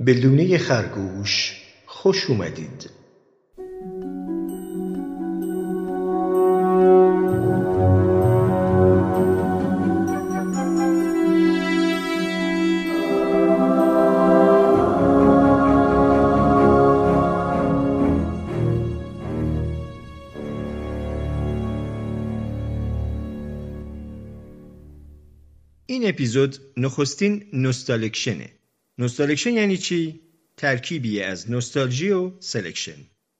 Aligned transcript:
به 0.00 0.12
لونه 0.12 0.58
خرگوش 0.58 1.62
خوش 1.86 2.30
اومدید. 2.30 2.90
این 25.86 26.08
اپیزود 26.08 26.56
نخستین 26.76 27.44
Nostalection 27.52 28.50
ه 28.98 29.02
Nostalection 29.02 29.52
یعنی 29.52 29.76
چی؟ 29.76 30.20
ترکیبی 30.56 31.22
از 31.22 31.50
نوستالژی 31.50 32.10
و 32.10 32.32
selection 32.40 32.96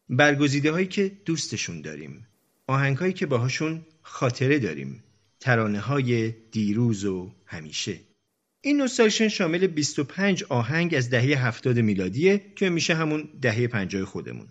برگزیده 0.08 0.72
هایی 0.72 0.86
که 0.86 1.12
دوستشون 1.24 1.80
داریم. 1.80 2.26
آهنگ 2.66 2.96
هایی 2.96 3.12
که 3.12 3.26
باهاشون 3.26 3.86
خاطره 4.02 4.58
داریم. 4.58 5.04
ترانه 5.40 5.80
های 5.80 6.30
دیروز 6.30 7.04
و 7.04 7.32
همیشه. 7.46 8.00
این 8.60 8.76
Nostalection 8.76 9.28
شامل 9.28 9.66
25 9.66 10.44
آهنگ 10.44 10.94
از 10.94 11.10
دهه 11.10 11.46
70 11.46 11.78
میلادیه 11.78 12.52
که 12.56 12.70
میشه 12.70 12.94
همون 12.94 13.28
دهه 13.42 13.66
50 13.66 14.04
خودمون. 14.04 14.48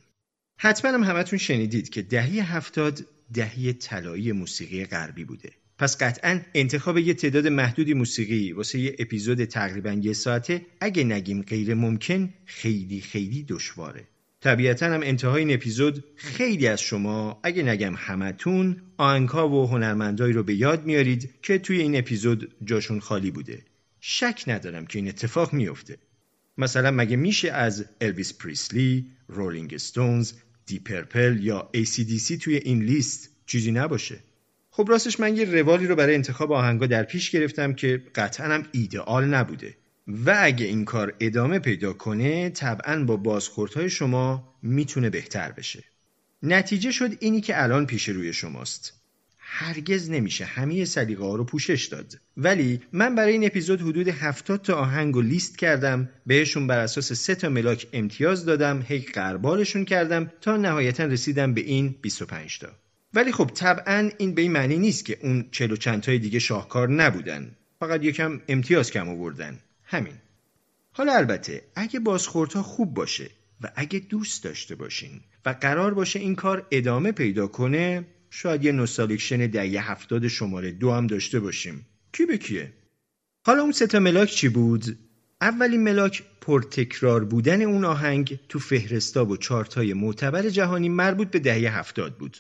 حتما 0.59 0.91
هم 0.91 1.03
همتون 1.03 1.39
شنیدید 1.39 1.89
که 1.89 2.01
دهه 2.01 2.55
70 2.55 3.05
دهه 3.33 3.73
طلایی 3.73 4.31
موسیقی 4.31 4.85
غربی 4.85 5.25
بوده. 5.25 5.51
پس 5.77 5.97
قطعا 5.97 6.41
انتخاب 6.53 6.97
یه 6.97 7.13
تعداد 7.13 7.47
محدودی 7.47 7.93
موسیقی 7.93 8.51
واسه 8.51 8.79
یه 8.79 8.95
اپیزود 8.99 9.45
تقریبا 9.45 9.91
یه 9.91 10.13
ساعته 10.13 10.61
اگه 10.81 11.03
نگیم 11.03 11.41
غیر 11.41 11.73
ممکن 11.73 12.33
خیلی 12.45 13.01
خیلی 13.01 13.43
دشواره. 13.43 14.07
طبیعتا 14.41 14.85
هم 14.85 15.01
انتهای 15.03 15.39
این 15.39 15.53
اپیزود 15.53 16.03
خیلی 16.15 16.67
از 16.67 16.81
شما 16.81 17.39
اگه 17.43 17.63
نگم 17.63 17.93
همتون 17.97 18.81
آهنگها 18.97 19.49
و 19.49 19.67
هنرمندایی 19.67 20.33
رو 20.33 20.43
به 20.43 20.55
یاد 20.55 20.85
میارید 20.85 21.29
که 21.41 21.57
توی 21.57 21.81
این 21.81 21.97
اپیزود 21.97 22.55
جاشون 22.63 22.99
خالی 22.99 23.31
بوده. 23.31 23.63
شک 23.99 24.43
ندارم 24.47 24.85
که 24.85 24.99
این 24.99 25.07
اتفاق 25.07 25.53
میفته 25.53 25.97
مثلا 26.57 26.91
مگه 26.91 27.15
میشه 27.15 27.51
از 27.51 27.85
الویس 28.01 28.37
پریسلی، 28.37 29.05
رولینگ 29.27 29.73
استونز، 29.73 30.33
دی 30.65 30.79
پرپل 30.79 31.39
یا 31.41 31.69
ACDC 31.75 32.37
توی 32.41 32.55
این 32.55 32.83
لیست 32.83 33.29
چیزی 33.45 33.71
نباشه؟ 33.71 34.19
خب 34.75 34.85
راستش 34.89 35.19
من 35.19 35.37
یه 35.37 35.45
روالی 35.45 35.87
رو 35.87 35.95
برای 35.95 36.15
انتخاب 36.15 36.51
آهنگا 36.51 36.85
در 36.85 37.03
پیش 37.03 37.31
گرفتم 37.31 37.73
که 37.73 38.03
قطعا 38.15 38.53
هم 38.53 38.65
ایدئال 38.71 39.25
نبوده. 39.25 39.77
و 40.07 40.37
اگه 40.39 40.65
این 40.65 40.85
کار 40.85 41.13
ادامه 41.19 41.59
پیدا 41.59 41.93
کنه 41.93 42.49
طبعا 42.49 43.03
با 43.03 43.17
بازخوردهای 43.17 43.89
شما 43.89 44.55
می‌تونه 44.63 45.09
بهتر 45.09 45.51
بشه. 45.51 45.83
نتیجه 46.43 46.91
شد 46.91 47.11
اینی 47.19 47.41
که 47.41 47.63
الان 47.63 47.85
پیش 47.85 48.09
روی 48.09 48.33
شماست. 48.33 48.93
هرگز 49.37 50.09
نمیشه 50.09 50.45
همه 50.45 50.85
سلیقه 50.85 51.23
ها 51.23 51.35
رو 51.35 51.43
پوشش 51.43 51.85
داد. 51.85 52.19
ولی 52.37 52.81
من 52.91 53.15
برای 53.15 53.31
این 53.31 53.45
اپیزود 53.45 53.81
حدود 53.81 54.07
70 54.07 54.61
تا 54.61 54.75
آهنگ 54.75 55.15
و 55.15 55.21
لیست 55.21 55.57
کردم 55.57 56.09
بهشون 56.25 56.67
بر 56.67 56.79
اساس 56.79 57.13
سه 57.13 57.35
تا 57.35 57.49
ملاک 57.49 57.87
امتیاز 57.93 58.45
دادم 58.45 58.85
هی 58.87 58.99
قربالشون 58.99 59.85
کردم 59.85 60.31
تا 60.41 60.57
نهایتا 60.57 61.05
رسیدم 61.05 61.53
به 61.53 61.61
این 61.61 61.95
25 62.01 62.59
تا. 62.59 62.84
ولی 63.15 63.31
خب 63.31 63.51
طبعا 63.53 64.09
این 64.17 64.35
به 64.35 64.41
این 64.41 64.51
معنی 64.51 64.77
نیست 64.77 65.05
که 65.05 65.17
اون 65.21 65.45
چلو 65.51 65.73
و 65.73 65.77
چند 65.77 66.01
تای 66.01 66.19
دیگه 66.19 66.39
شاهکار 66.39 66.89
نبودن. 66.89 67.55
فقط 67.79 68.03
یکم 68.03 68.41
امتیاز 68.47 68.91
کم 68.91 69.09
آوردن. 69.09 69.59
همین. 69.83 70.13
حالا 70.91 71.13
البته 71.13 71.61
اگه 71.75 71.99
بازخوردها 71.99 72.63
خوب 72.63 72.93
باشه 72.93 73.29
و 73.61 73.71
اگه 73.75 73.99
دوست 73.99 74.43
داشته 74.43 74.75
باشین 74.75 75.21
و 75.45 75.49
قرار 75.49 75.93
باشه 75.93 76.19
این 76.19 76.35
کار 76.35 76.67
ادامه 76.71 77.11
پیدا 77.11 77.47
کنه 77.47 78.05
شاید 78.29 78.65
یه 78.65 78.71
نوستالکشن 78.71 79.47
دهه 79.47 79.91
هفتاد 79.91 80.27
شماره 80.27 80.71
دو 80.71 80.91
هم 80.91 81.07
داشته 81.07 81.39
باشیم. 81.39 81.85
کی 82.13 82.25
به 82.25 82.37
کیه؟ 82.37 82.73
حالا 83.45 83.61
اون 83.61 83.71
ستا 83.71 83.99
ملاک 83.99 84.29
چی 84.29 84.49
بود؟ 84.49 84.97
اولین 85.41 85.83
ملاک 85.83 86.23
پرتکرار 86.41 87.23
بودن 87.23 87.61
اون 87.61 87.85
آهنگ 87.85 88.39
تو 88.49 88.59
فهرستا 88.59 89.25
و 89.25 89.37
چارتای 89.37 89.93
معتبر 89.93 90.49
جهانی 90.49 90.89
مربوط 90.89 91.27
به 91.27 91.39
دهه 91.39 91.77
هفتاد 91.77 92.17
بود. 92.17 92.37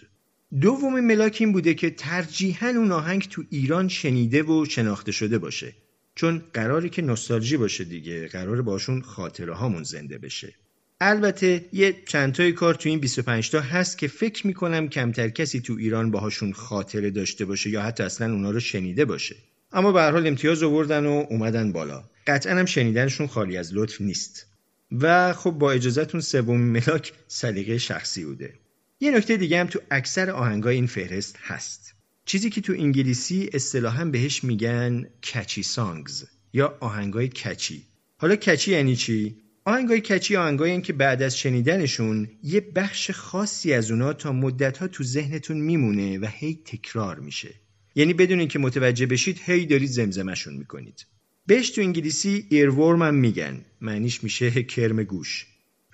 دومین 0.61 1.07
ملاک 1.07 1.37
این 1.39 1.51
بوده 1.51 1.73
که 1.73 1.89
ترجیحاً 1.89 2.67
اون 2.67 2.91
آهنگ 2.91 3.21
تو 3.21 3.43
ایران 3.49 3.87
شنیده 3.87 4.43
و 4.43 4.65
شناخته 4.65 5.11
شده 5.11 5.37
باشه. 5.37 5.73
چون 6.15 6.43
قراری 6.53 6.89
که 6.89 7.01
نوستالژی 7.01 7.57
باشه 7.57 7.83
دیگه. 7.83 8.27
قرار 8.27 8.61
باشون 8.61 9.01
خاطره 9.01 9.53
هامون 9.53 9.83
زنده 9.83 10.17
بشه. 10.17 10.53
البته 11.01 11.65
یه 11.73 11.95
چندتای 12.07 12.51
کار 12.51 12.73
تو 12.75 12.89
این 12.89 12.99
25 12.99 13.49
تا 13.49 13.59
هست 13.59 13.97
که 13.97 14.07
فکر 14.07 14.47
می‌کنم 14.47 14.89
کمتر 14.89 15.29
کسی 15.29 15.59
تو 15.59 15.73
ایران 15.73 16.11
باهاشون 16.11 16.53
خاطره 16.53 17.09
داشته 17.09 17.45
باشه 17.45 17.69
یا 17.69 17.81
حتی 17.81 18.03
اصلا 18.03 18.33
اونا 18.33 18.51
رو 18.51 18.59
شنیده 18.59 19.05
باشه. 19.05 19.35
اما 19.71 19.91
به 19.91 20.01
هر 20.01 20.11
حال 20.11 20.27
امتیاز 20.27 20.63
آوردن 20.63 21.05
و 21.05 21.25
اومدن 21.29 21.71
بالا. 21.71 22.03
قطعا 22.27 22.59
هم 22.59 22.65
شنیدنشون 22.65 23.27
خالی 23.27 23.57
از 23.57 23.73
لطف 23.73 24.01
نیست. 24.01 24.45
و 24.91 25.33
خب 25.33 25.51
با 25.51 25.71
اجازهتون 25.71 26.21
سومین 26.21 26.71
ملاک 26.71 27.13
سلیقه 27.27 27.77
شخصی 27.77 28.25
بوده. 28.25 28.53
یه 28.99 29.11
نکته 29.11 29.37
دیگه 29.37 29.59
هم 29.59 29.67
تو 29.67 29.79
اکثر 29.91 30.29
آهنگای 30.29 30.75
این 30.75 30.87
فهرست 30.87 31.37
هست. 31.41 31.95
چیزی 32.25 32.49
که 32.49 32.61
تو 32.61 32.73
انگلیسی 32.73 33.49
اصطلاحا 33.53 34.05
بهش 34.05 34.43
میگن 34.43 35.05
کچی 35.23 35.63
سانگز 35.63 36.23
یا 36.53 36.77
آهنگای 36.79 37.27
کچی 37.27 37.83
حالا 38.17 38.35
کچی 38.35 38.71
یعنی 38.71 38.95
چی؟ 38.95 39.35
آهنگای 39.65 40.01
کچی 40.01 40.35
آهنگایی 40.35 40.81
که 40.81 40.93
بعد 40.93 41.21
از 41.21 41.37
شنیدنشون 41.37 42.29
یه 42.43 42.59
بخش 42.61 43.11
خاصی 43.11 43.73
از 43.73 43.91
اونا 43.91 44.13
تا 44.13 44.31
مدتها 44.31 44.87
تو 44.87 45.03
ذهنتون 45.03 45.57
میمونه 45.57 46.19
و 46.19 46.27
هی 46.31 46.61
تکرار 46.65 47.19
میشه. 47.19 47.53
یعنی 47.95 48.13
بدون 48.13 48.39
اینکه 48.39 48.59
متوجه 48.59 49.05
بشید 49.05 49.41
هی 49.45 49.65
دارید 49.65 49.89
زمزمشون 49.89 50.53
می‌کنید. 50.53 51.05
بهش 51.45 51.69
تو 51.69 51.81
انگلیسی 51.81 52.47
ایرورم 52.49 53.01
هم 53.01 53.15
میگن. 53.15 53.65
معنیش 53.81 54.23
میشه 54.23 54.63
کرم 54.63 55.03
گوش. 55.03 55.45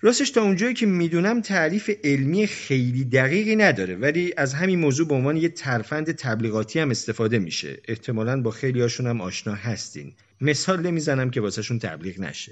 راستش 0.04 0.30
تا 0.30 0.42
اونجایی 0.42 0.74
که 0.74 0.86
می‌دونم 0.86 1.42
تعریف 1.42 1.92
علمی 2.04 2.48
خیلی 2.48 3.04
دقیقی 3.04 3.56
نداره 3.56 3.96
ولی 3.96 4.34
از 4.38 4.54
همین 4.54 4.80
موضوع 4.80 5.08
به 5.08 5.14
عنوان 5.14 5.38
یه 5.38 5.50
ترفند 5.50 6.12
تبلیغاتی 6.12 6.80
هم 6.80 6.90
استفاده 6.90 7.40
میشه. 7.40 7.80
احتمالا 7.88 8.42
با 8.42 8.52
خیلی 8.52 8.82
هاشون 8.82 9.08
هم 9.08 9.22
آشنا 9.22 9.54
هستین. 9.54 10.14
مثال 10.42 10.82
نمی‌زنم 10.82 11.30
که 11.30 11.42
واسهشون 11.42 11.80
تبلیغ 11.80 12.20
نشه. 12.20 12.52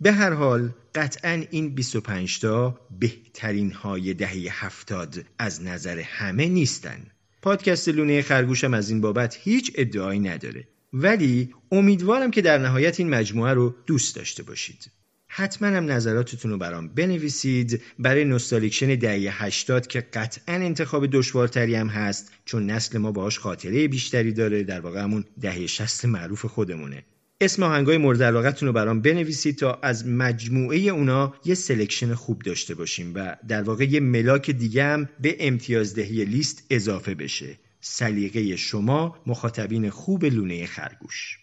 به 0.00 0.12
هر 0.12 0.32
حال 0.32 0.70
قطعا 0.94 1.42
این 1.50 1.74
25 1.74 2.40
تا 2.40 2.80
بهترین 3.00 3.72
های 3.72 4.14
دهه 4.14 4.64
هفتاد 4.64 5.24
از 5.38 5.62
نظر 5.62 5.98
همه 5.98 6.46
نیستن. 6.46 7.06
پادکست 7.42 7.88
لونه 7.88 8.22
خرگوشم 8.22 8.74
از 8.74 8.90
این 8.90 9.00
بابت 9.00 9.38
هیچ 9.40 9.72
ادعایی 9.74 10.20
نداره. 10.20 10.68
ولی 10.92 11.54
امیدوارم 11.72 12.30
که 12.30 12.42
در 12.42 12.58
نهایت 12.58 13.00
این 13.00 13.10
مجموعه 13.10 13.52
رو 13.52 13.74
دوست 13.86 14.16
داشته 14.16 14.42
باشید. 14.42 15.01
حتما 15.34 15.68
هم 15.68 15.92
نظراتتون 15.92 16.50
رو 16.50 16.58
برام 16.58 16.88
بنویسید. 16.88 17.82
برای 17.98 18.24
Nostalection 18.24 18.94
دهه 18.94 19.44
80 19.44 19.86
که 19.86 20.00
قطعا 20.00 20.54
انتخاب 20.54 21.06
دشوارتری 21.06 21.74
هم 21.74 21.86
هست 21.86 22.32
چون 22.44 22.70
نسل 22.70 22.98
ما 22.98 23.12
باهاش 23.12 23.38
خاطره 23.38 23.88
بیشتری 23.88 24.32
داره 24.32 24.62
در 24.62 24.80
واقع 24.80 25.02
همون 25.02 25.24
دهه 25.40 25.66
60 25.66 26.04
معروف 26.04 26.44
خودمونه. 26.44 27.04
اسم 27.40 27.62
آهنگای 27.62 27.98
مورد 27.98 28.22
علاقتون 28.22 28.66
رو 28.66 28.72
برام 28.72 29.00
بنویسید 29.00 29.58
تا 29.58 29.78
از 29.82 30.06
مجموعه 30.06 30.78
اونا 30.78 31.34
یه 31.44 31.54
selection 31.54 32.14
خوب 32.14 32.42
داشته 32.42 32.74
باشیم 32.74 33.12
و 33.14 33.36
در 33.48 33.62
واقع 33.62 33.84
یه 33.84 34.00
ملاک 34.00 34.50
دیگه 34.50 34.84
هم 34.84 35.08
به 35.20 35.36
امتیازدهی 35.40 36.24
لیست 36.24 36.66
اضافه 36.70 37.14
بشه. 37.14 37.58
سلیقه 37.80 38.56
شما 38.56 39.16
مخاطبین 39.26 39.90
خوب 39.90 40.24
لونه 40.24 40.66
خرگوش. 40.66 41.41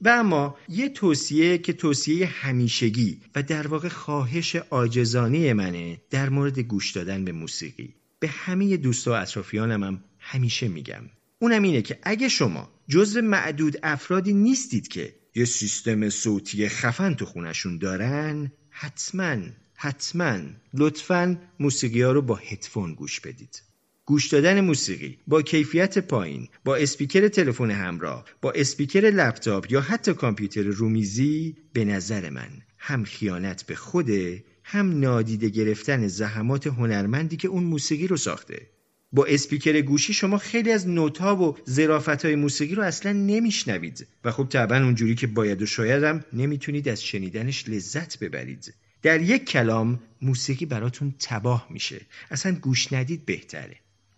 و 0.00 0.08
اما 0.08 0.56
یه 0.68 0.88
توصیه 0.88 1.58
که 1.58 1.72
توصیه 1.72 2.26
همیشگی 2.26 3.20
و 3.34 3.42
در 3.42 3.66
واقع 3.66 3.88
خواهش 3.88 4.56
آجزانه 4.56 5.54
منه 5.54 6.00
در 6.10 6.28
مورد 6.28 6.58
گوش 6.58 6.92
دادن 6.92 7.24
به 7.24 7.32
موسیقی. 7.32 7.94
به 8.18 8.28
همه 8.28 8.76
دوستا 8.76 9.10
و 9.10 9.14
اطرافیانم 9.14 9.84
هم 9.84 10.04
همیشه 10.18 10.68
میگم. 10.68 11.02
اونم 11.38 11.62
اینه 11.62 11.82
که 11.82 11.98
اگه 12.02 12.28
شما 12.28 12.70
جزو 12.88 13.22
معدود 13.22 13.76
افرادی 13.82 14.32
نیستید 14.32 14.88
که 14.88 15.14
یه 15.34 15.44
سیستم 15.44 16.08
صوتی 16.10 16.68
خفن 16.68 17.14
تو 17.14 17.24
خونشون 17.24 17.78
دارن 17.78 18.52
حتما 18.70 19.36
حتما 19.74 20.38
لطفا 20.74 21.38
موسیقی 21.60 22.02
ها 22.02 22.12
رو 22.12 22.22
با 22.22 22.34
هدفون 22.34 22.94
گوش 22.94 23.20
بدید. 23.20 23.62
گوش 24.06 24.28
دادن 24.28 24.60
موسیقی 24.60 25.18
با 25.26 25.42
کیفیت 25.42 25.98
پایین 25.98 26.48
با 26.64 26.76
اسپیکر 26.76 27.28
تلفن 27.28 27.70
همراه 27.70 28.24
با 28.42 28.52
اسپیکر 28.52 29.00
لپتاپ 29.00 29.72
یا 29.72 29.80
حتی 29.80 30.14
کامپیوتر 30.14 30.62
رومیزی 30.62 31.56
به 31.72 31.84
نظر 31.84 32.30
من 32.30 32.48
هم 32.78 33.04
خیانت 33.04 33.66
به 33.66 33.74
خوده 33.74 34.44
هم 34.64 35.00
نادیده 35.00 35.48
گرفتن 35.48 36.06
زحمات 36.06 36.66
هنرمندی 36.66 37.36
که 37.36 37.48
اون 37.48 37.64
موسیقی 37.64 38.06
رو 38.06 38.16
ساخته. 38.16 38.66
با 39.12 39.24
اسپیکر 39.24 39.80
گوشی 39.80 40.12
شما 40.12 40.38
خیلی 40.38 40.72
از 40.72 40.88
نوتها 40.88 41.36
و 41.36 41.56
ظرافت 41.70 42.24
های 42.24 42.36
موسیقی 42.36 42.74
رو 42.74 42.82
اصلا 42.82 43.12
نمیشنوید 43.12 44.06
و 44.24 44.30
خب 44.30 44.46
طبعا 44.50 44.84
اونجوری 44.84 45.14
که 45.14 45.26
باید 45.26 45.62
و 45.62 45.66
شاید 45.66 46.04
هم 46.04 46.24
نمی‌تونید 46.32 46.88
از 46.88 47.04
شنیدنش 47.04 47.68
لذت 47.68 48.18
ببرید. 48.18 48.74
در 49.02 49.20
یک 49.20 49.44
کلام 49.44 50.00
موسیقی 50.22 50.66
براتون 50.66 51.14
تباه 51.20 51.66
میشه. 51.70 52.00
اصلا 52.30 52.52
گوش 52.52 52.92
ندید 52.92 53.26
بهتره. 53.26 53.76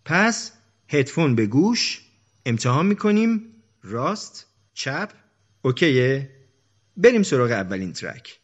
پس 0.09 0.51
هدفون 0.87 1.35
به 1.35 1.45
گوش 1.45 2.01
امتحان 2.45 2.85
می‌کنیم. 2.85 3.41
راست 3.83 4.47
چپ. 4.73 5.09
okay 5.61 6.06
ه. 6.06 6.29
بریم 6.97 7.23
سراغ 7.23 7.51
اولین 7.51 7.93
track. 7.93 8.39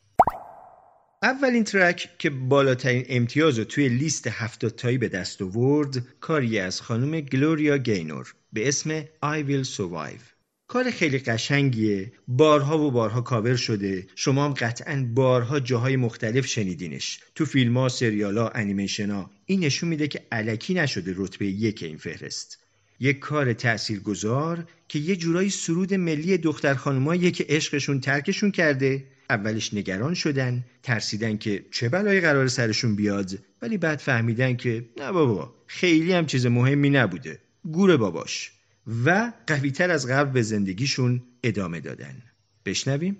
اولین 1.23 1.63
track 1.63 2.09
که 2.19 2.29
بالاترین 2.29 3.05
امتیاز 3.09 3.59
رو 3.59 3.65
توی 3.65 3.89
لیست 3.89 4.27
هفتاد 4.27 4.75
تایی 4.75 4.97
به 4.97 5.07
دست 5.07 5.41
آورد 5.41 6.19
کاری 6.19 6.59
از 6.59 6.81
خانم 6.81 7.19
گلوریا 7.21 7.77
گینور 7.77 8.35
به 8.53 8.67
اسم 8.67 9.01
I 9.03 9.43
Will 9.47 9.67
Survive. 9.77 10.34
کار 10.67 10.91
خیلی 10.91 11.17
قشنگیه. 11.17 12.11
بارها 12.27 12.79
و 12.79 12.91
بارها 12.91 13.21
کاور 13.21 13.55
شده. 13.55 14.07
شما 14.15 14.45
هم 14.45 14.53
قطعا 14.53 15.09
بارها 15.13 15.59
جاهای 15.59 15.95
مختلف 15.95 16.45
شنیدینش. 16.45 17.19
تو 17.35 17.45
فیلم 17.45 17.77
ها 17.77 17.89
سریال 17.89 18.37
ها 18.37 18.49
انیمیشن 18.49 19.11
ها 19.11 19.31
این 19.45 19.59
نشون 19.59 19.89
میده 19.89 20.07
که 20.07 20.21
الکی 20.31 20.73
نشده 20.73 21.13
رتبه 21.17 21.45
یک 21.45 21.83
این 21.83 21.97
فهرست. 21.97 22.59
یک 22.99 23.19
کار 23.19 23.53
تاثیرگذار 23.53 24.67
که 24.87 24.99
یه 24.99 25.15
جورایی 25.15 25.49
سرود 25.49 25.93
ملی 25.93 26.37
دختر 26.37 26.73
خانمایی 26.73 27.31
که 27.31 27.45
عشقشون 27.49 27.99
ترکشون 27.99 28.51
کرده. 28.51 29.03
اولش 29.29 29.73
نگران 29.73 30.13
شدن 30.13 30.65
ترسیدن 30.83 31.37
که 31.37 31.65
چه 31.71 31.89
بلایی 31.89 32.21
قرار 32.21 32.47
سرشون 32.47 32.95
بیاد. 32.95 33.39
ولی 33.61 33.77
بعد 33.77 33.99
فهمیدن 33.99 34.55
که 34.55 34.85
نه 34.97 35.11
بابا 35.11 35.53
خیلی 35.67 36.13
هم 36.13 36.25
چیز 36.25 36.45
مهمی 36.45 36.89
نبوده. 36.89 37.39
گور 37.71 37.97
باباش. 37.97 38.51
و 38.87 39.31
قویتر 39.47 39.91
از 39.91 40.07
قبل 40.07 40.31
به 40.31 40.41
زندگیشون 40.41 41.21
ادامه 41.43 41.79
دادن 41.79 42.23
بشنویم 42.65 43.17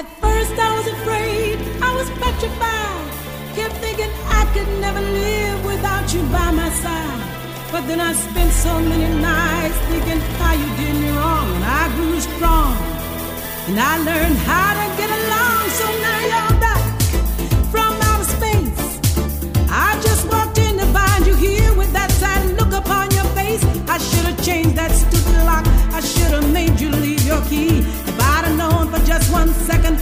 At 0.00 0.06
first 0.22 0.54
I 0.66 0.70
was 0.78 0.86
afraid, 0.96 1.56
I 1.88 1.90
was 1.98 2.08
petrified. 2.22 3.06
Kept 3.56 3.76
thinking 3.84 4.12
I 4.40 4.42
could 4.52 4.70
never 4.84 5.02
live 5.22 5.58
without 5.72 6.06
you 6.14 6.22
by 6.36 6.48
my 6.60 6.70
side. 6.82 7.22
But 7.72 7.82
then 7.88 8.00
I 8.00 8.12
spent 8.26 8.52
so 8.66 8.74
many 8.90 9.08
nights 9.30 9.78
thinking 9.90 10.20
how 10.40 10.54
you 10.62 10.68
did 10.80 10.94
me 11.02 11.10
wrong, 11.18 11.46
and 11.56 11.64
I 11.80 11.84
grew 11.96 12.18
strong. 12.30 12.74
And 13.68 13.76
I 13.92 13.94
learned 14.08 14.38
how 14.50 14.68
to 14.80 14.86
get 15.00 15.10
along, 15.10 15.19
that 24.80 24.92
stupid 24.96 25.44
lock. 25.44 25.66
I 25.92 26.00
should 26.00 26.32
have 26.36 26.52
made 26.52 26.80
you 26.80 26.90
leave 26.90 27.22
your 27.26 27.42
key. 27.50 27.80
If 28.10 28.16
I'd 28.32 28.44
have 28.46 28.56
known 28.56 28.84
for 28.92 29.00
just 29.04 29.30
one 29.32 29.52
second, 29.68 29.96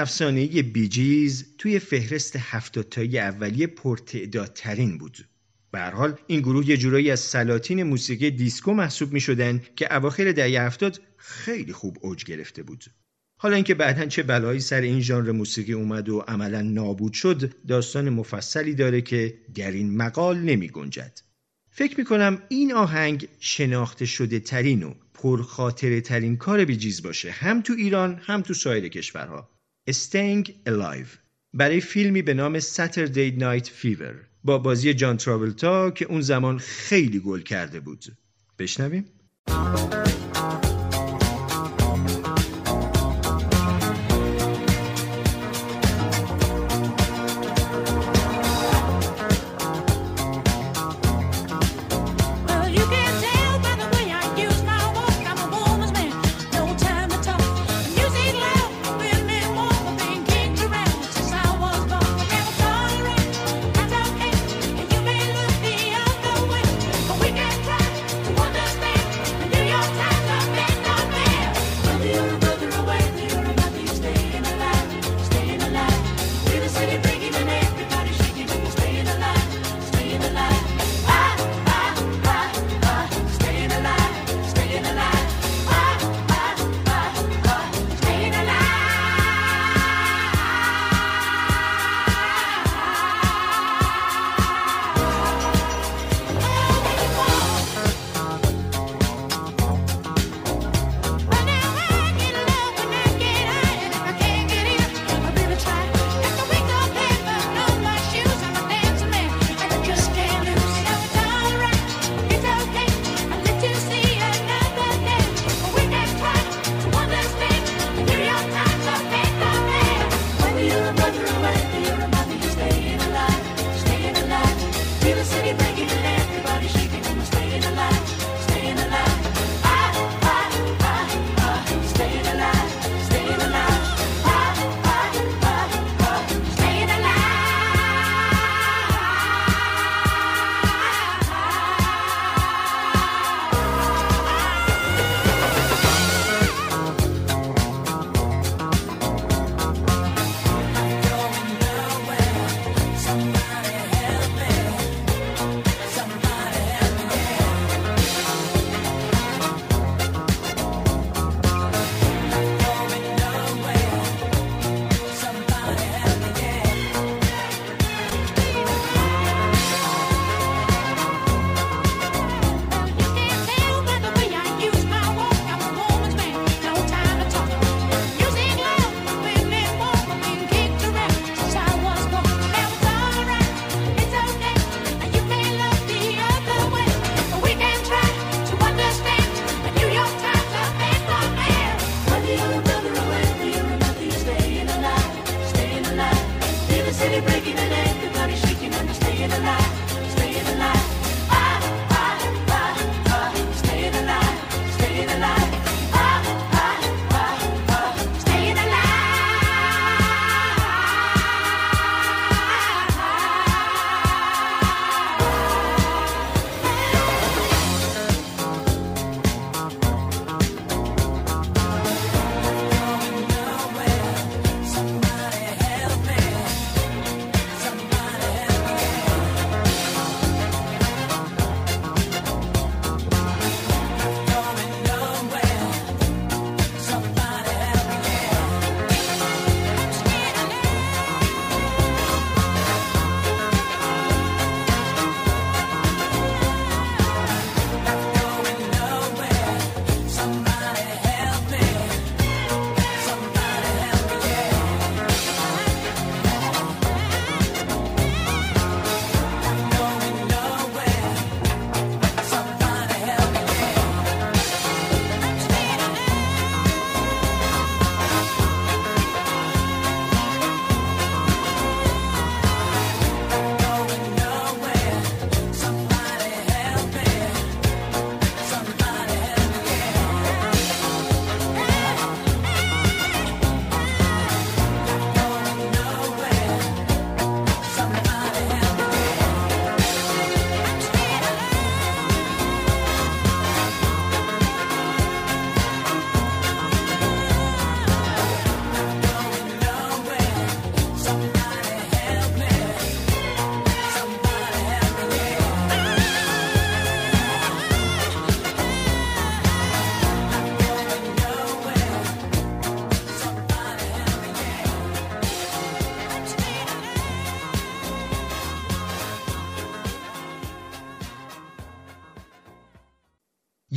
افسانه‌ای 0.00 0.62
بیجیز 0.62 1.44
توی 1.58 1.78
فهرست 1.78 2.36
هفتاد 2.36 2.88
تایی 2.88 3.18
اولیه 3.18 3.66
پرتعدادترین 3.66 4.98
بود. 4.98 5.28
به 5.72 5.80
حال 5.80 6.18
این 6.26 6.40
گروه 6.40 6.68
یه 6.68 6.76
جورایی 6.76 7.10
از 7.10 7.20
سلاطین 7.20 7.82
موسیقی 7.82 8.30
دیسکو 8.30 8.74
محسوب 8.74 9.12
می 9.12 9.20
شدن 9.20 9.62
که 9.76 9.96
اواخر 9.96 10.32
دهه 10.32 10.62
هفتاد 10.62 11.00
خیلی 11.16 11.72
خوب 11.72 11.98
اوج 12.00 12.24
گرفته 12.24 12.62
بود. 12.62 12.84
حالا 13.40 13.54
اینکه 13.54 13.74
بعدا 13.74 14.06
چه 14.06 14.22
بلایی 14.22 14.60
سر 14.60 14.80
این 14.80 15.00
ژانر 15.00 15.32
موسیقی 15.32 15.72
اومد 15.72 16.08
و 16.08 16.18
عملا 16.18 16.62
نابود 16.62 17.12
شد 17.12 17.52
داستان 17.66 18.10
مفصلی 18.10 18.74
داره 18.74 19.00
که 19.00 19.38
در 19.54 19.70
این 19.70 19.96
مقال 19.96 20.38
نمی 20.38 20.68
گنجد. 20.68 21.20
فکر 21.70 21.98
می‌کنم 21.98 22.42
این 22.48 22.72
آهنگ 22.72 23.28
شناخته 23.40 24.06
شده 24.06 24.40
ترین 24.40 24.82
و 24.82 24.94
پرخاطره 25.14 26.00
ترین 26.00 26.36
کار 26.36 26.64
بیجیز 26.64 27.02
باشه 27.02 27.30
هم 27.30 27.62
تو 27.62 27.72
ایران 27.72 28.20
هم 28.22 28.42
تو 28.42 28.54
سایر 28.54 28.88
کشورها 28.88 29.59
Staying 29.92 30.48
Alive 30.68 31.18
برای 31.54 31.80
فیلمی 31.80 32.22
به 32.22 32.34
نام 32.34 32.60
Saturday 32.60 33.38
Night 33.38 33.66
Fever 33.66 34.14
با 34.44 34.58
بازی 34.58 34.94
جان 34.94 35.16
تراولتا 35.16 35.90
که 35.90 36.04
اون 36.04 36.20
زمان 36.20 36.58
خیلی 36.58 37.20
گل 37.20 37.40
کرده 37.40 37.80
بود. 37.80 38.04
بشنویم. 38.58 39.04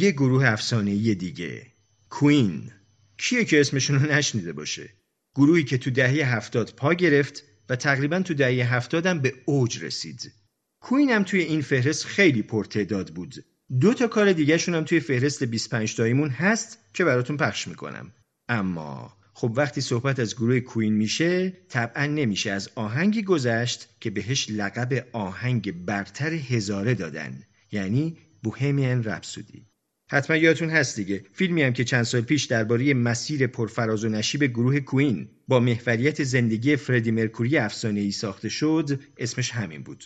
یه 0.03 0.11
گروه 0.11 0.45
افسانه‌ای 0.45 1.15
دیگه. 1.15 1.67
کوین. 2.09 2.71
کیه 3.17 3.45
که 3.45 3.61
اسمشون 3.61 3.99
رو 3.99 4.11
نشنیده 4.11 4.53
باشه؟ 4.53 4.89
گروهی 5.35 5.63
که 5.63 5.77
تو 5.77 5.91
دهه 5.91 6.35
هفتاد 6.35 6.73
پا 6.77 6.93
گرفت 6.93 7.43
و 7.69 7.75
تقریبا 7.75 8.19
تو 8.19 8.33
دهه 8.33 8.73
هفتاد 8.73 9.05
هم 9.05 9.19
به 9.19 9.33
اوج 9.45 9.83
رسید. 9.83 10.31
کوین 10.81 11.09
هم 11.09 11.23
توی 11.23 11.41
این 11.41 11.61
فهرست 11.61 12.05
خیلی 12.05 12.41
پرتعداد 12.41 13.13
بود. 13.13 13.45
دو 13.79 13.93
تا 13.93 14.07
کار 14.07 14.33
دیگه 14.33 14.57
هم 14.57 14.83
توی 14.83 14.99
فهرست 14.99 15.43
25 15.43 15.95
تاییمون 15.95 16.29
هست 16.29 16.77
که 16.93 17.03
براتون 17.03 17.37
پخش 17.37 17.67
می‌کنم. 17.67 18.13
اما 18.49 19.17
خب 19.33 19.53
وقتی 19.55 19.81
صحبت 19.81 20.19
از 20.19 20.35
گروه 20.35 20.59
کوین 20.59 20.93
میشه 20.93 21.49
طبعا 21.69 22.05
نمیشه 22.05 22.51
از 22.51 22.69
آهنگی 22.75 23.23
گذشت 23.23 23.87
که 23.99 24.09
بهش 24.09 24.49
لقب 24.49 25.07
آهنگ 25.11 25.85
برتر 25.85 26.33
هزاره 26.33 26.93
دادن 26.93 27.43
یعنی 27.71 28.17
بوهمیان 28.43 29.03
رپسودی. 29.03 29.72
حتما 30.13 30.37
یادتون 30.37 30.69
هست 30.69 30.95
دیگه. 30.95 31.23
فیلمی 31.33 31.63
هم 31.63 31.73
که 31.73 31.83
چند 31.83 32.03
سال 32.03 32.21
پیش 32.21 32.45
درباره 32.45 32.93
مسیر 32.93 33.47
پرفراز 33.47 34.05
و 34.05 34.09
نشیب 34.09 34.43
گروه 34.43 34.79
کوین 34.79 35.27
با 35.47 35.59
محوریت 35.59 36.23
زندگی 36.23 36.75
فردی 36.75 37.11
مرکوری 37.11 37.57
افسانه 37.57 37.99
ای 37.99 38.11
ساخته 38.11 38.49
شد 38.49 38.99
اسمش 39.17 39.51
همین 39.51 39.83
بود. 39.83 40.05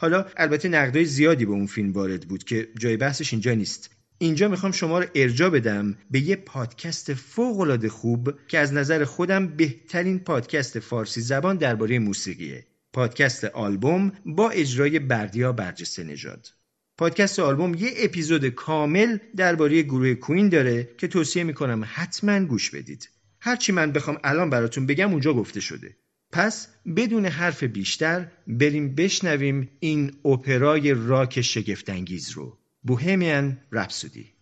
حالا 0.00 0.26
البته 0.36 0.68
نقدای 0.68 1.04
زیادی 1.04 1.44
به 1.44 1.52
اون 1.52 1.66
فیلم 1.66 1.92
وارد 1.92 2.28
بود 2.28 2.44
که 2.44 2.68
جای 2.78 2.96
بحثش 2.96 3.32
اینجا 3.32 3.54
نیست. 3.54 3.90
اینجا 4.18 4.48
می‌خوام 4.48 4.72
شما 4.72 4.98
رو 4.98 5.06
ارجا 5.14 5.50
بدم 5.50 5.96
به 6.10 6.20
یه 6.20 6.36
پادکست 6.36 7.14
فوق 7.14 7.86
خوب 7.86 8.34
که 8.48 8.58
از 8.58 8.72
نظر 8.72 9.04
خودم 9.04 9.46
بهترین 9.46 10.18
پادکست 10.18 10.78
فارسی 10.78 11.20
زبان 11.20 11.56
درباره 11.56 11.98
موسیقیه. 11.98 12.66
پادکست 12.92 13.44
آلبوم 13.44 14.12
با 14.26 14.50
اجرای 14.50 14.98
بردیا 14.98 15.52
برجسته 15.52 16.04
نژاد. 16.04 16.53
پادکست 16.98 17.38
آلبوم 17.38 17.74
یه 17.74 17.90
اپیزود 17.96 18.48
کامل 18.48 19.18
درباره 19.36 19.82
گروه 19.82 20.14
کوین 20.14 20.48
داره 20.48 20.94
که 20.98 21.08
توصیه 21.08 21.44
می‌کنم 21.44 21.84
حتما 21.94 22.44
گوش 22.44 22.70
بدید. 22.70 23.10
هرچی 23.40 23.72
من 23.72 23.92
بخوام 23.92 24.18
الان 24.24 24.50
براتون 24.50 24.86
بگم 24.86 25.10
اونجا 25.10 25.32
گفته 25.32 25.60
شده. 25.60 25.96
پس 26.32 26.68
بدون 26.96 27.26
حرف 27.26 27.62
بیشتر 27.62 28.28
بریم 28.46 28.94
بشنویم 28.94 29.70
این 29.80 30.12
اپرای 30.24 30.94
راک 30.94 31.40
شگفتانگیز 31.40 32.30
رو. 32.30 32.58
بوهمیان 32.82 33.60
رپسودی. 33.72 34.34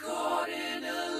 Caught 0.00 0.48
in 0.48 0.82
a 0.84 1.19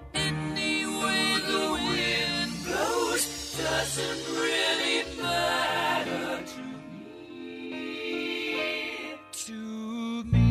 The 1.51 1.67
wind 1.73 2.53
blows 2.63 3.23
doesn't 3.57 4.23
really 4.39 5.03
matter 5.21 6.43
to 6.45 6.61
me. 6.89 7.87
To 9.31 10.23
me. 10.31 10.49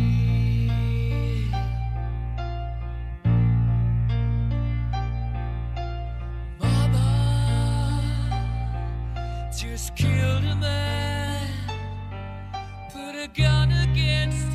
Mama 6.61 7.09
just 9.59 9.97
killed 9.97 10.45
a 10.45 10.57
man, 10.57 11.49
put 12.93 13.15
a 13.17 13.29
gun 13.35 13.73
against 13.73 14.50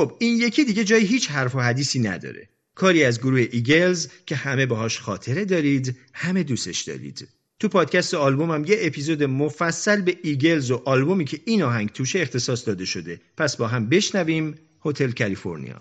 خب 0.00 0.16
این 0.18 0.38
یکی 0.38 0.64
دیگه 0.64 0.84
جای 0.84 1.04
هیچ 1.04 1.30
حرف 1.30 1.54
و 1.54 1.60
حدیثی 1.60 2.00
نداره. 2.00 2.48
کاری 2.74 3.04
از 3.04 3.18
گروه 3.18 3.46
ایگلز 3.52 4.08
که 4.26 4.36
همه 4.36 4.66
باهاش 4.66 5.00
خاطره 5.00 5.44
دارید 5.44 5.96
همه 6.14 6.42
دوستش 6.42 6.82
دارید. 6.82 7.28
تو 7.58 7.68
پادکست 7.68 8.14
آلبومم 8.14 8.64
یه 8.64 8.76
اپیزود 8.80 9.22
مفصل 9.22 10.00
به 10.00 10.18
ایگلز 10.22 10.70
و 10.70 10.82
آلبومی 10.84 11.24
که 11.24 11.40
این 11.44 11.62
آهنگ 11.62 11.88
توشه 11.88 12.18
اختصاص 12.18 12.66
داده 12.66 12.84
شده. 12.84 13.20
پس 13.36 13.56
با 13.56 13.66
هم 13.68 13.88
بشنویم 13.88 14.54
Hotel 14.84 15.10
California. 15.10 15.80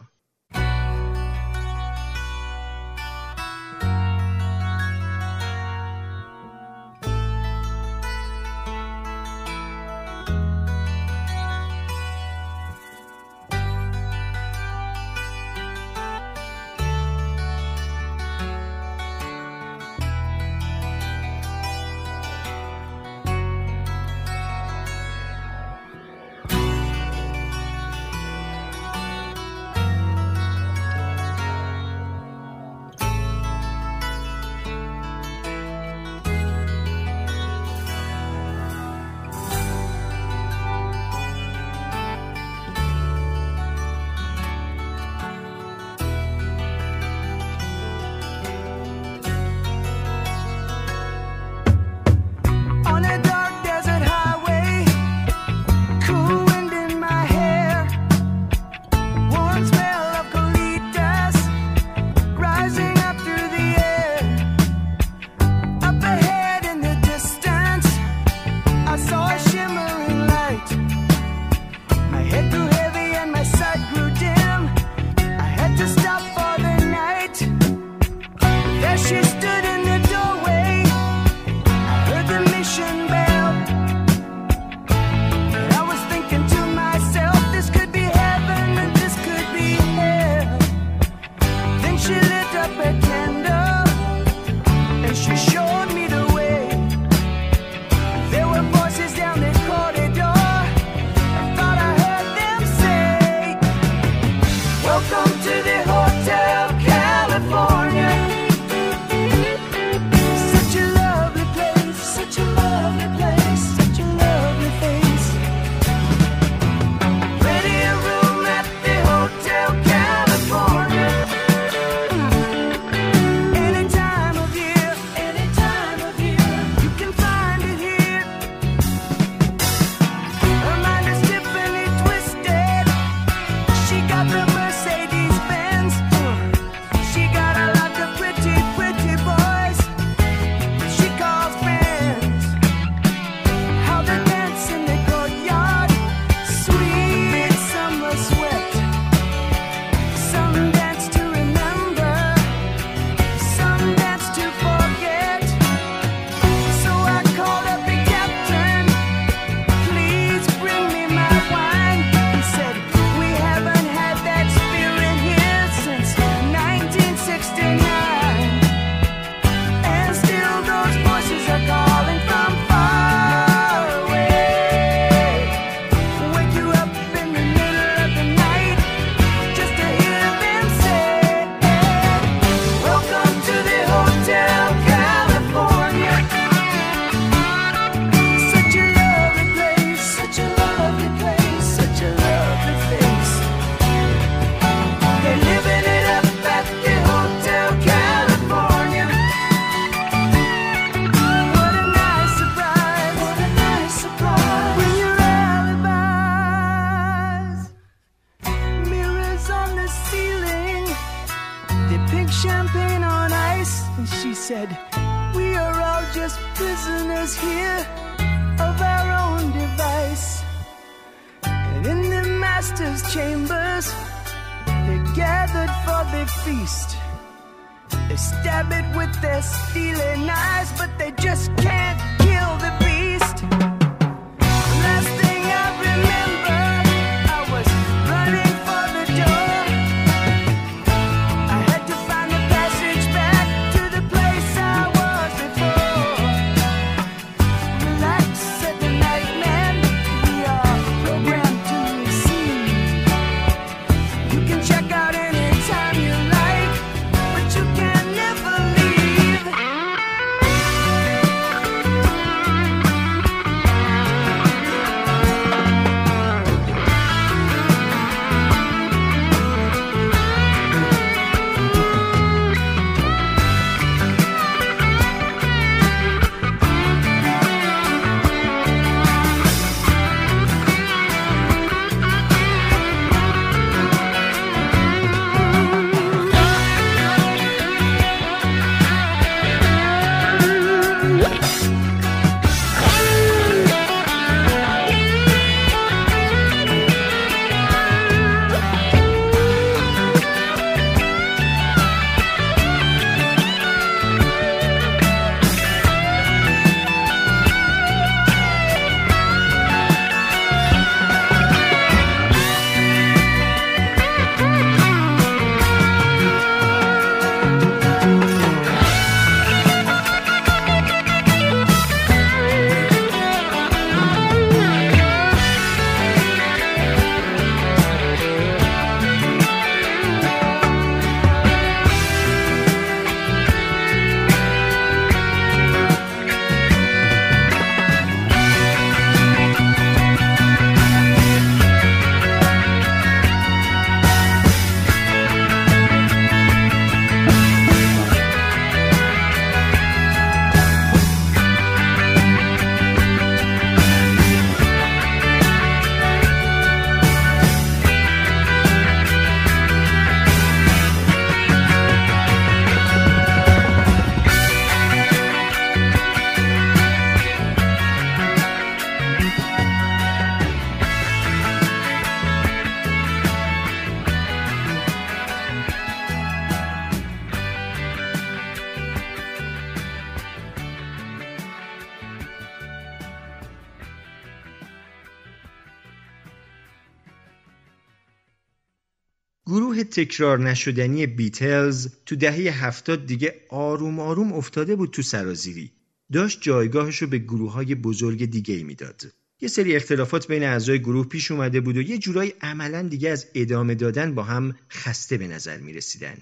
تکرار 389.90 390.40
نشدنی 390.40 391.08
بیتلز 391.08 391.88
تو 392.06 392.16
دهه 392.16 392.66
هفتاد 392.66 393.06
دیگه 393.06 393.36
آروم 393.50 394.00
آروم 394.00 394.34
افتاده 394.34 394.76
بود 394.76 394.92
تو 394.92 395.02
سرازیری. 395.02 395.72
داشت 396.12 396.42
جایگاهش 396.42 396.98
رو 396.98 397.08
به 397.08 397.18
گروه 397.18 397.52
های 397.52 397.76
بزرگ 397.76 398.26
دیگه 398.26 398.56
ای 398.56 398.64
می‌داد. 398.64 399.02
یه 399.42 399.50
سری 399.50 399.76
اختلافات 399.76 400.28
بین 400.28 400.44
اعضای 400.44 400.80
گروه 400.80 401.08
پیش 401.08 401.32
اومده 401.32 401.62
بود 401.62 401.78
و 401.78 401.82
یه 401.82 401.98
جورایی 401.98 402.34
عملا 402.42 402.82
دیگه 402.82 403.10
از 403.10 403.28
ادامه 403.36 403.76
دادن 403.76 404.16
با 404.16 404.24
هم 404.24 404.56
خسته 404.72 405.18
به 405.18 405.28
نظر 405.28 405.58
می 405.58 405.74
رسیدن. 405.74 406.18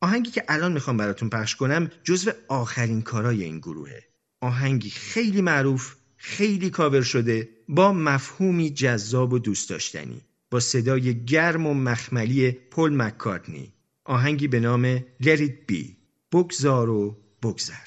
آهنگی 0.00 0.30
که 0.30 0.44
الان 0.48 0.72
می‌خوام 0.72 0.96
براتون 0.96 1.30
پخش 1.30 1.56
کنم 1.56 1.90
جزو 2.04 2.30
آخرین 2.48 3.02
کارای 3.02 3.44
این 3.44 3.58
گروهه. 3.58 4.02
آهنگی 4.40 4.90
خیلی 4.90 5.40
معروف، 5.40 5.94
خیلی 6.16 6.70
کاور 6.70 7.02
شده 7.02 7.48
با 7.68 7.92
مفهومی 7.92 8.70
جذاب 8.70 9.32
و 9.32 9.38
دوست 9.38 9.70
داشتنی. 9.70 10.20
با 10.50 10.60
صدای 10.60 11.24
گرم 11.24 11.66
و 11.66 11.74
مخملی 11.74 12.50
پل 12.52 12.96
مکارتنی 12.96 13.72
آهنگی 14.04 14.48
به 14.48 14.60
نام 14.60 14.98
It 14.98 15.72
Be 15.72 15.96
بگذار 16.32 16.90
و 16.90 17.16
بگذر 17.42 17.86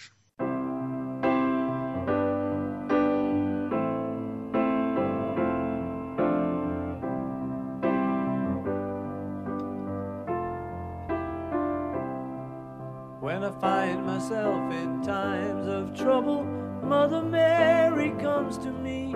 When 13.21 13.43
I 13.43 13.51
find 13.61 14.05
myself 14.05 14.71
in 14.81 15.01
times 15.03 15.67
of 15.67 15.93
trouble, 15.93 16.43
Mother 16.83 17.21
Mary 17.21 18.11
comes 18.11 18.57
to 18.57 18.71
me, 18.71 19.13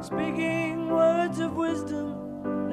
speaking 0.00 0.88
words 0.88 1.38
of 1.38 1.52
wisdom, 1.54 2.15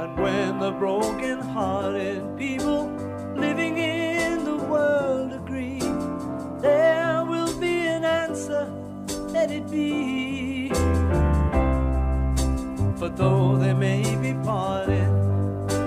And 0.00 0.16
when 0.18 0.58
the 0.60 0.70
broken 0.70 1.40
hearted 1.40 2.22
people 2.38 2.86
living 3.36 3.76
in 3.76 4.46
the 4.46 4.56
world 4.56 5.30
agree, 5.34 5.78
there 6.62 7.22
will 7.26 7.52
be 7.60 7.86
an 7.86 8.02
answer, 8.02 8.64
let 9.28 9.50
it 9.50 9.70
be. 9.70 10.70
For 12.98 13.10
though 13.10 13.58
they 13.58 13.74
may 13.74 14.00
be 14.22 14.32
parted, 14.42 15.10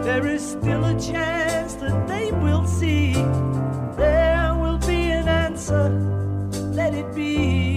there 0.04 0.28
is 0.28 0.47
still 0.47 0.86
a 0.86 0.99
chance 0.99 1.73
that 1.82 2.08
they 2.08 2.32
will 2.34 2.67
see. 2.67 3.13
There 3.97 4.54
will 4.62 4.78
be 4.78 5.10
an 5.10 5.28
answer, 5.28 5.89
let 6.71 6.93
it 6.93 7.15
be. 7.15 7.72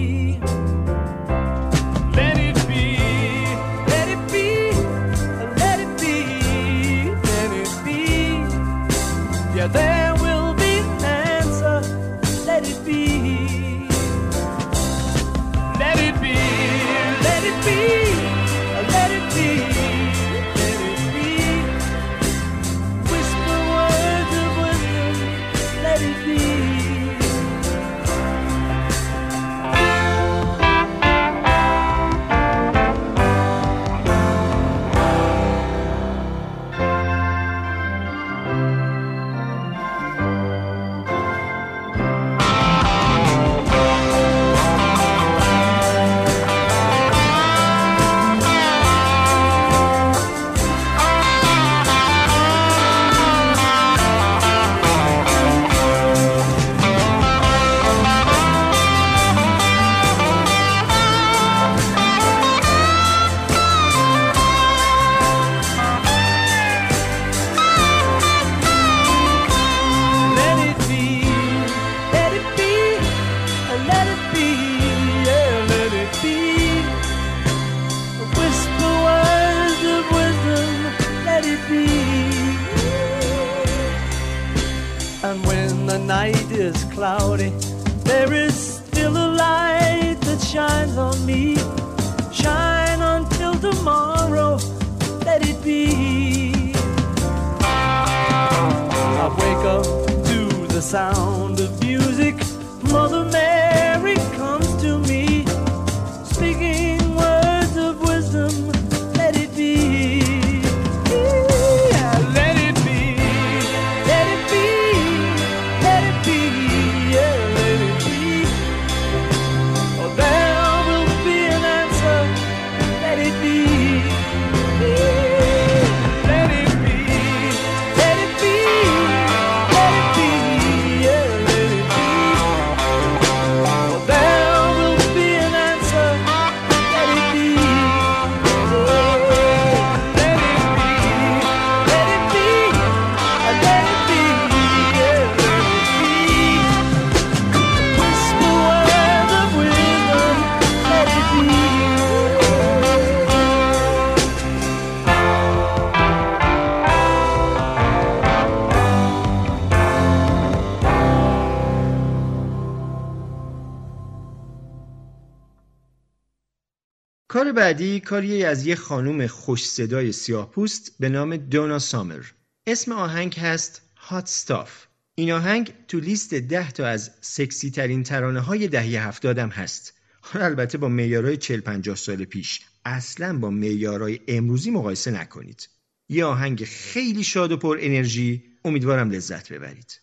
کاری 168.07 168.43
از 168.43 168.65
یک 168.65 168.77
خانم 168.77 169.27
خوش 169.27 169.69
صدای 169.69 170.11
سیاه 170.11 170.51
پوست 170.51 170.91
به 170.99 171.09
نام 171.09 171.37
دونا 171.37 171.79
سامر. 171.79 172.25
اسم 172.67 172.91
آهنگ 172.91 173.35
هست 173.39 173.81
هات 173.97 174.27
ستاف 174.27 174.85
این 175.15 175.31
آهنگ 175.31 175.73
تو 175.87 175.99
لیست 175.99 176.33
ده 176.33 176.71
تا 176.71 176.87
از 176.87 177.11
سکسی 177.21 177.71
ترین 177.71 178.03
ترانه 178.03 178.39
های 178.39 178.67
دهه 178.67 179.07
هفتادم 179.07 179.49
هست. 179.49 179.93
حالا 180.21 180.45
البته 180.45 180.77
با 180.77 180.87
میارای 180.87 181.37
40 181.37 181.59
50 181.59 181.95
سال 181.95 182.25
پیش. 182.25 182.61
اصلا 182.85 183.37
با 183.37 183.49
میارای 183.49 184.19
امروزی 184.27 184.71
مقایسه 184.71 185.11
نکنید. 185.11 185.69
یه 186.09 186.25
آهنگ 186.25 186.63
خیلی 186.63 187.23
شاد 187.23 187.51
و 187.51 187.57
پر 187.57 187.77
انرژی. 187.81 188.43
امیدوارم 188.65 189.11
لذت 189.11 189.53
ببرید. 189.53 190.01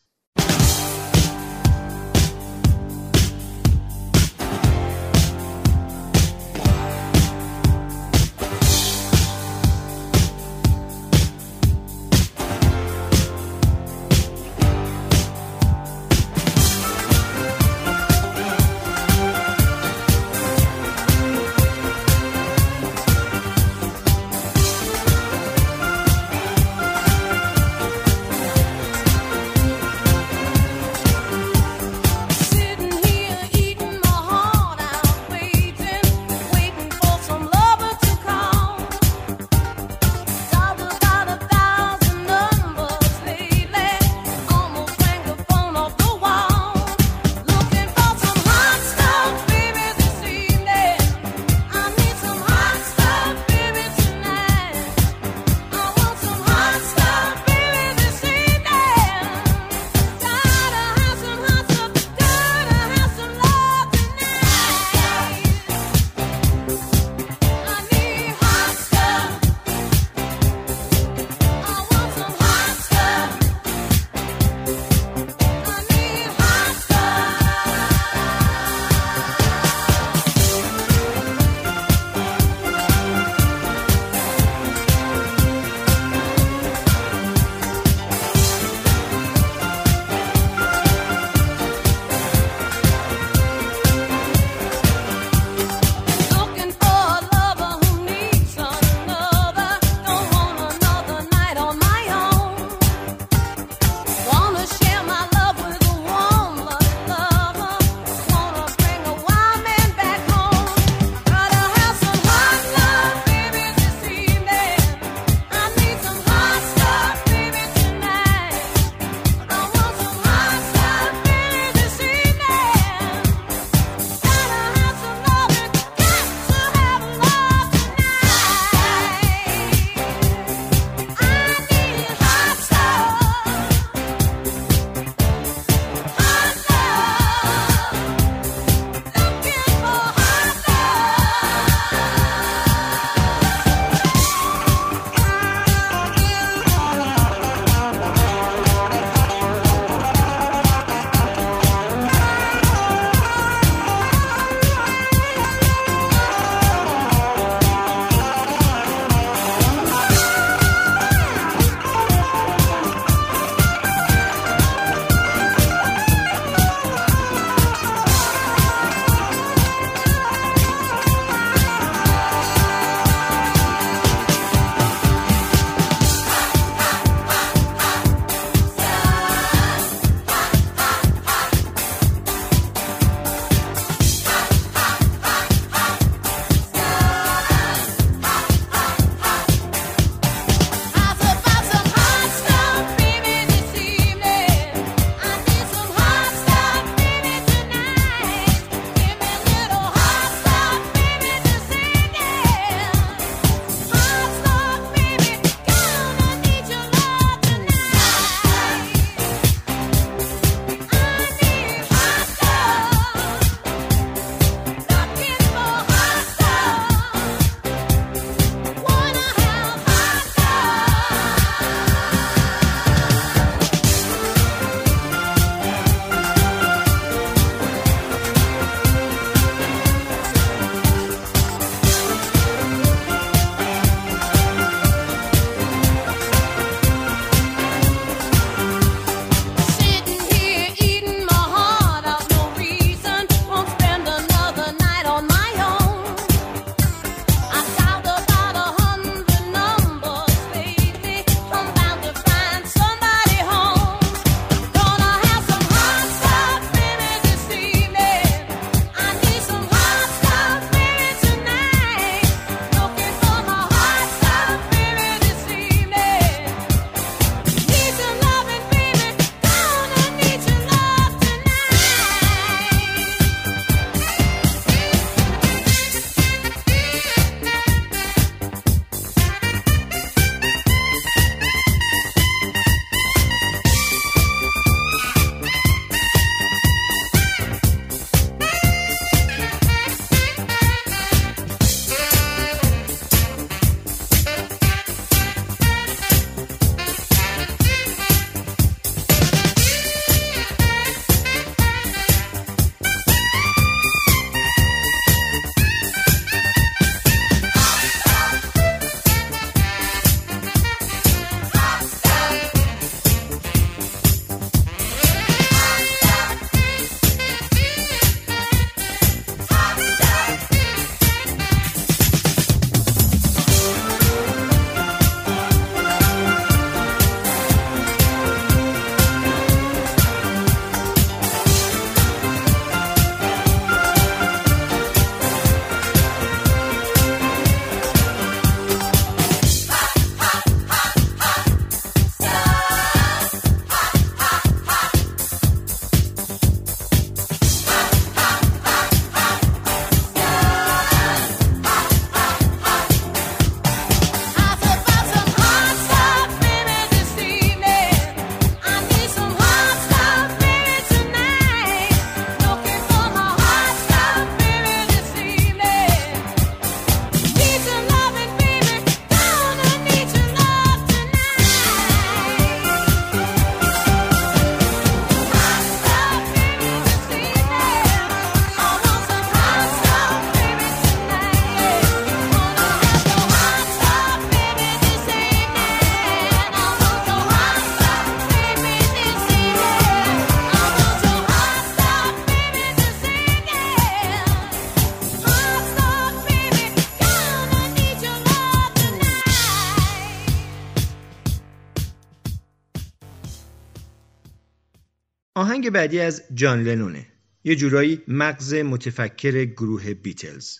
آهنگ 405.44 405.70
بعدی 405.70 406.00
از 406.00 406.22
جان 406.34 406.62
لنونه. 406.62 407.06
یه 407.44 407.56
جورایی 407.56 408.00
مغز 408.08 408.54
متفکر 408.54 409.44
گروه 409.44 409.94
بیتلز. 409.94 410.58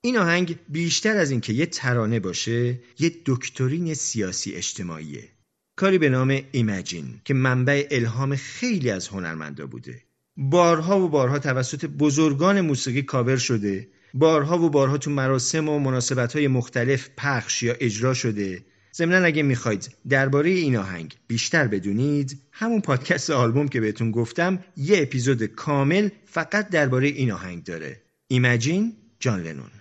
این 0.00 0.18
آهنگ 0.18 0.58
بیشتر 0.68 1.16
از 1.16 1.30
اینکه 1.30 1.52
یه 1.52 1.66
ترانه 1.66 2.20
باشه 2.20 2.80
یه 2.98 3.12
دکترین 3.26 3.94
سیاسی 3.94 4.54
اجتماعیه. 4.54 5.28
کاری 5.76 5.98
به 5.98 6.08
نام 6.08 6.40
ایمجین 6.52 7.20
که 7.24 7.34
منبع 7.34 7.86
الهام 7.90 8.36
خیلی 8.36 8.90
از 8.90 9.08
هنرمندا 9.08 9.66
بوده. 9.66 10.02
بارها 10.36 11.00
و 11.00 11.08
بارها 11.08 11.38
توسط 11.38 11.84
بزرگان 11.86 12.60
موسیقی 12.60 13.02
کاور 13.02 13.36
شده. 13.36 13.88
بارها 14.14 14.58
و 14.58 14.70
بارها 14.70 14.98
تو 14.98 15.10
مراسم 15.10 15.68
و 15.68 15.78
مناسبت‌های 15.78 16.48
مختلف 16.48 17.08
پخش 17.16 17.62
یا 17.62 17.72
اجرا 17.80 18.14
شده. 18.14 18.64
ضمنا 18.96 19.26
اگه 19.26 19.42
می‌خواید 19.42 19.90
درباره 20.08 20.50
این 20.50 20.76
آهنگ 20.76 21.16
بیشتر 21.26 21.66
بدونید 21.66 22.40
همون 22.52 22.80
پادکست 22.80 23.30
آلبوم 23.30 23.68
که 23.68 23.80
بهتون 23.80 24.10
گفتم 24.10 24.58
یه 24.76 25.02
اپیزود 25.02 25.42
کامل 25.42 26.08
فقط 26.24 26.68
درباره 26.68 27.08
این 27.08 27.32
آهنگ 27.32 27.64
داره. 27.64 28.02
ایمجین 28.28 28.92
جان 29.20 29.42
لنون 29.42 29.75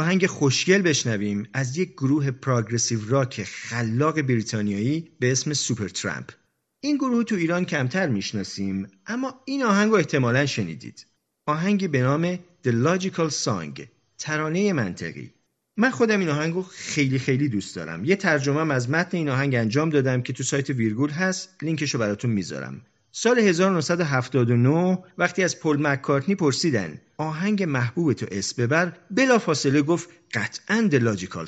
آهنگ 0.00 0.26
خوشگل 0.26 0.82
بشنویم 0.82 1.48
از 1.52 1.76
یک 1.76 1.92
گروه 1.92 2.30
progressive 2.30 3.00
rock 3.08 3.42
خلاق 3.44 4.22
بریتانیایی 4.22 5.08
به 5.20 5.32
اسم 5.32 5.52
Supertramp 5.52 6.30
این 6.80 6.96
گروه 6.96 7.24
تو 7.24 7.34
ایران 7.34 7.64
کمتر 7.64 8.08
می‌شناسیم 8.08 8.88
اما 9.06 9.40
این 9.44 9.62
آهنگ 9.62 9.90
رو 9.90 9.96
احتمالا 9.96 10.46
شنیدید. 10.46 11.06
آهنگ 11.46 11.90
به 11.90 12.02
نام 12.02 12.36
The 12.36 12.70
Logical 12.84 13.30
Song 13.44 13.82
ترانه 14.18 14.72
منطقی. 14.72 15.30
من 15.76 15.90
خودم 15.90 16.20
این 16.20 16.28
آهنگ 16.28 16.54
رو 16.54 16.62
خیلی 16.62 17.18
خیلی 17.18 17.48
دوست 17.48 17.76
دارم. 17.76 18.04
یه 18.04 18.16
ترجمه 18.16 18.74
از 18.74 18.90
متن 18.90 19.16
این 19.16 19.28
آهنگ 19.28 19.54
انجام 19.54 19.90
دادم 19.90 20.22
که 20.22 20.32
تو 20.32 20.42
سایت 20.42 20.70
ویرگول 20.70 21.10
هست 21.10 21.48
لینکش 21.62 21.94
رو 21.94 22.00
براتون 22.00 22.30
می‌ذارم. 22.30 22.80
سال 23.12 23.38
1979 23.38 24.98
وقتی 25.18 25.44
از 25.44 25.60
پل 25.60 25.76
مکارتنی 25.80 26.34
پرسیدن 26.34 27.00
آهنگ 27.18 27.62
محبوبتو 27.62 28.26
اسم 28.30 28.54
ببر 28.54 28.92
بلافاصله 29.10 29.82
گفت 29.82 30.08
قطعا 30.34 30.88
The 30.92 31.00
Logical 31.00 31.46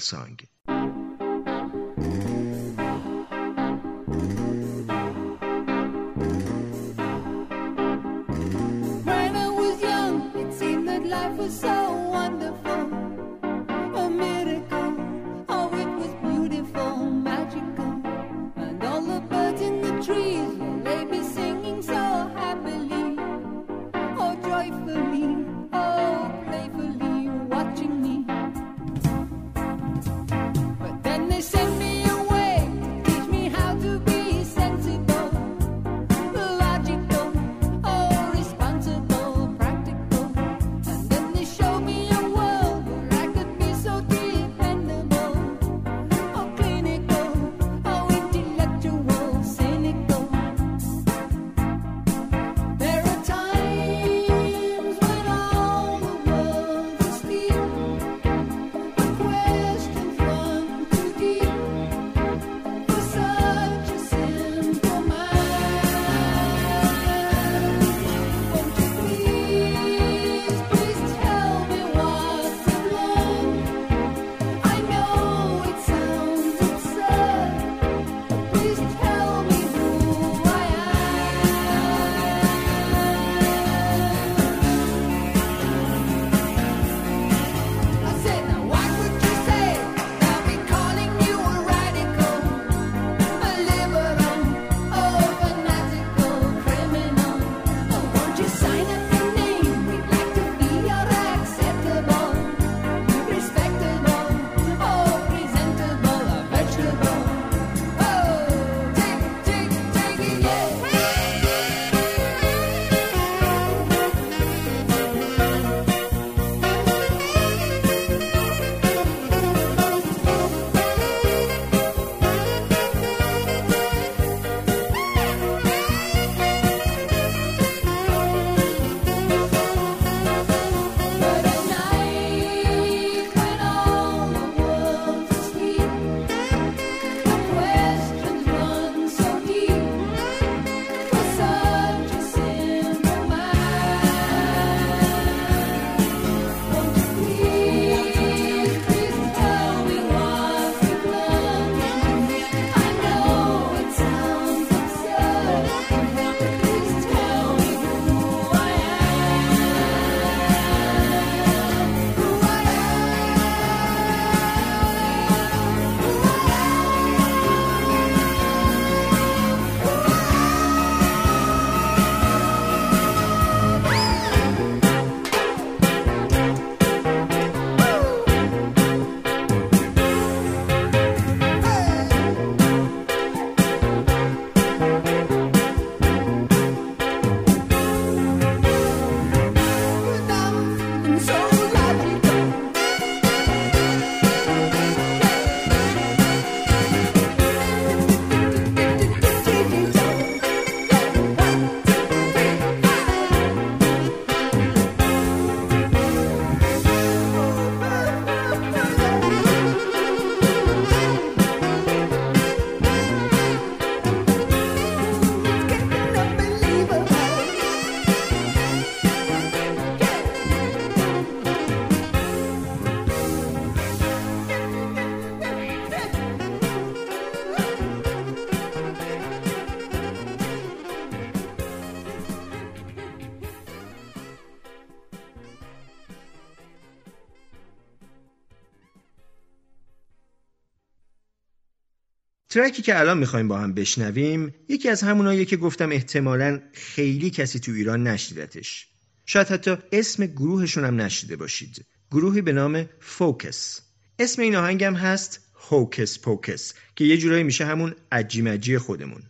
ترکی 242.53 242.83
که 242.83 242.99
الان 242.99 243.19
می‌خوایم 243.19 243.49
با 243.49 243.59
هم 243.59 243.75
بشنویم 243.75 244.55
یکی 244.69 244.89
از 244.89 245.03
همونایی 245.03 245.45
که 245.45 245.57
گفتم 245.57 245.91
احتمالا 245.91 246.61
خیلی 246.73 247.31
کسی 247.31 247.59
تو 247.59 247.73
ایران 247.73 248.07
نشنیدتش. 248.07 248.89
شاید 249.27 249.47
حتی 249.47 249.77
اسم 249.93 250.27
گروهشون 250.27 250.85
هم 250.85 251.01
نشیده 251.01 251.37
باشید. 251.37 251.85
گروهی 252.11 252.41
به 252.43 252.53
نام 252.53 252.89
فوکس. 253.01 253.81
اسم 254.19 254.43
این 254.43 254.57
آهنگم 254.57 254.95
هست 254.95 255.41
هوکس 255.55 256.19
پوکس 256.19 256.75
که 256.97 257.05
یه 257.05 257.17
جورایی 257.17 257.43
میشه 257.43 257.65
همون 257.65 257.95
عجیمجی 258.13 258.79
خودمون. 258.79 259.23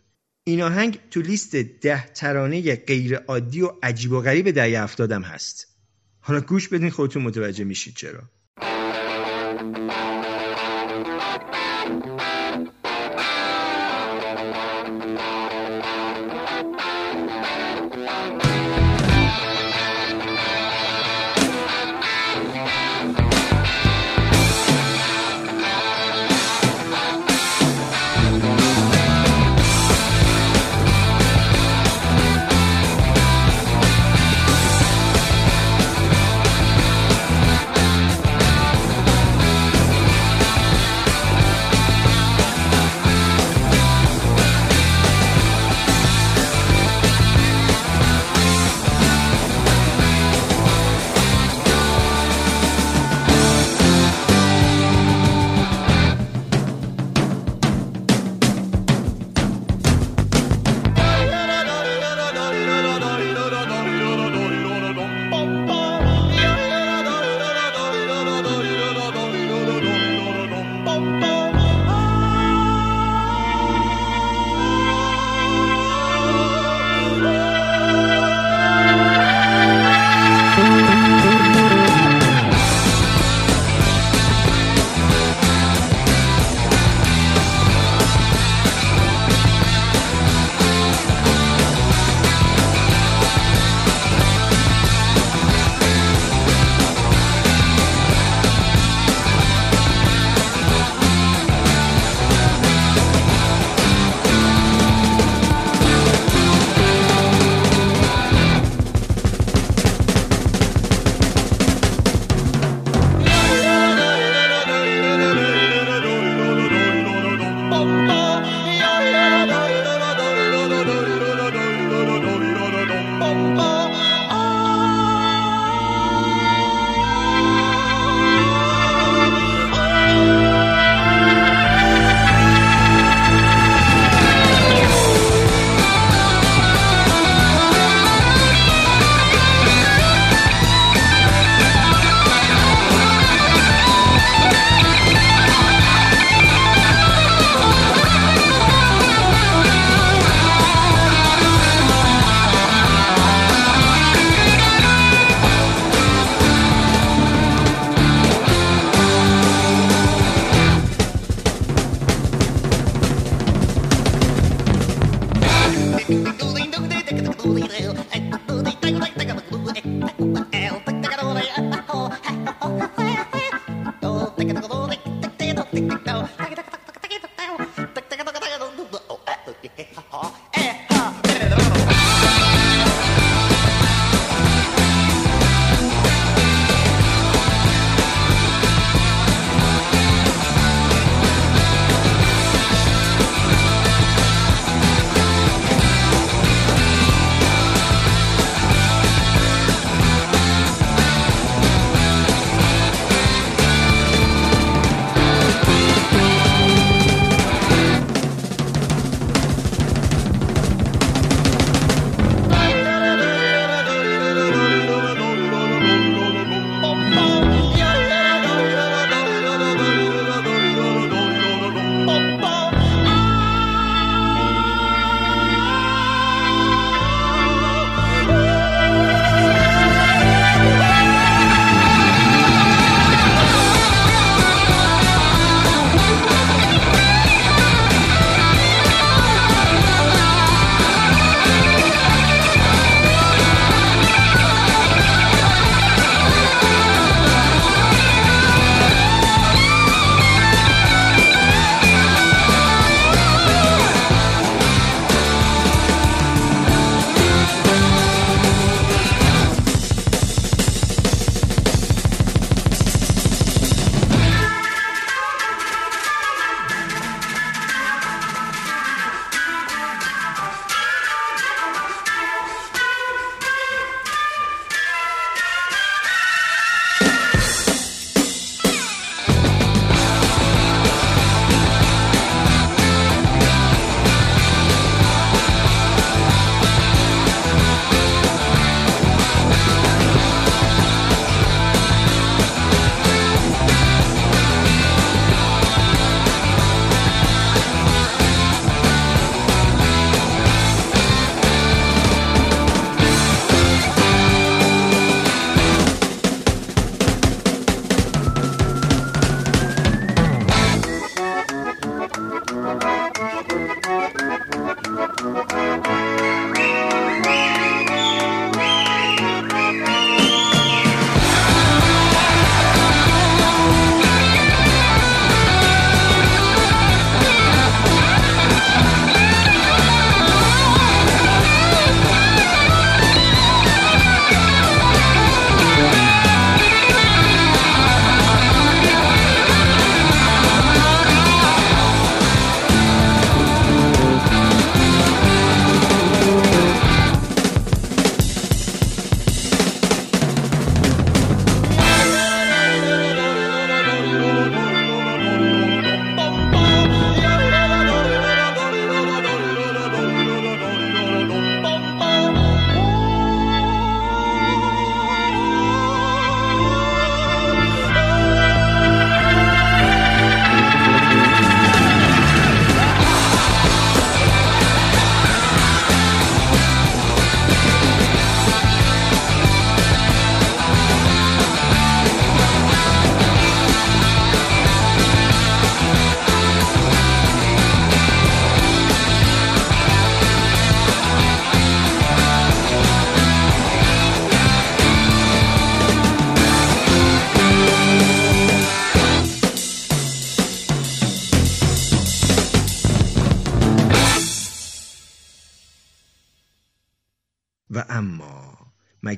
این 0.43 0.61
آهنگ 0.61 0.99
تو 1.11 1.21
لیست 1.21 1.55
ده 1.55 2.07
ترانه 2.07 2.75
غیر 2.75 3.15
عادی 3.15 3.61
و 3.61 3.71
عجیب 3.83 4.11
و 4.11 4.21
غریب 4.21 4.51
دهه 4.51 4.83
هفتادم 4.83 5.21
هست. 5.21 5.67
حالا 6.19 6.41
گوش 6.41 6.67
بدین 6.67 6.89
خودتون 6.89 7.23
متوجه 7.23 7.63
میشید 7.63 7.95
چرا. 7.95 8.21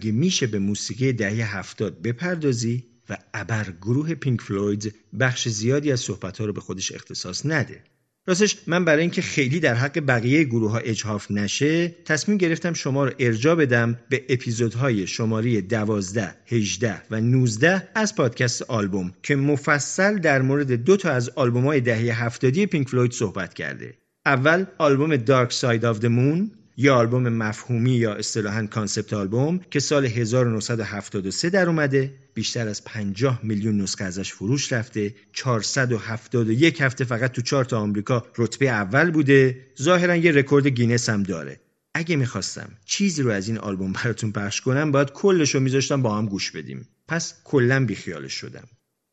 مگه 0.05 0.17
میشه 0.17 0.47
به 0.47 0.59
موسیقی 0.59 1.13
دهه 1.13 1.57
هفتاد 1.57 2.01
بپردازی 2.01 2.83
و 3.09 3.17
ابر 3.33 3.73
گروه 3.81 4.15
پینک 4.15 4.41
فلوید 4.41 4.95
بخش 5.19 5.47
زیادی 5.47 5.91
از 5.91 5.99
صحبتها 5.99 6.45
رو 6.45 6.53
به 6.53 6.61
خودش 6.61 6.91
اختصاص 6.91 7.45
نده. 7.45 7.83
راستش 8.27 8.57
من 8.67 8.85
برای 8.85 9.01
اینکه 9.01 9.21
خیلی 9.21 9.59
در 9.59 9.73
حق 9.73 9.99
بقیه 9.99 10.43
گروه 10.43 10.71
ها 10.71 10.77
اجحاف 10.77 11.31
نشه 11.31 11.87
تصمیم 11.87 12.37
گرفتم 12.37 12.73
شما 12.73 13.05
رو 13.05 13.11
ارجاع 13.19 13.55
بدم 13.55 13.99
به 14.09 14.25
اپیزودهای 14.29 15.07
شماره 15.07 15.61
12, 15.61 16.35
18 16.47 17.01
و 17.11 17.21
19 17.21 17.89
از 17.95 18.15
پادکست 18.15 18.61
آلبوم 18.61 19.11
که 19.23 19.35
مفصل 19.35 20.17
در 20.17 20.41
مورد 20.41 20.71
دو 20.71 20.97
تا 20.97 21.11
از 21.11 21.29
آلبوم 21.29 21.65
های 21.65 21.81
دهه 21.81 22.23
هفتادی 22.23 22.65
پینک 22.65 22.89
فلوید 22.89 23.11
صحبت 23.11 23.53
کرده. 23.53 23.93
اول 24.25 24.65
آلبوم 24.77 25.17
Dark 25.17 25.51
Side 25.51 25.86
of 25.86 25.99
the 25.99 26.05
Moon 26.05 26.51
یا 26.78 26.95
آلبوم 26.95 27.30
مفهومی 27.30 27.91
یا 27.91 28.13
اصطلاحاً 28.13 28.67
concept 28.67 29.13
album 29.13 29.59
که 29.71 29.80
سال 29.80 30.05
1973 30.05 31.49
در 31.49 31.67
اومده 31.67 32.13
بیشتر 32.34 32.67
از 32.67 32.84
50 32.84 33.39
میلیون 33.43 33.82
نسخه 33.82 34.03
ازش 34.03 34.34
فروش 34.34 34.73
رفته 34.73 35.15
471 35.34 36.82
هفته 36.82 37.03
فقط 37.03 37.32
تو 37.32 37.41
چارت 37.41 37.73
آمریکا 37.73 38.26
رتبه 38.38 38.69
اول 38.69 39.11
بوده 39.11 39.57
ظاهرا 39.82 40.15
یه 40.15 40.32
رکورد 40.32 40.67
گینس 40.67 41.09
هم 41.09 41.23
داره. 41.23 41.59
اگه 41.93 42.15
می‌خواستم 42.15 42.69
چیزی 42.86 43.21
رو 43.21 43.32
از 43.32 43.47
این 43.47 43.57
آلبوم 43.57 43.93
براتون 43.93 44.32
پخش 44.32 44.61
کنم 44.61 44.91
باید 44.91 45.11
کلش 45.11 45.55
رو 45.55 45.61
میذاشتم 45.61 46.01
با 46.01 46.17
هم 46.17 46.26
گوش 46.26 46.51
بدیم. 46.51 46.88
پس 47.07 47.34
کلا 47.43 47.86
بیخیالش 47.86 48.34
شدم. 48.34 48.67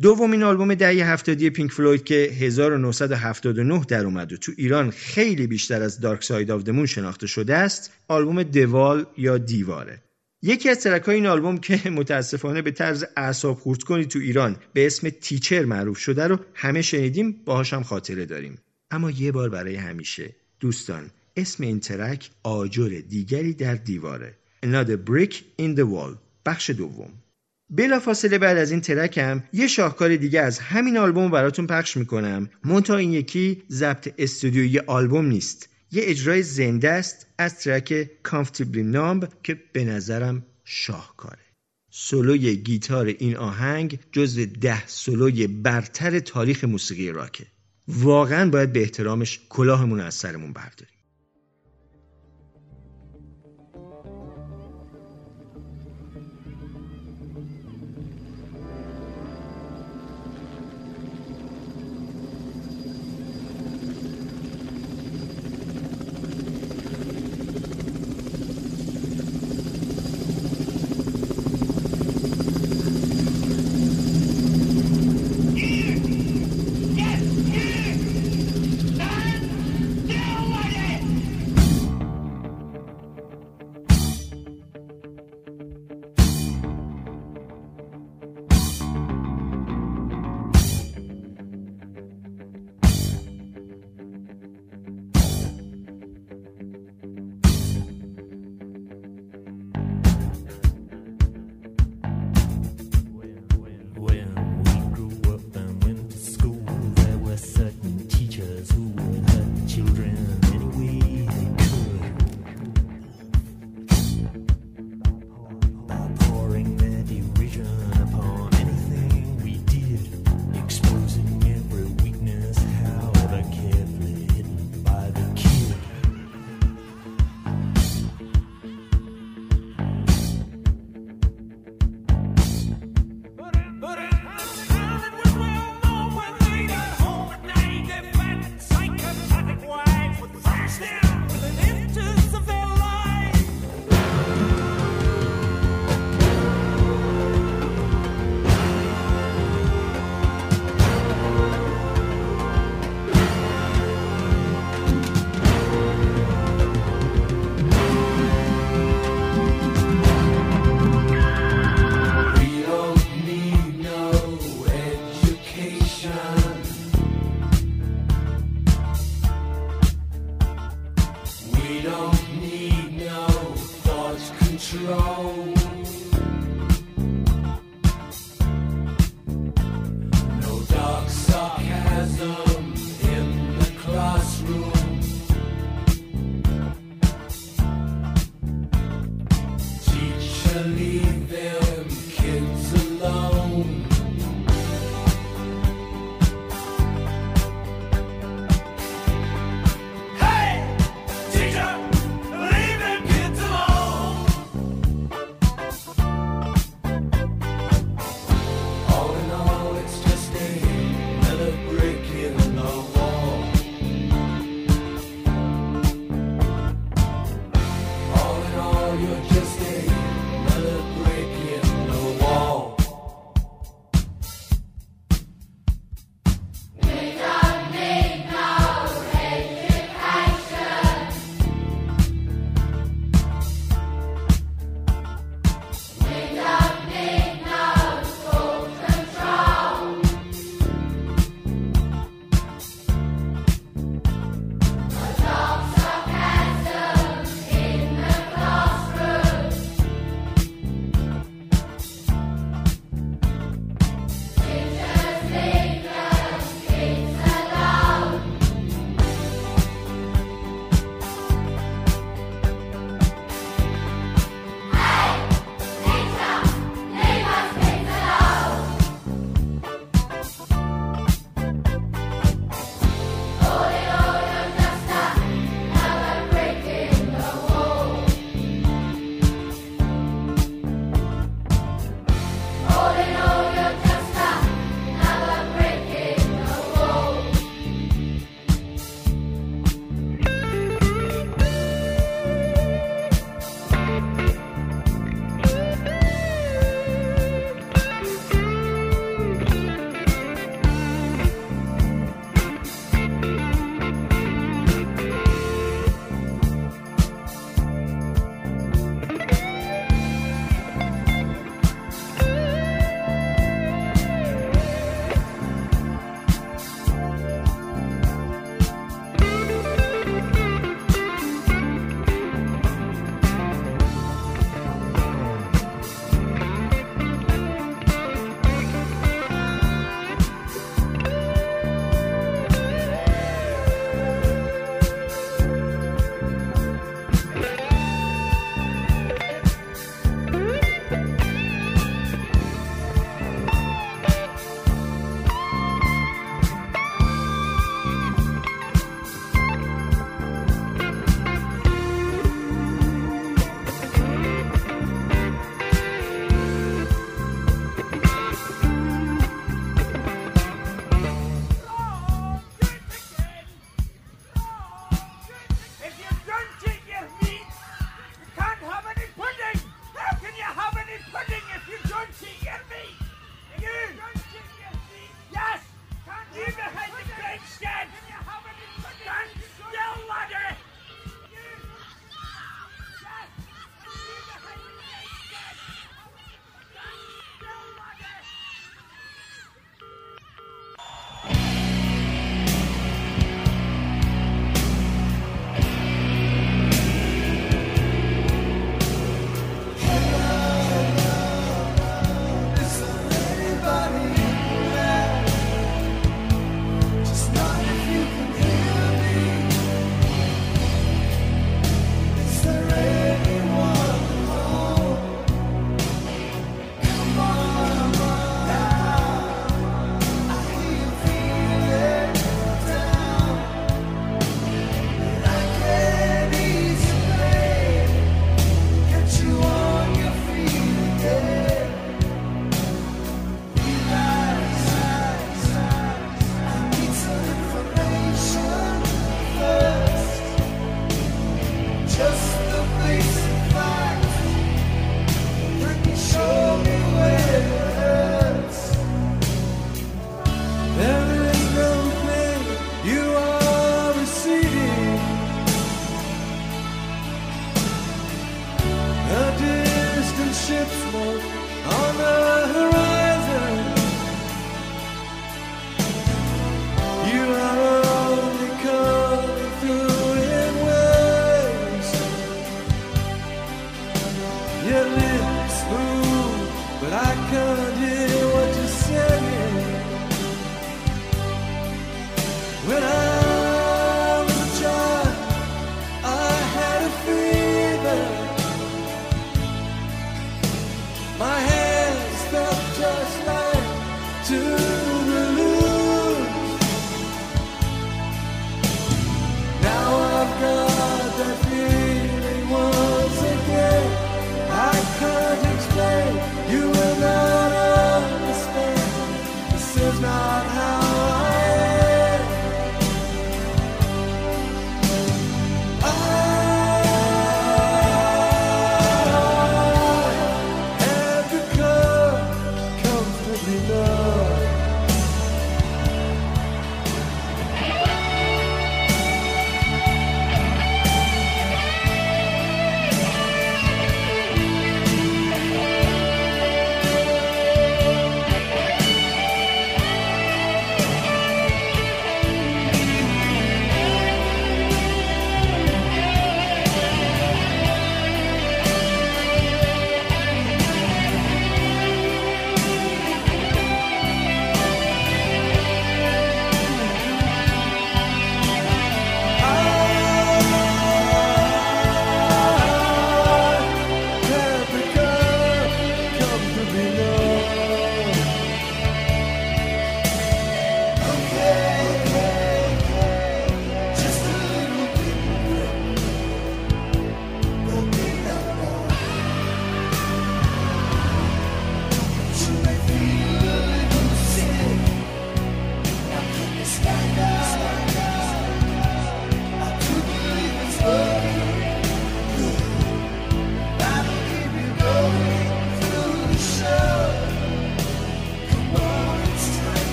دومین 0.00 0.42
آلبوم 0.42 0.74
دهه 0.74 1.12
هفتادی 1.12 1.50
پینک 1.50 1.72
فلوید 1.72 2.04
که 2.04 2.14
1979 2.14 3.84
در 3.88 4.04
اومد 4.04 4.32
و 4.32 4.36
تو 4.36 4.52
ایران 4.56 4.90
خیلی 4.90 5.46
بیشتر 5.46 5.82
از 5.82 6.00
Dark 6.00 6.24
Side 6.24 6.50
of 6.50 6.62
the 6.62 6.72
Moon 6.72 6.86
شناخته 6.86 7.26
شده 7.26 7.54
است 7.54 7.92
آلبوم 8.08 8.42
The 8.42 8.69
Wall 8.69 9.06
یا 9.16 9.38
دیواره. 9.38 10.02
یکی 10.42 10.68
از 10.68 10.80
ترک 10.80 11.02
های 11.02 11.14
این 11.14 11.26
آلبوم 11.26 11.58
که 11.58 11.90
متاسفانه 11.90 12.62
به 12.62 12.70
طرز 12.70 13.04
اعصاب 13.16 13.58
خورد 13.58 13.82
کنی 13.82 14.04
تو 14.04 14.18
ایران 14.18 14.56
به 14.72 14.86
اسم 14.86 15.08
تیچر 15.08 15.64
معروف 15.64 15.98
شده 15.98 16.26
رو 16.26 16.38
همه 16.54 16.82
شنیدیم 16.82 17.32
باهاش 17.44 17.72
هم 17.72 17.82
خاطره 17.82 18.26
داریم. 18.26 18.58
اما 18.90 19.10
یه 19.10 19.32
بار 19.32 19.48
برای 19.48 19.74
همیشه 19.74 20.34
دوستان 20.60 21.10
اسم 21.36 21.64
این 21.64 21.80
ترک 21.80 22.30
آجر 22.42 23.02
دیگری 23.08 23.54
در 23.54 23.74
دیواره. 23.74 24.34
Another 24.66 25.10
Brick 25.10 25.34
in 25.34 25.76
the 25.76 25.84
Wall 25.84 26.16
بخش 26.46 26.70
دوم. 26.70 27.10
بلافاصله 27.70 28.38
بعد 28.38 28.56
از 28.56 28.70
این 28.70 28.80
ترکم 28.80 29.42
یه 29.52 29.66
شاهکار 29.66 30.16
دیگه 30.16 30.40
از 30.40 30.58
همین 30.58 30.96
آلبوم 30.96 31.30
براتون 31.30 31.66
پخش 31.66 31.96
می‌کنم. 31.96 32.50
منتها 32.64 32.96
این 32.96 33.12
یکی 33.12 33.62
ضبط 33.70 34.14
استودیویی 34.18 34.78
آلبوم 34.78 35.26
نیست. 35.26 35.68
یه 35.92 36.02
اجرای 36.06 36.42
زنده 36.42 36.90
است 36.90 37.26
از 37.38 37.58
ترک 37.58 38.10
Comfortably 38.28 38.94
Numb 38.94 39.26
که 39.42 39.62
به 39.72 39.84
نظرم 39.84 40.46
شاهکاره. 40.64 41.44
سولوی 41.90 42.56
گیتار 42.56 43.06
این 43.06 43.36
آهنگ 43.36 43.98
جزو 44.12 44.46
ده 44.46 44.86
سولوی 44.86 45.46
برتر 45.46 46.18
تاریخ 46.18 46.64
موسیقی 46.64 47.10
راکه. 47.10 47.46
واقعا 47.88 48.50
باید 48.50 48.72
به 48.72 48.80
احترامش 48.80 49.40
کلاهمون 49.48 50.00
از 50.00 50.14
سرمون 50.14 50.52
برداریم. 50.52 50.93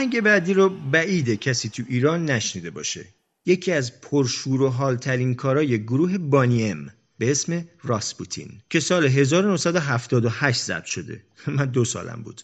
آهنگ 0.00 0.20
بعدی 0.20 0.54
رو 0.54 0.68
بعیده 0.68 1.36
کسی 1.36 1.68
تو 1.68 1.82
ایران 1.88 2.24
نشنیده 2.30 2.70
باشه. 2.70 3.04
یکی 3.46 3.72
از 3.72 4.00
پرشور 4.00 4.62
و 4.62 4.68
حال 4.68 4.96
ترین 4.96 5.34
کارای 5.34 5.82
گروه 5.82 6.18
بانیم 6.18 6.92
به 7.18 7.30
اسم 7.30 7.68
راسپوتین 7.82 8.60
که 8.70 8.80
سال 8.80 9.06
1978 9.06 10.62
ضبط 10.62 10.84
شده. 10.84 11.22
من 11.56 11.64
دو 11.64 11.84
سالم 11.84 12.22
بود. 12.22 12.42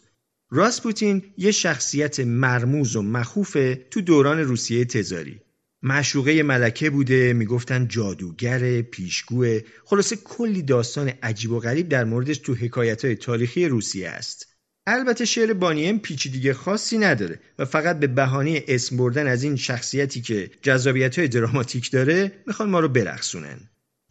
راسپوتین 0.51 1.23
یه 1.39 1.51
شخصیت 1.51 2.21
مرموز 2.21 2.97
و 2.97 3.03
مخوفه 3.03 3.87
تو 3.91 4.01
دوران 4.01 4.39
روسیه 4.39 4.85
تزاری. 4.85 5.41
معشوقه 5.83 6.43
ملکه 6.43 6.91
بوده 6.91 7.33
می‌گفتن 7.33 7.89
جادوگر 7.89 8.83
پیشگو. 8.83 9.59
خلاصه 9.85 10.17
کلی 10.17 10.63
داستان 10.63 11.13
عجیب 11.23 11.53
و 11.53 11.61
غریب 11.61 11.89
در 11.89 12.05
موردش 12.05 12.39
تو 12.39 12.55
حکایت 12.55 13.15
تاریخی 13.15 13.69
روسیه 13.69 14.09
است. 14.09 14.56
البته 14.89 15.25
شعر 15.25 15.53
بانیم 15.53 15.99
پیچیدگی 15.99 16.53
خاصی 16.53 16.99
نداره 16.99 17.41
و 17.59 17.65
فقط 17.65 17.99
به 17.99 18.07
بهانه 18.07 18.65
اسم 18.69 18.97
بردن 18.97 19.27
از 19.27 19.43
این 19.43 19.57
شخصیتی 19.57 20.21
که 20.21 20.51
جذابیت 20.63 21.19
های 21.19 21.29
دراماتیک 21.29 21.91
داره 21.91 22.33
می‌خوان 22.47 22.71
ما 22.71 22.81
رو 22.81 22.89
برقصونن. 22.89 23.61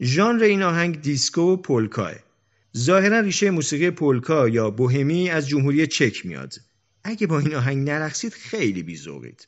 ژانر 0.02 0.44
این 0.44 0.64
آهنگ 0.64 1.02
دیسکو 1.02 1.42
و 1.42 1.58
پولکاه 1.58 2.14
ظاهرا 2.78 3.20
ریشه 3.20 3.52
موسیقی 3.52 3.90
پولکا 3.90 4.50
یا 4.50 4.70
بوهمی 4.70 5.30
از 5.30 5.48
جمهوری 5.48 5.88
چک 5.88 6.26
میاد. 6.26 6.54
اگه 7.04 7.28
با 7.28 7.40
این 7.40 7.56
آهنگ 7.56 7.90
نرقصید 7.90 8.34
خیلی 8.34 8.84
بیزوقید 8.84 9.48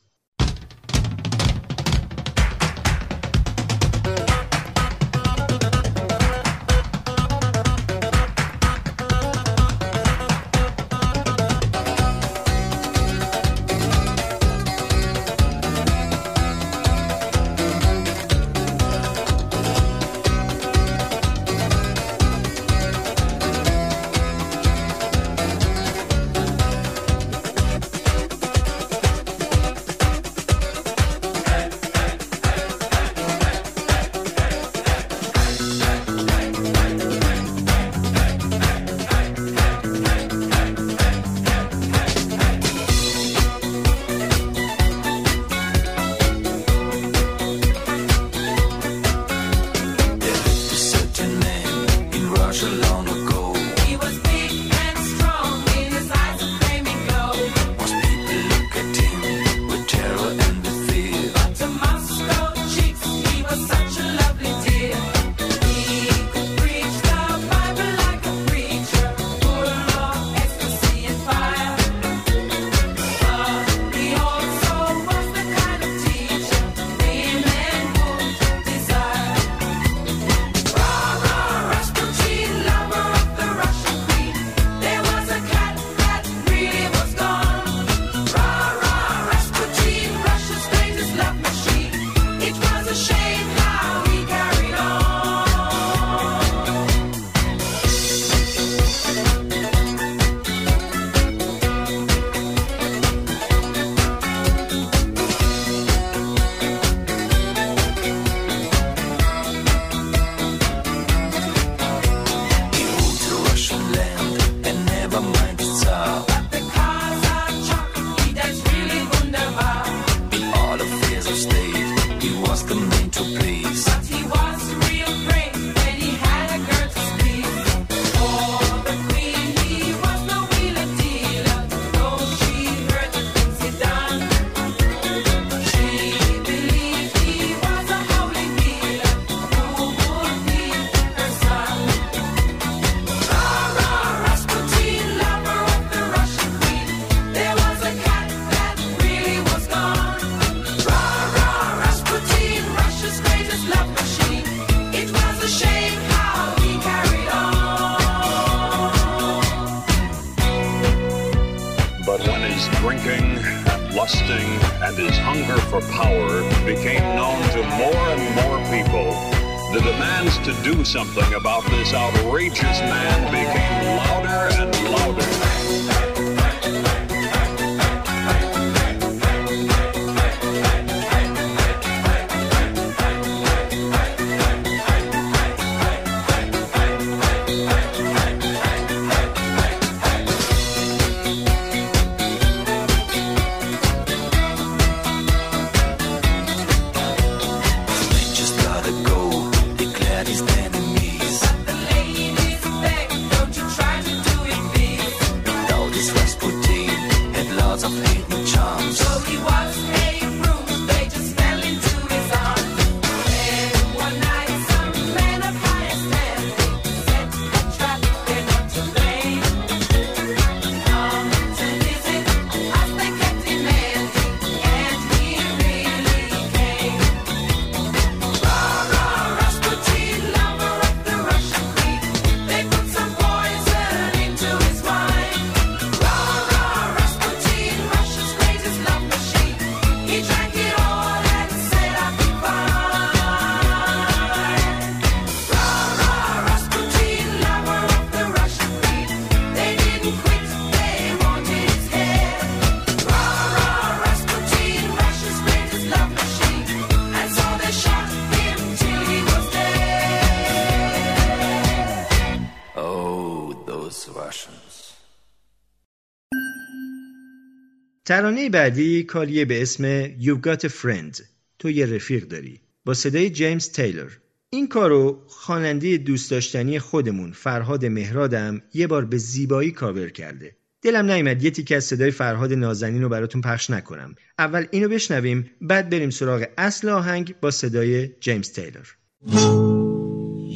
ترانه 268.08 268.50
بعدی 268.50 269.02
کاریه 269.02 269.44
به 269.44 269.62
اسم 269.62 270.04
You've 270.06 270.40
Got 270.46 270.60
a 270.64 270.68
Friend 270.68 271.22
تو 271.58 271.70
یه 271.70 271.86
رفیق 271.86 272.24
داری 272.24 272.60
با 272.84 272.94
صدای 272.94 273.30
جیمز 273.30 273.70
تیلور 273.70 274.18
این 274.50 274.68
کارو 274.68 275.22
خواننده 275.26 275.96
دوست 275.96 276.30
داشتنی 276.30 276.78
خودمون 276.78 277.32
فرهاد 277.32 277.86
مهرادم 277.86 278.62
یه 278.74 278.86
بار 278.86 279.04
به 279.04 279.16
زیبایی 279.16 279.70
کاور 279.70 280.08
کرده. 280.08 280.56
دلم 280.82 281.10
نیومد 281.10 281.44
یه 281.44 281.50
تیکه 281.50 281.76
از 281.76 281.84
صدای 281.84 282.10
فرهاد 282.10 282.52
نازنین 282.52 283.02
رو 283.02 283.08
براتون 283.08 283.40
پخش 283.40 283.70
نکنم. 283.70 284.14
اول 284.38 284.66
اینو 284.70 284.88
بشنویم 284.88 285.50
بعد 285.60 285.90
بریم 285.90 286.10
سراغ 286.10 286.44
اصل 286.58 286.88
آهنگ 286.88 287.34
با 287.40 287.50
صدای 287.50 288.10
جیمز 288.20 288.52
تیلور 288.52 288.96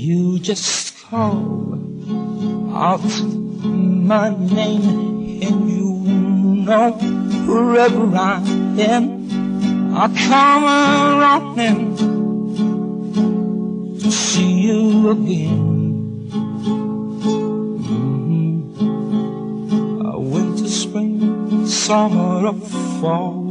You 0.07 0.39
just 0.39 0.95
call 1.03 1.43
out 2.89 3.13
my 4.11 4.29
name 4.57 4.87
and 5.47 5.71
you 5.71 5.89
know 6.67 7.22
wherever 7.47 8.17
I 8.17 8.41
am, 8.79 9.95
I 9.95 10.09
come 10.29 10.65
running 11.21 11.97
to 14.01 14.11
see 14.11 14.63
you 14.69 15.11
again. 15.11 16.31
Mm-hmm. 17.79 18.53
Winter, 20.33 20.69
spring, 20.69 21.67
summer, 21.67 22.47
or 22.47 22.55
fall. 23.01 23.43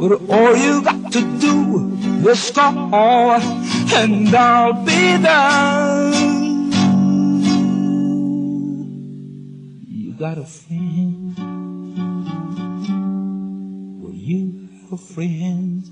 But 0.00 0.12
all 0.30 0.56
you 0.56 0.82
got 0.82 1.12
to 1.12 1.20
do 1.38 1.98
is 2.26 2.50
call, 2.50 3.40
and 3.92 4.34
I'll 4.34 4.72
be 4.84 5.16
there. 5.18 6.12
You 9.86 10.12
got 10.14 10.38
a 10.38 10.44
friend. 10.46 11.49
You 14.90 14.96
have 14.96 15.08
a 15.08 15.12
friend. 15.14 15.84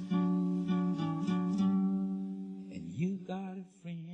And 2.73 2.93
you 2.93 3.19
got 3.27 3.57
a 3.57 3.65
friend. 3.83 4.05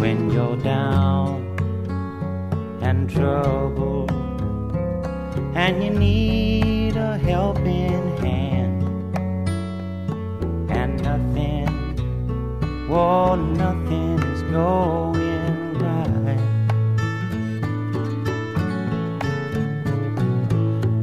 when 0.00 0.30
you're 0.30 0.56
down 0.56 1.44
and 2.80 3.10
troubled 3.10 4.10
and 5.54 5.84
you 5.84 5.90
need 5.90 6.96
a 6.96 7.18
helping 7.18 8.16
hand 8.16 8.82
and 10.70 11.02
nothing, 11.02 12.88
well, 12.88 13.36
nothing 13.36 14.19
is 14.50 14.56
going 14.56 15.78
right. 15.78 16.40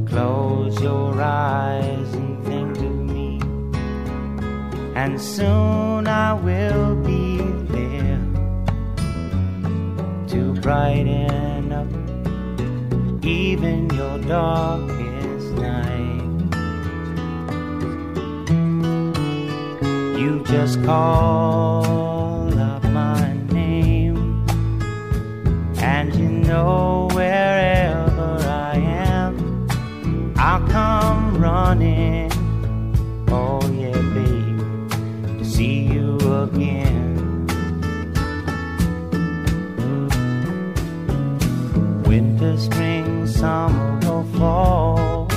Close 0.06 0.80
your 0.82 1.20
eyes 1.20 2.14
and 2.14 2.44
think 2.44 2.76
of 2.78 2.94
me, 2.94 3.40
and 4.94 5.20
soon 5.20 6.06
I 6.08 6.34
will 6.34 6.94
be 6.96 7.38
there 7.72 8.20
to 10.28 10.52
brighten 10.60 11.72
up 11.72 11.88
even 13.24 13.90
your 13.90 14.18
darkest 14.18 15.52
night. 15.54 16.24
You 20.18 20.42
just 20.44 20.82
call 20.84 22.17
know 26.48 27.08
wherever 27.12 28.38
I 28.48 28.76
am, 28.76 29.68
I'll 30.36 30.66
come 30.68 31.36
running. 31.36 32.32
Oh, 33.28 33.60
yeah, 33.82 34.00
babe, 34.14 35.38
to 35.38 35.44
see 35.44 35.80
you 35.92 36.16
again. 36.44 36.88
winter, 42.08 42.56
spring, 42.56 43.26
summer, 43.26 44.00
or 44.08 44.24
fall. 44.38 45.28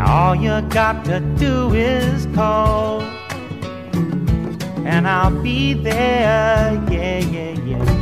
All 0.00 0.34
you 0.34 0.60
got 0.62 1.04
to 1.04 1.20
do 1.38 1.72
is 1.72 2.26
call, 2.34 3.00
and 4.84 5.06
I'll 5.06 5.40
be 5.42 5.74
there. 5.74 6.72
Yeah, 6.90 7.18
yeah, 7.18 7.52
yeah. 7.64 7.99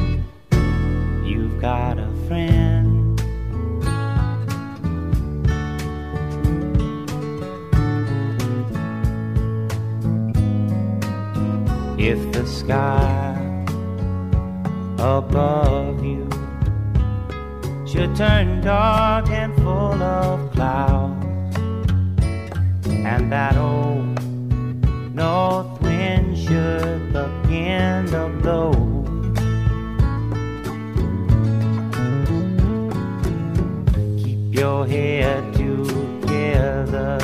You've 1.58 1.62
got 1.64 1.98
a 1.98 2.08
friend. 2.28 3.20
If 11.98 12.32
the 12.32 12.46
sky 12.46 13.64
above 15.00 16.04
you 16.04 16.28
should 17.88 18.14
turn 18.14 18.60
dark 18.60 19.28
and 19.30 19.52
full 19.56 20.00
of 20.00 20.52
clouds, 20.52 21.56
and 22.86 23.32
that 23.32 23.56
old 23.56 24.22
north 25.12 25.82
wind 25.82 26.38
should 26.38 27.12
begin 27.12 28.06
to 28.12 28.28
blow. 28.42 29.17
Keep 34.58 34.64
your 34.64 34.86
head 34.88 35.54
together 35.54 37.18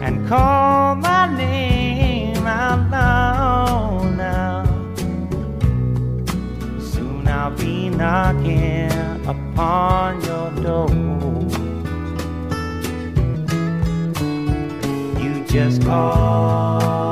and 0.00 0.28
call 0.28 0.94
my 0.94 1.26
name 1.36 2.46
out 2.46 2.88
loud 2.88 4.14
now. 4.16 4.64
Soon 6.78 7.26
I'll 7.26 7.50
be 7.56 7.88
knocking 7.88 8.92
upon 9.26 10.22
your 10.22 10.52
door. 10.62 10.88
You 15.20 15.44
just 15.46 15.82
call 15.82 17.11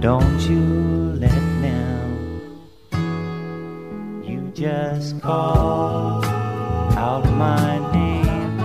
don't 0.00 0.40
you 0.42 0.60
let 1.18 1.42
them. 1.60 2.52
You 4.24 4.52
just 4.54 5.20
call 5.20 6.24
out 6.94 7.24
my 7.32 7.78
name, 7.92 8.60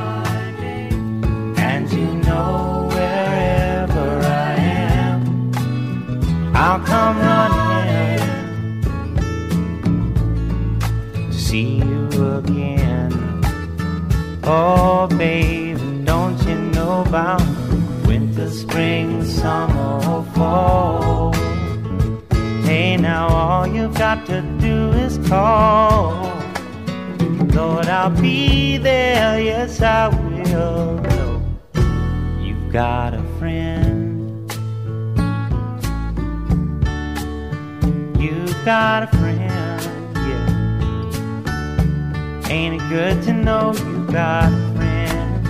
and 1.57 1.91
you 1.91 2.05
know 2.27 2.87
wherever 2.91 4.19
I 4.19 4.55
am, 4.55 5.51
I'll 6.55 6.79
come 6.85 7.17
running 7.17 8.81
to 11.31 11.33
see 11.33 11.77
you 11.77 12.09
again. 12.37 13.11
Oh, 14.43 15.07
babe, 15.07 15.79
don't 16.05 16.37
you 16.45 16.55
know 16.55 17.01
about 17.01 17.41
spring, 18.53 19.25
summer, 19.25 19.99
or 20.07 20.23
fall? 20.35 21.33
Hey, 22.63 22.95
now 22.97 23.27
all 23.27 23.67
you've 23.67 23.95
got 23.95 24.25
to 24.27 24.41
do 24.59 24.91
is 24.91 25.17
call. 25.27 26.31
Lord, 27.53 27.87
I'll 27.87 28.09
be 28.09 28.77
there, 28.77 29.39
yes, 29.39 29.81
I 29.81 30.09
will. 30.09 31.01
You've 32.39 32.71
got 32.71 33.13
a 33.13 33.23
friend. 33.39 34.51
You've 38.19 38.65
got 38.65 39.03
a 39.03 39.07
friend, 39.17 39.81
yeah. 40.15 40.49
Ain't 42.49 42.75
it 42.81 42.89
good 42.89 43.21
to 43.23 43.33
know 43.33 43.73
you've 43.73 44.11
got 44.11 44.45
a 44.45 44.73
friend? 44.75 45.47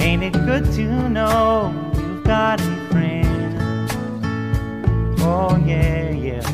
Ain't 0.00 0.22
it 0.22 0.32
good 0.32 0.64
to 0.72 1.08
know 1.08 1.83
got 2.24 2.60
a 2.60 2.72
friend? 2.90 3.54
Oh, 5.20 5.56
yeah, 5.70 6.10
yeah, 6.28 6.46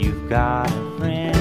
you've 0.00 0.24
got 0.28 0.70
a 0.70 0.84
friend. 0.98 1.34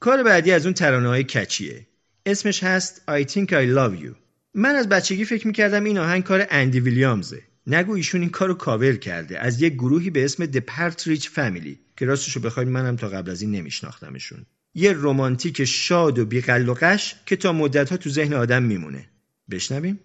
کار 0.00 0.22
بعدی 0.22 0.52
از 0.52 0.66
اون 0.66 0.74
ترانه 0.74 1.08
های 1.08 1.24
کچیه. 1.24 1.86
اسمش 2.26 2.64
هست 2.64 3.02
I 3.10 3.24
think 3.24 3.48
I 3.50 3.66
love 3.76 4.02
you. 4.04 4.14
من 4.54 4.74
از 4.74 4.88
بچگی 4.88 5.24
فکر 5.24 5.46
می‌کردم 5.46 5.84
این 5.84 5.98
آهنگ 5.98 6.22
کار 6.22 6.46
اندی 6.50 6.80
ویلیامزه. 6.80 7.42
نگو 7.66 7.92
ایشون 7.92 8.20
این 8.20 8.30
کارو 8.30 8.54
کاور 8.54 8.96
کرده. 8.96 9.40
از 9.40 9.62
یک 9.62 9.72
گروهی 9.72 10.10
به 10.10 10.24
اسم 10.24 10.46
The 10.46 10.60
Partridge 10.60 11.24
Family 11.24 11.76
که 11.96 12.06
راستشو 12.06 12.40
بخواید 12.40 12.68
منم 12.68 12.96
تا 12.96 13.08
قبل 13.08 13.30
از 13.30 13.42
این 13.42 13.50
نمیشناختمشون. 13.50 14.46
یه 14.78 14.92
رومانتیک 14.92 15.64
شاد 15.64 16.18
و 16.18 16.26
بیقل 16.26 16.68
و 16.68 16.74
قش 16.80 17.14
که 17.26 17.36
تا 17.36 17.52
مدتها 17.52 17.96
تو 17.96 18.10
ذهن 18.10 18.32
آدم 18.32 18.62
میمونه 18.62 19.08
بشنویم 19.50 20.00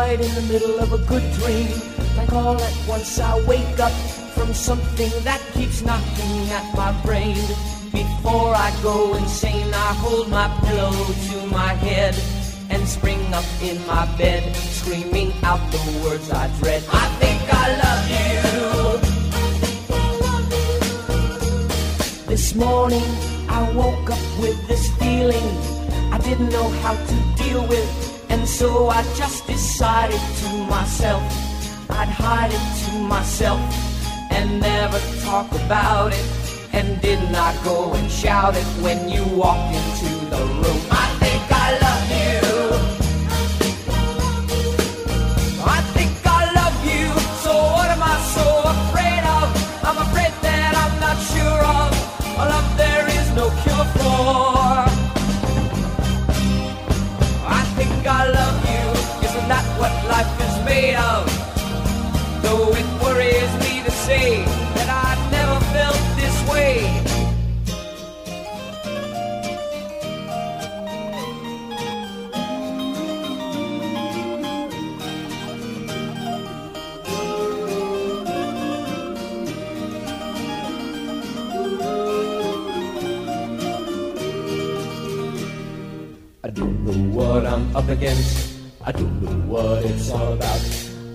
right 0.00 0.20
in 0.28 0.34
the 0.40 0.46
middle 0.52 0.76
of 0.84 0.90
a 0.92 0.98
good 1.12 1.26
dream. 1.38 1.70
Like 2.18 2.32
all 2.32 2.58
at 2.68 2.76
once 2.94 3.12
I 3.30 3.32
wake 3.52 3.78
up 3.86 3.96
from 4.36 4.52
something 4.68 5.12
that 5.28 5.40
keeps 5.54 5.78
knocking 5.86 6.36
at 6.58 6.66
my 6.80 6.90
brain. 7.06 7.44
Before 8.00 8.52
I 8.66 8.68
go 8.82 8.96
insane, 9.14 9.72
I 9.86 9.90
hold 10.04 10.26
my 10.38 10.48
pillow 10.64 10.94
to 11.28 11.36
my 11.58 11.72
head 11.86 12.14
and 12.74 12.88
spring 12.88 13.32
up 13.32 13.44
in 13.62 13.78
my 13.86 14.04
bed, 14.16 14.54
screaming 14.56 15.32
out 15.44 15.60
the 15.70 15.78
words 16.04 16.30
I 16.30 16.48
dread. 16.58 16.82
I 16.92 17.06
think 17.20 17.40
I 17.62 17.66
love 17.84 18.04
you. 18.16 18.34
This 22.26 22.54
morning 22.54 23.08
I 23.48 23.70
woke 23.72 24.10
up 24.10 24.24
with 24.40 24.58
this 24.66 24.90
feeling 24.98 25.48
I 26.12 26.18
didn't 26.18 26.50
know 26.50 26.68
how 26.82 26.94
to 26.94 27.16
deal 27.42 27.64
with, 27.68 27.90
and 28.30 28.48
so 28.48 28.88
I 28.88 29.02
just 29.14 29.46
decided 29.46 30.20
to 30.40 30.48
myself 30.68 31.22
I'd 31.90 32.08
hide 32.08 32.52
it 32.52 32.66
to 32.84 32.98
myself 32.98 33.60
and 34.32 34.60
never 34.60 35.00
talk 35.22 35.50
about 35.64 36.12
it. 36.12 36.26
And 36.72 37.00
did 37.00 37.30
not 37.30 37.54
go 37.62 37.92
and 37.94 38.10
shout 38.10 38.56
it 38.56 38.66
when 38.82 39.08
you 39.08 39.24
walked 39.36 39.76
into 39.76 40.10
the 40.26 40.42
room. 40.60 40.80
I 40.90 41.06
think 41.20 41.42
I 41.52 41.83
what 87.28 87.46
I'm 87.46 87.74
up 87.74 87.88
against. 87.88 88.60
I 88.84 88.92
don't 88.92 89.22
know 89.22 89.52
what 89.52 89.84
it's 89.84 90.10
all 90.10 90.34
about. 90.34 90.60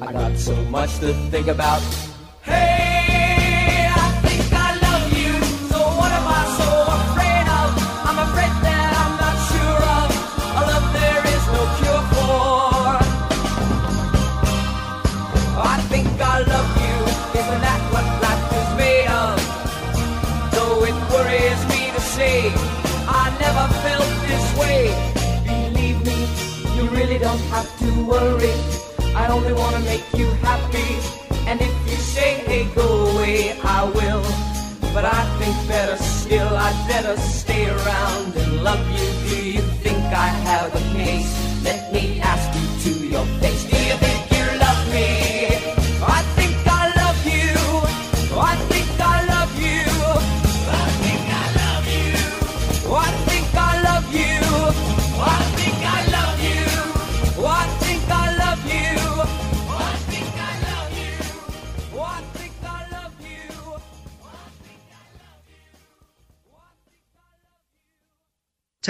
I 0.02 0.12
got 0.12 0.38
so 0.38 0.56
much 0.66 0.98
to 1.00 1.14
think 1.30 1.48
about. 1.48 2.09
Don't 27.30 27.50
have 27.58 27.70
to 27.78 27.92
worry. 28.06 28.56
I 29.14 29.28
only 29.28 29.54
want 29.54 29.76
to 29.76 29.82
make 29.84 30.06
you 30.20 30.28
happy. 30.48 30.92
And 31.50 31.62
if 31.62 31.74
you 31.90 31.98
say, 32.16 32.30
hey, 32.48 32.64
go 32.74 32.88
away, 33.12 33.56
I 33.78 33.84
will. 33.98 34.24
But 34.96 35.06
I 35.06 35.22
think 35.38 35.56
better 35.68 35.98
still, 35.98 36.52
I'd 36.66 36.80
better 36.88 37.16
stay 37.18 37.70
around 37.70 38.36
and 38.36 38.64
love 38.64 38.84
you. 38.98 39.10
Do 39.30 39.38
you 39.56 39.62
think 39.84 40.02
I 40.28 40.30
have 40.50 40.74
a 40.74 40.84
case? 40.98 41.32
Let 41.64 41.94
me 41.94 42.20
ask 42.20 42.48
you 42.58 42.68
to 42.86 43.08
your 43.14 43.26
face. 43.42 43.89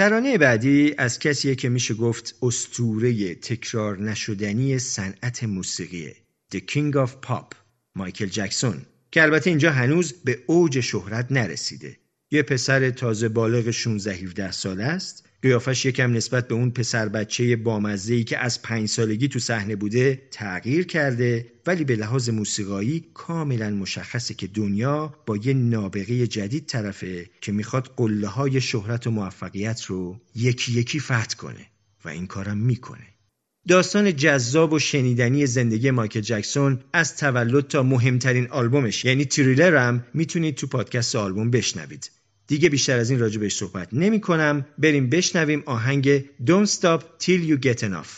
ترانه 0.00 0.38
بعدی 0.38 0.94
از 0.98 1.18
کسیه 1.18 1.54
که 1.54 1.68
میشه 1.68 1.94
گفت 1.94 2.34
استوره 2.42 3.34
تکرار 3.34 3.98
نشدنی 3.98 4.78
صنعت 4.78 5.44
موسیقیه 5.44 6.16
The 6.54 6.58
King 6.58 6.94
of 6.94 7.10
Pop 7.26 7.54
مایکل 7.94 8.26
جکسون 8.26 8.82
که 9.10 9.22
البته 9.22 9.50
اینجا 9.50 9.72
هنوز 9.72 10.12
به 10.12 10.38
اوج 10.46 10.80
شهرت 10.80 11.32
نرسیده. 11.32 11.96
یه 12.30 12.42
پسر 12.42 12.90
تازه 12.90 13.28
بالغ 13.28 13.70
16 13.70 14.12
17 14.12 14.52
ساله 14.52 14.84
است. 14.84 15.28
قیافش 15.42 15.84
یکم 15.84 16.12
نسبت 16.12 16.48
به 16.48 16.54
اون 16.54 16.70
پسر 16.70 17.08
بچه 17.08 17.56
بامزه‌ای 17.56 18.24
که 18.24 18.38
از 18.38 18.62
پنج 18.62 18.88
سالگی 18.88 19.28
تو 19.28 19.38
صحنه 19.38 19.76
بوده 19.76 20.22
تغییر 20.30 20.86
کرده 20.86 21.52
ولی 21.66 21.84
به 21.84 21.96
لحاظ 21.96 22.28
موسیقایی 22.28 23.04
کاملا 23.14 23.70
مشخصه 23.70 24.34
که 24.34 24.46
دنیا 24.46 25.14
با 25.26 25.36
یه 25.36 25.54
نابغه 25.54 26.26
جدید 26.26 26.66
طرفه 26.66 27.30
که 27.40 27.52
می‌خواد 27.52 27.92
قله 27.96 28.28
های 28.28 28.60
شهرت 28.60 29.06
و 29.06 29.10
موفقیت 29.10 29.84
رو 29.84 30.20
یکی 30.34 30.72
یکی 30.72 31.00
فتح 31.00 31.36
کنه 31.38 31.66
و 32.04 32.08
این 32.08 32.26
کارم 32.26 32.58
می‌کنه. 32.58 33.06
داستان 33.68 34.16
جذاب 34.16 34.72
و 34.72 34.78
شنیدنی 34.78 35.46
زندگی 35.46 35.90
مایکل 35.90 36.20
جکسون 36.20 36.80
از 36.92 37.16
تولد 37.16 37.68
تا 37.68 37.82
مهمترین 37.82 38.48
آلبومش 38.48 39.04
یعنی 39.04 39.24
تریلرم 39.24 40.06
می‌تونید 40.14 40.54
تو 40.54 40.66
پادکست 40.66 41.16
آلبوم 41.16 41.50
بشنوید. 41.50 42.10
دیگه 42.50 42.68
بیشتر 42.68 42.98
از 42.98 43.10
این 43.10 43.20
راجع 43.20 43.40
بهش 43.40 43.56
صحبت 43.56 43.88
نمی 43.92 44.20
کنم 44.20 44.66
بریم 44.78 45.10
بشنویم 45.10 45.62
آهنگ 45.66 46.20
Don't 46.20 46.68
Stop 46.68 47.02
Till 47.22 47.48
You 47.48 47.64
Get 47.64 47.78
Enough 47.78 48.08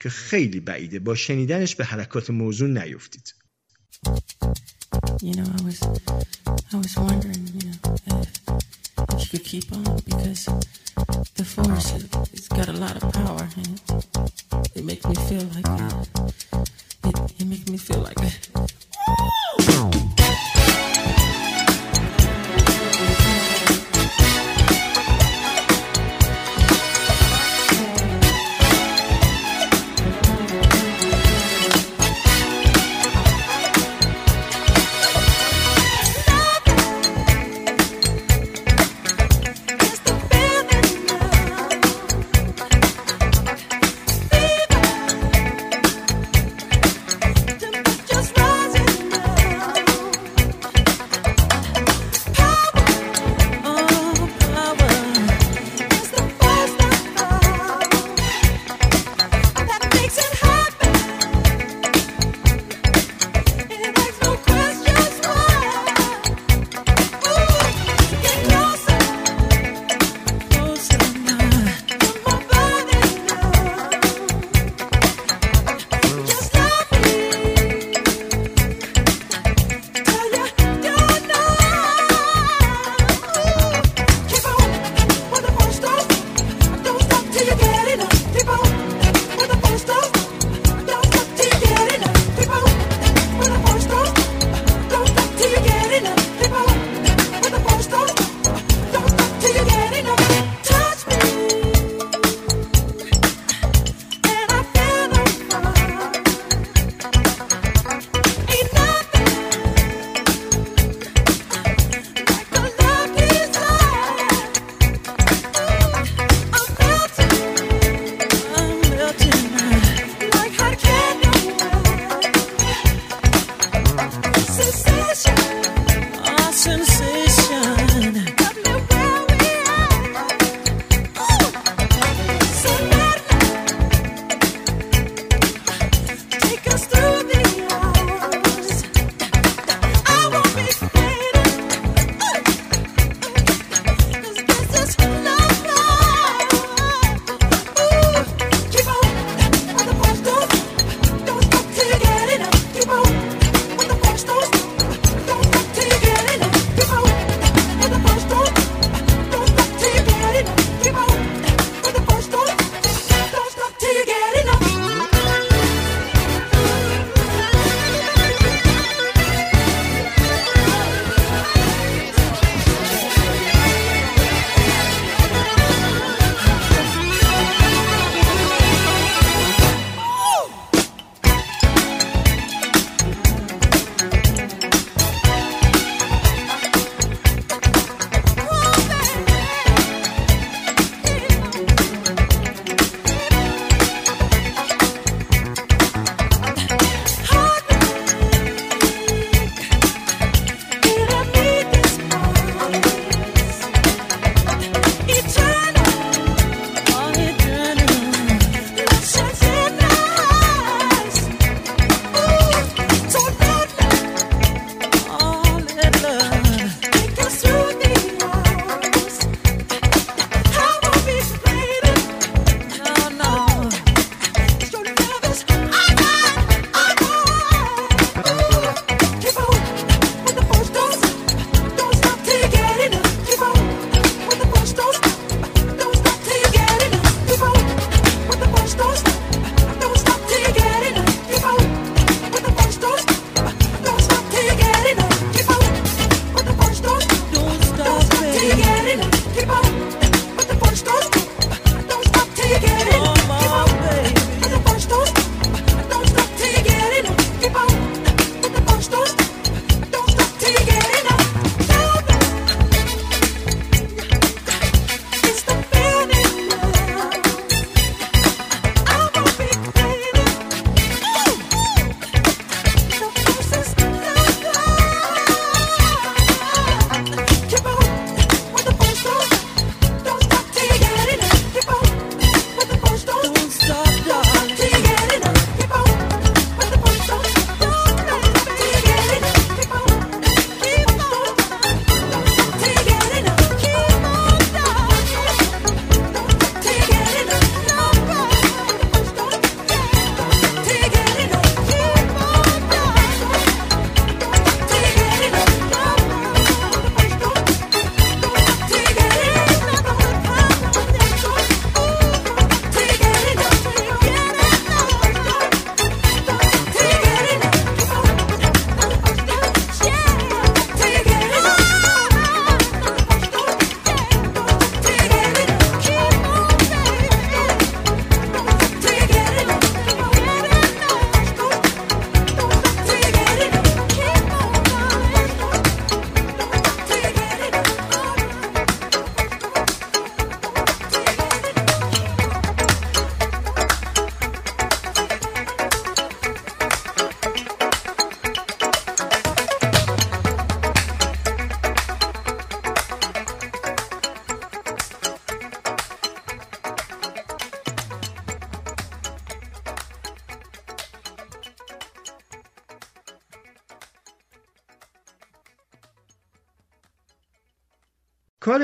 که 0.00 0.08
خیلی 0.08 0.60
بعیده 0.60 0.98
با 0.98 1.14
شنیدنش 1.14 1.76
به 1.76 1.84
حرکات 1.84 2.30
موضوع 2.30 2.68
نیفتید 2.68 3.34
You 5.22 5.34
know, 5.38 5.48
I 5.58 5.62
was, 5.68 5.78
I 6.72 6.76
was 6.84 6.94
wondering, 7.06 7.42
you 7.56 7.64
know, 7.68 7.78
if, 8.12 8.30
if 9.12 9.18
you 9.20 9.28
could 9.32 9.44
keep 9.52 9.66
on 9.76 9.84
because 10.10 10.42
the 11.38 11.46
force 11.54 11.88
it's 12.36 12.48
got 12.58 12.68
a 12.74 12.76
lot 12.84 12.94
of 12.98 13.04
power 13.18 13.44
and 13.60 13.72
it, 14.68 14.76
it 14.78 14.84
makes 14.90 15.04
me 15.10 15.14
feel. 15.28 15.42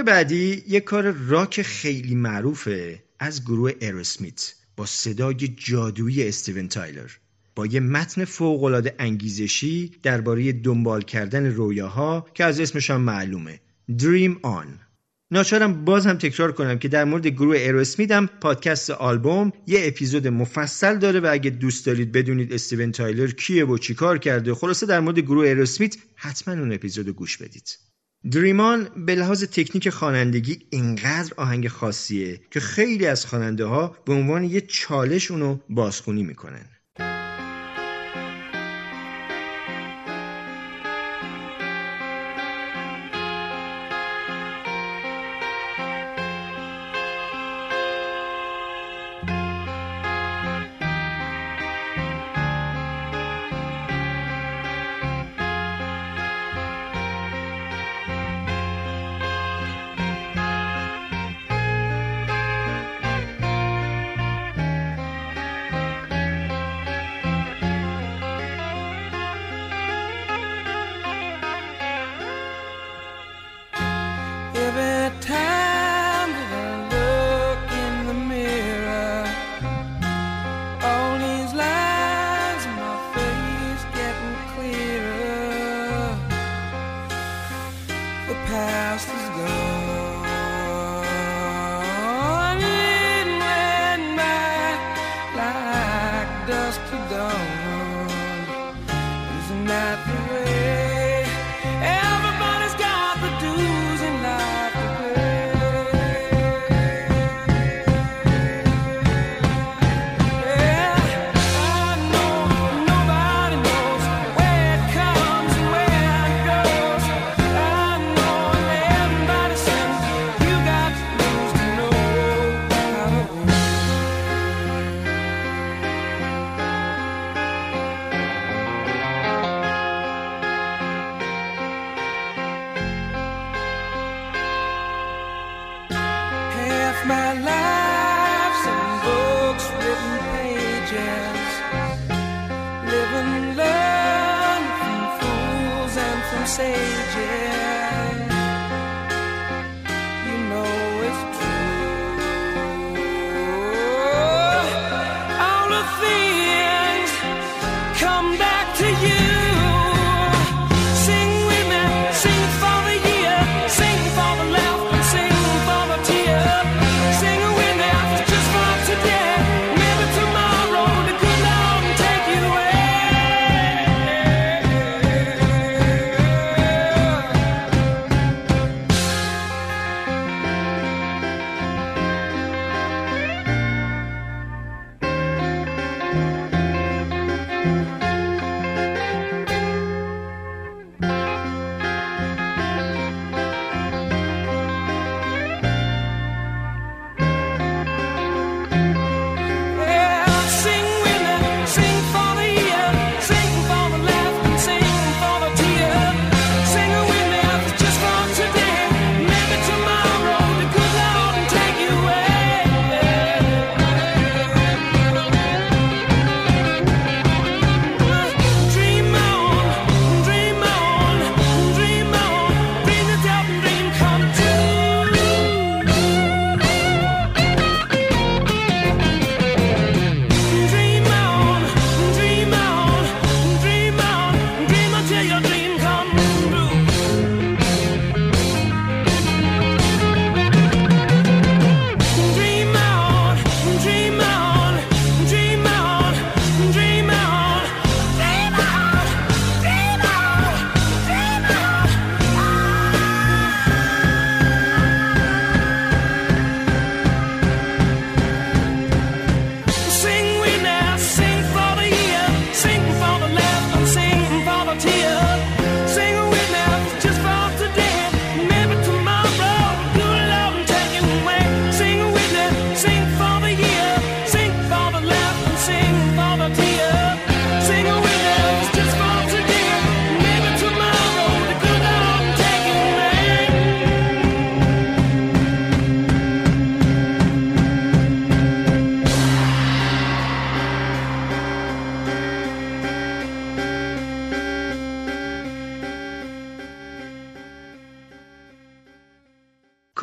بعدی 0.08 0.62
یه 0.68 0.80
کار 0.80 1.10
راک 1.10 1.62
خیلی 1.62 2.14
معروفه 2.14 3.02
از 3.18 3.44
گروه 3.44 3.72
ایروسمیت 3.80 4.54
با 4.76 4.86
صدای 4.86 5.48
جادویی 5.48 6.28
استیون 6.28 6.68
تایلر. 6.68 7.10
با 7.54 7.66
یه 7.66 7.80
متن 7.80 8.24
فوق‌العاده 8.24 8.94
انگیزشی 8.98 9.92
درباره 10.02 10.52
دنبال 10.52 11.02
کردن 11.02 11.46
رویاها 11.46 12.26
که 12.34 12.44
از 12.44 12.60
اسمش 12.60 12.90
هم 12.90 13.00
معلومه. 13.00 13.60
Dream 13.90 14.44
On. 14.44 14.66
ناچارم 15.30 15.84
باز 15.84 16.06
هم 16.06 16.18
تکرار 16.18 16.52
کنم 16.52 16.78
که 16.78 16.88
در 16.88 17.04
مورد 17.04 17.26
گروه 17.26 17.56
ایروسمیت 17.56 18.10
هم 18.10 18.26
پادکست 18.26 18.90
آلبوم 18.90 19.52
یه 19.66 19.80
اپیزود 19.82 20.28
مفصل 20.28 20.98
داره 20.98 21.20
و 21.20 21.28
اگه 21.30 21.50
دوست 21.50 21.86
دارید 21.86 22.12
بدونید 22.12 22.52
استیون 22.52 22.92
تایلر 22.92 23.30
کیه 23.30 23.66
و 23.66 23.78
چی 23.78 23.94
کار 23.94 24.18
کرده 24.18 24.54
خلاصه 24.54 24.86
در 24.86 25.00
مورد 25.00 25.18
گروه 25.18 25.46
ایروسمیت 25.46 25.96
حتما 26.14 26.54
اون 26.54 26.72
اپیزود 26.72 27.08
گوش 27.08 27.36
بدید. 27.36 27.78
دریمان 28.32 28.88
به 29.06 29.14
لحاظ 29.14 29.44
تکنیک 29.44 29.90
خوانندگی 29.90 30.66
اینقدر 30.70 31.32
آهنگ 31.36 31.68
خاصیه 31.68 32.40
که 32.50 32.60
خیلی 32.60 33.06
از 33.06 33.26
خواننده 33.26 33.64
ها 33.64 33.96
به 34.04 34.12
عنوان 34.12 34.44
یه 34.44 34.60
چالش 34.60 35.30
اونو 35.30 35.58
بازخونی 35.68 36.22
می‌کنن. 36.22 36.66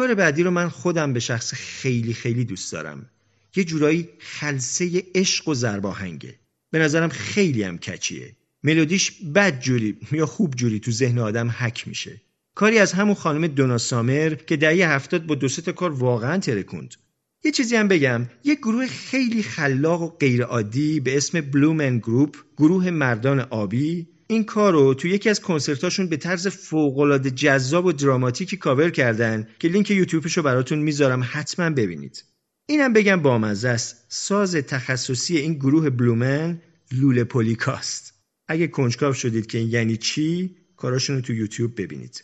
کار 0.05 0.15
بعدی 0.15 0.43
رو 0.43 0.51
من 0.51 0.69
خودم 0.69 1.13
به 1.13 1.19
شخصه 1.19 1.53
خیلی 1.53 2.13
خیلی 2.13 2.45
دوست 2.45 2.71
دارم. 2.71 3.09
یه 3.55 3.63
جورایی 3.63 4.09
خلسه 4.19 5.03
عشق 5.15 5.47
و 5.47 5.53
ضرباهنگه 5.53 6.39
به 6.71 6.79
نظرم 6.79 7.09
خیلی 7.09 7.63
هم 7.63 7.77
catchy 7.77 8.21
ه. 8.21 8.35
ملودیش 8.63 9.11
بد 9.11 9.59
جوری 9.59 9.97
یا 10.11 10.25
خوب 10.25 10.55
جوری 10.55 10.79
تو 10.79 10.91
ذهن 10.91 11.19
آدم 11.19 11.55
حک 11.59 11.87
میشه. 11.87 12.21
کاری 12.55 12.79
از 12.79 12.93
همون 12.93 13.15
خانم 13.15 13.47
دونا 13.47 13.77
سامر 13.77 14.35
که 14.35 14.57
دهه 14.57 14.89
هفتاد 14.89 15.25
با 15.25 15.35
دو 15.35 15.47
تا 15.47 15.71
کار 15.71 15.91
واقعا 15.91 16.37
ترکوند. 16.37 16.95
یه 17.43 17.51
چیزی 17.51 17.75
هم 17.75 17.87
بگم. 17.87 18.25
یک 18.43 18.57
گروه 18.57 18.87
خیلی 18.87 19.43
خلاق 19.43 20.01
و 20.01 20.07
غیرعادی 20.07 20.99
به 20.99 21.17
اسم 21.17 21.41
Blue 21.41 21.73
Man 21.73 21.97
Group 21.97 22.37
گروه 22.57 22.89
مردان 22.89 23.39
آبی 23.39 24.07
این 24.27 24.43
کار 24.43 24.73
رو 24.73 24.93
تو 24.93 25.07
یکی 25.07 25.29
از 25.29 25.41
کنسرتاشون 25.41 26.07
به 26.07 26.17
طرز 26.17 26.47
فوق‌العاده 26.47 27.31
جذاب 27.31 27.85
و 27.85 27.91
دراماتیکی 27.91 28.57
کاور 28.57 28.89
کردن 28.89 29.47
که 29.59 29.67
لینک 29.67 29.91
یوتیوبش 29.91 30.37
رو 30.37 30.43
براتون 30.43 30.79
می‌ذارم 30.79 31.27
حتما 31.31 31.69
ببینید. 31.69 32.23
اینم 32.69 32.93
بگم 32.93 33.21
بامزه 33.21 33.69
است 33.69 34.05
ساز 34.09 34.55
تخصصی 34.55 35.37
این 35.37 35.53
گروه 35.53 35.89
بلومن 35.89 36.61
لوله 36.91 37.23
پولیکاست. 37.23 38.13
اگه 38.47 38.67
کنجکاو 38.67 39.13
شدید 39.13 39.47
که 39.47 39.57
یعنی 39.57 39.97
چی 39.97 40.55
کاراشون 40.75 41.15
رو 41.15 41.21
تو 41.21 41.33
یوتیوب 41.33 41.81
ببینید. 41.81 42.23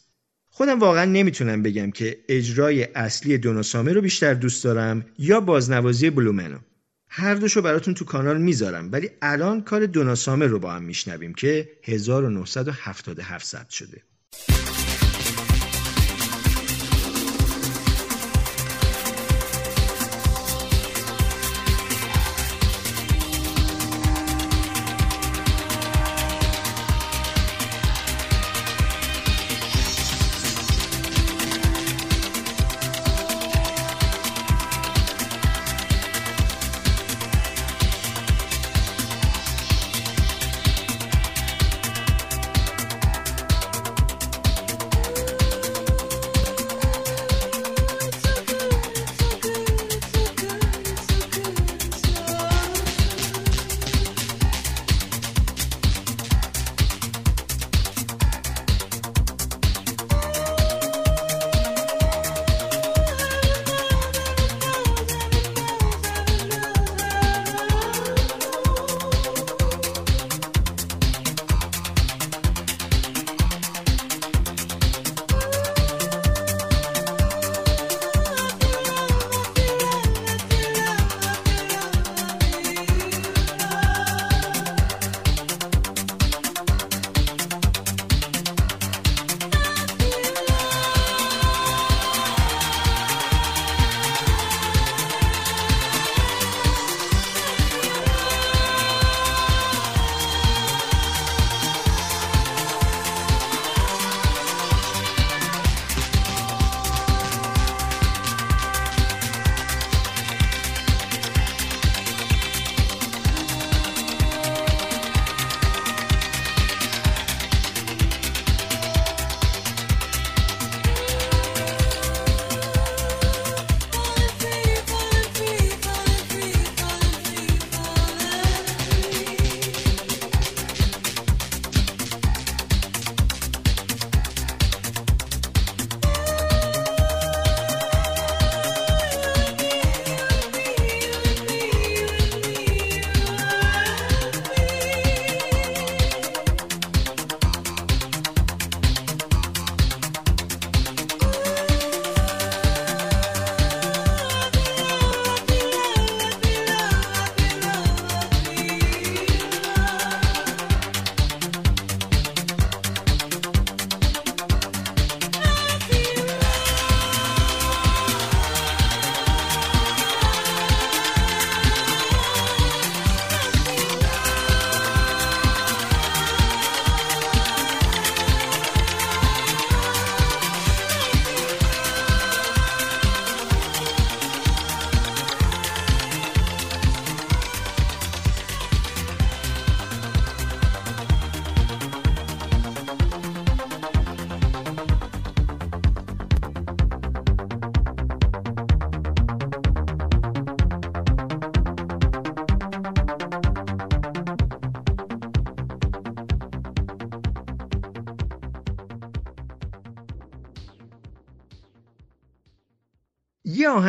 خودم 0.49 0.79
واقعا 0.79 1.05
نمی‌تونم 1.05 1.63
بگم 1.63 1.91
که 1.91 2.17
اجرای 2.29 2.83
اصلی 2.83 3.37
دوناسامه 3.37 3.93
رو 3.93 4.01
بیشتر 4.01 4.33
دوست 4.33 4.63
دارم 4.63 5.05
یا 5.17 5.39
بازنوازی 5.39 6.09
بلومنو. 6.09 6.57
هر 7.13 7.35
دوشو 7.35 7.61
براتون 7.61 7.93
تو 7.93 8.05
کانال 8.05 8.41
می‌ذارم 8.41 8.91
ولی 8.91 9.09
الان 9.21 9.61
کار 9.61 9.85
دوناسامه 9.85 10.47
رو 10.47 10.59
با 10.59 10.71
هم 10.71 10.83
میشنویم 10.83 11.33
که 11.33 11.69
1977 11.83 13.45
ثبت 13.45 13.69
شده. 13.69 14.01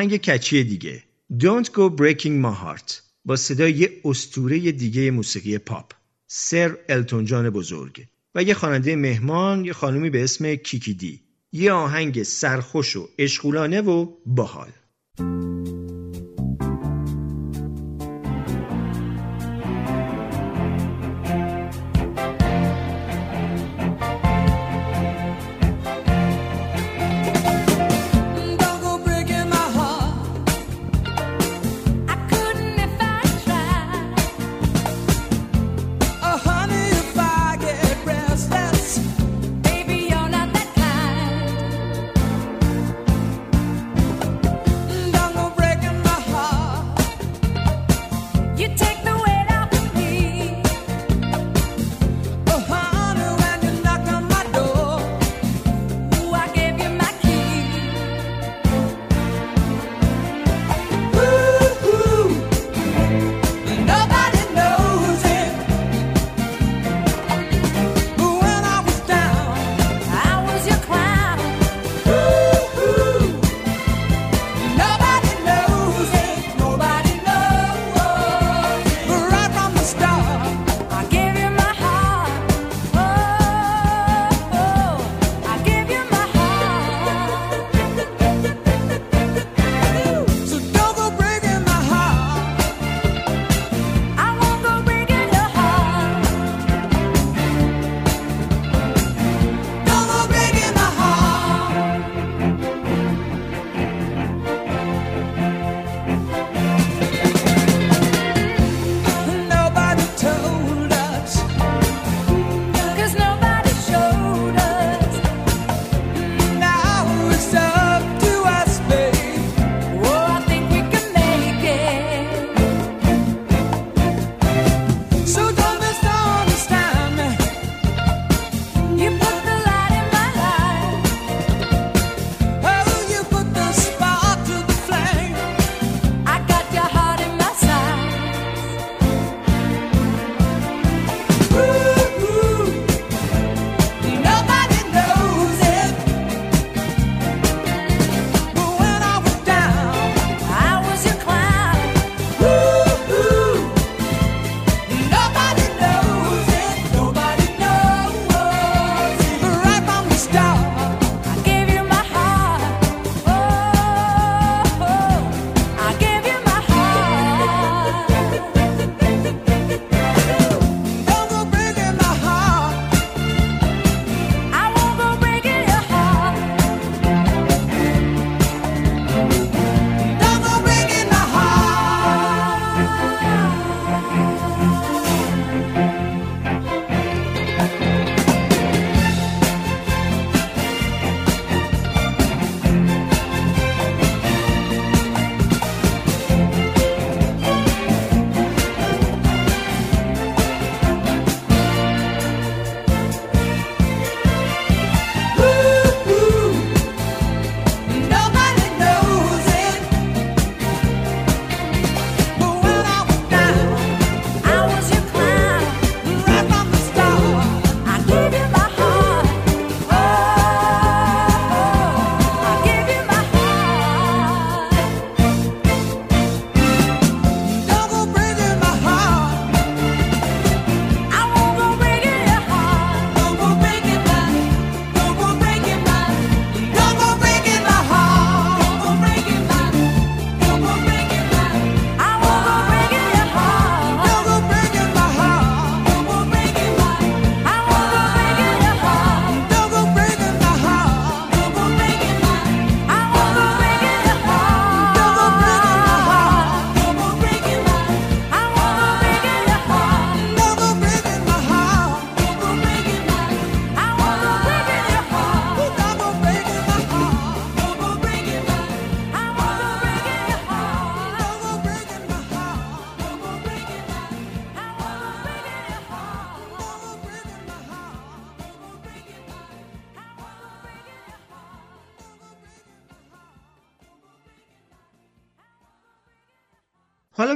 آهنگ 0.03 0.17
کچی 0.17 0.65
دیگه. 0.65 1.03
Don't 1.33 1.67
Go 1.67 1.97
Breaking 1.99 2.45
My 2.45 2.55
Heart. 2.63 2.93
با 3.25 3.37
صدای 3.37 3.73
یه 3.73 4.01
اسطوره 4.05 4.73
دیگه 4.73 5.11
موسیقی 5.11 5.59
پاپ. 5.59 5.93
سر 6.27 6.77
التون 6.89 7.25
جان 7.25 7.51
بزرگ. 7.51 8.07
و 8.35 8.43
یه 8.43 8.55
خواننده 8.55 8.97
مهمان 8.97 9.65
یه 9.65 9.73
خانومی 9.73 10.11
به 10.11 10.25
اسم 10.25 10.55
کیکی 10.55 10.95
دی. 10.95 11.21
یه 11.53 11.73
آهنگ 11.73 12.23
سرخوش 12.23 12.97
و 12.97 13.09
اشغولانه 13.19 13.81
و 13.81 14.13
باحال. 14.27 14.72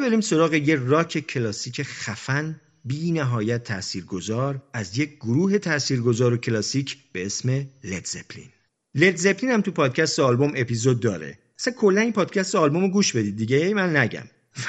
بریم 0.07 0.21
سراغ 0.21 0.55
یه 0.55 0.77
راک 0.77 1.19
کلاسیک 1.19 1.83
خفن 1.83 2.61
بی 2.85 3.13
نهایت 3.13 3.65
تاثیرگذار 3.65 4.63
از 4.73 4.99
یک 4.99 5.17
گروه 5.17 5.59
تاثیرگذار 5.59 6.33
و 6.33 6.37
کلاسیک 6.37 6.97
به 7.13 7.27
اسم 7.27 7.67
لید 7.85 9.17
زپلین 9.17 9.51
هم 9.51 9.61
تو 9.61 9.71
پادکست 9.71 10.21
آلبوم 10.21 10.53
اپیزود 10.57 11.01
داره. 11.01 11.39
اصلا 11.59 11.73
کلا 11.73 12.01
این 12.01 12.13
پادکست 12.13 12.55
آلبوم 12.55 12.83
رو 12.83 12.89
گوش 12.89 13.17
بدید 13.17 13.37
دیگه 13.37 13.57
ای 13.57 13.75
من 13.75 13.97
نگم. 13.97 14.27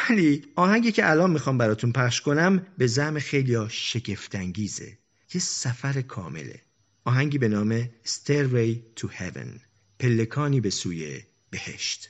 ولی 0.10 0.46
آهنگی 0.56 0.92
که 0.92 1.10
الان 1.10 1.32
می‌خوام 1.32 1.58
براتون 1.58 1.92
پخش 1.92 2.22
کنم 2.22 2.68
به 2.78 2.88
زم 2.88 3.20
خیلی 3.20 3.54
ها 3.54 3.68
شگفتانگیزه. 3.70 4.98
یه 5.34 5.42
سفر 5.42 6.02
کامله. 6.02 6.62
آهنگی 7.06 7.38
به 7.38 7.48
نام 7.48 7.86
Stairway 7.86 9.00
to 9.00 9.08
Heaven. 9.08 9.60
پلکانی 10.00 10.62
به 10.62 10.70
سوی 10.70 11.22
بهشت. 11.50 12.10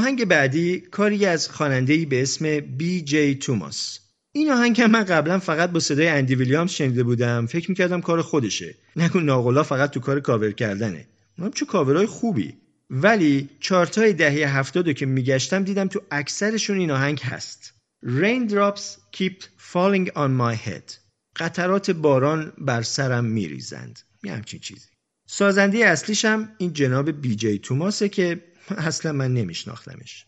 آهنگ 0.00 0.24
بعدی 0.24 0.80
کاری 0.80 1.26
از 1.26 1.48
خواننده‌ای 1.48 2.06
به 2.06 2.22
اسم 2.22 2.60
بی 2.60 3.02
جی 3.02 3.34
توماس. 3.34 3.98
این 4.32 4.50
آهنگ 4.50 4.80
من 4.82 5.04
قبلا 5.04 5.38
فقط 5.38 5.70
با 5.70 5.80
صدای 5.80 6.08
اندی 6.08 6.34
ویلیامز 6.34 6.70
شنیده 6.70 7.02
بودم. 7.02 7.46
فکر 7.46 7.70
می‌کردم 7.70 8.00
کار 8.00 8.22
خودشه. 8.22 8.74
نکن 8.96 9.22
ناقلا 9.22 9.62
فقط 9.62 9.90
تو 9.90 10.00
کار 10.00 10.20
کاور 10.20 10.52
کردنه. 10.52 11.06
اونم 11.38 11.52
چه 11.52 11.66
کاورهای 11.66 12.06
خوبی. 12.06 12.54
ولی 12.90 13.48
چارتای 13.60 14.12
دهه 14.12 14.58
هفتاد 14.58 14.92
که 14.92 15.06
میگشتم 15.06 15.64
دیدم 15.64 15.88
تو 15.88 16.02
اکثرشون 16.10 16.78
این 16.78 16.90
آهنگ 16.90 17.20
هست. 17.20 17.74
Raindrops 18.04 19.16
keep 19.16 19.42
falling 19.72 20.06
on 20.06 20.30
my 20.40 20.68
head. 20.68 20.94
قطرات 21.36 21.90
باران 21.90 22.52
بر 22.58 22.82
سرم 22.82 23.24
میریزند. 23.24 23.98
یه 24.24 24.32
همچین 24.32 24.60
چیزی. 24.60 24.88
سازنده 25.26 25.78
اصلیش 25.78 26.24
هم 26.24 26.48
این 26.58 26.72
جناب 26.72 27.10
بی 27.10 27.36
جی 27.36 27.58
توماسه 27.58 28.08
که 28.08 28.49
اصلا 28.77 29.11
من 29.11 29.33
نمیشناختمش 29.33 30.25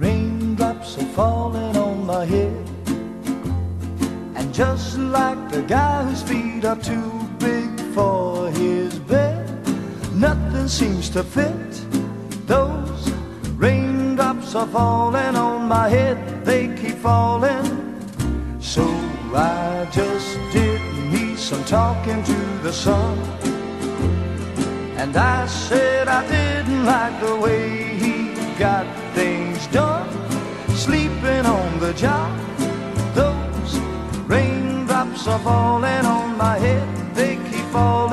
Raindrops 0.00 0.96
are 0.98 1.12
falling 1.16 1.76
on 1.76 2.06
my 2.06 2.24
head. 2.24 2.54
And 4.36 4.54
just 4.54 4.96
like 4.98 5.50
the 5.50 5.62
guy 5.62 6.04
whose 6.04 6.22
feet 6.22 6.64
are 6.64 6.76
too 6.76 7.10
big 7.40 7.70
for 7.96 8.50
his 8.50 8.96
bed, 9.00 9.44
nothing 10.14 10.68
seems 10.68 11.10
to 11.10 11.24
fit. 11.24 11.72
Those 12.46 13.10
raindrops 13.56 14.54
are 14.54 14.68
falling 14.68 15.34
on 15.36 15.68
my 15.68 15.88
head, 15.88 16.44
they 16.44 16.68
keep 16.76 16.96
falling. 16.98 17.66
So 18.60 18.84
I 19.34 19.88
just 19.90 20.38
did 20.52 20.80
me 21.12 21.34
some 21.34 21.64
talking 21.64 22.22
to 22.22 22.38
the 22.62 22.72
sun. 22.72 23.18
And 25.03 25.17
I 25.17 25.47
said 25.47 26.07
I 26.07 26.25
didn't 26.29 26.85
like 26.85 27.19
the 27.19 27.35
way 27.35 27.67
he 28.03 28.33
got 28.57 28.85
things 29.13 29.67
done. 29.67 30.07
Sleeping 30.69 31.45
on 31.45 31.77
the 31.81 31.93
job, 31.93 32.31
those 33.13 33.79
raindrops 34.31 35.27
are 35.27 35.39
falling 35.39 36.05
on 36.05 36.37
my 36.37 36.57
head, 36.57 36.87
they 37.13 37.35
keep 37.35 37.65
falling. 37.73 38.12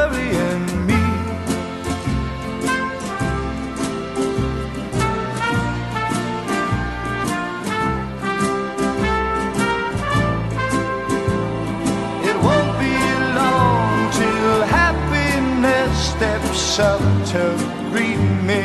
to 17.31 17.55
greet 17.91 18.19
me. 18.43 18.63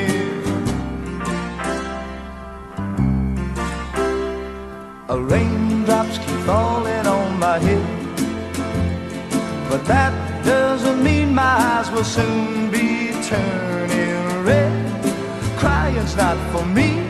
A 5.08 5.16
raindrops 5.16 6.18
keep 6.18 6.40
falling 6.44 7.06
on 7.06 7.38
my 7.38 7.60
head, 7.60 7.86
but 9.70 9.84
that 9.84 10.12
doesn't 10.44 11.00
mean 11.04 11.32
my 11.32 11.56
eyes 11.70 11.88
will 11.92 12.02
soon 12.02 12.68
be 12.72 13.12
turning 13.22 14.44
red. 14.44 14.74
Crying's 15.56 16.16
not 16.16 16.36
for 16.50 16.66
me, 16.66 17.05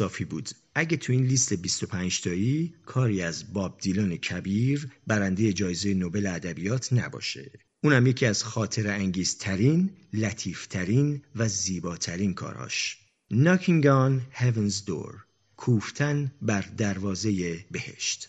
خیلی 0.00 0.08
بیانصافی 0.08 0.24
بود. 0.24 0.50
اگه 0.74 0.96
تو 0.96 1.12
این 1.12 1.24
لیست 1.26 1.52
25 1.52 2.20
تایی 2.20 2.74
کاری 2.86 3.22
از 3.22 3.52
باب 3.52 3.78
دیلان 3.80 4.16
کبیر 4.16 4.88
برنده 5.06 5.52
جایزه 5.52 5.94
نوبل 5.94 6.26
ادبیات 6.26 6.92
نباشه. 6.92 7.50
اونم 7.84 8.06
یکی 8.06 8.26
از 8.26 8.44
خاطر 8.44 8.88
انگیزترین، 8.88 9.90
لطیفترین 10.12 11.22
و 11.36 11.48
زیباترین 11.48 12.34
کاراش. 12.34 12.98
Knocking 13.32 13.84
on 13.84 14.20
Heaven's 14.34 14.86
Door 14.86 15.14
کوفتن 15.56 16.32
بر 16.42 16.64
دروازه 16.76 17.64
بهشت. 17.70 18.28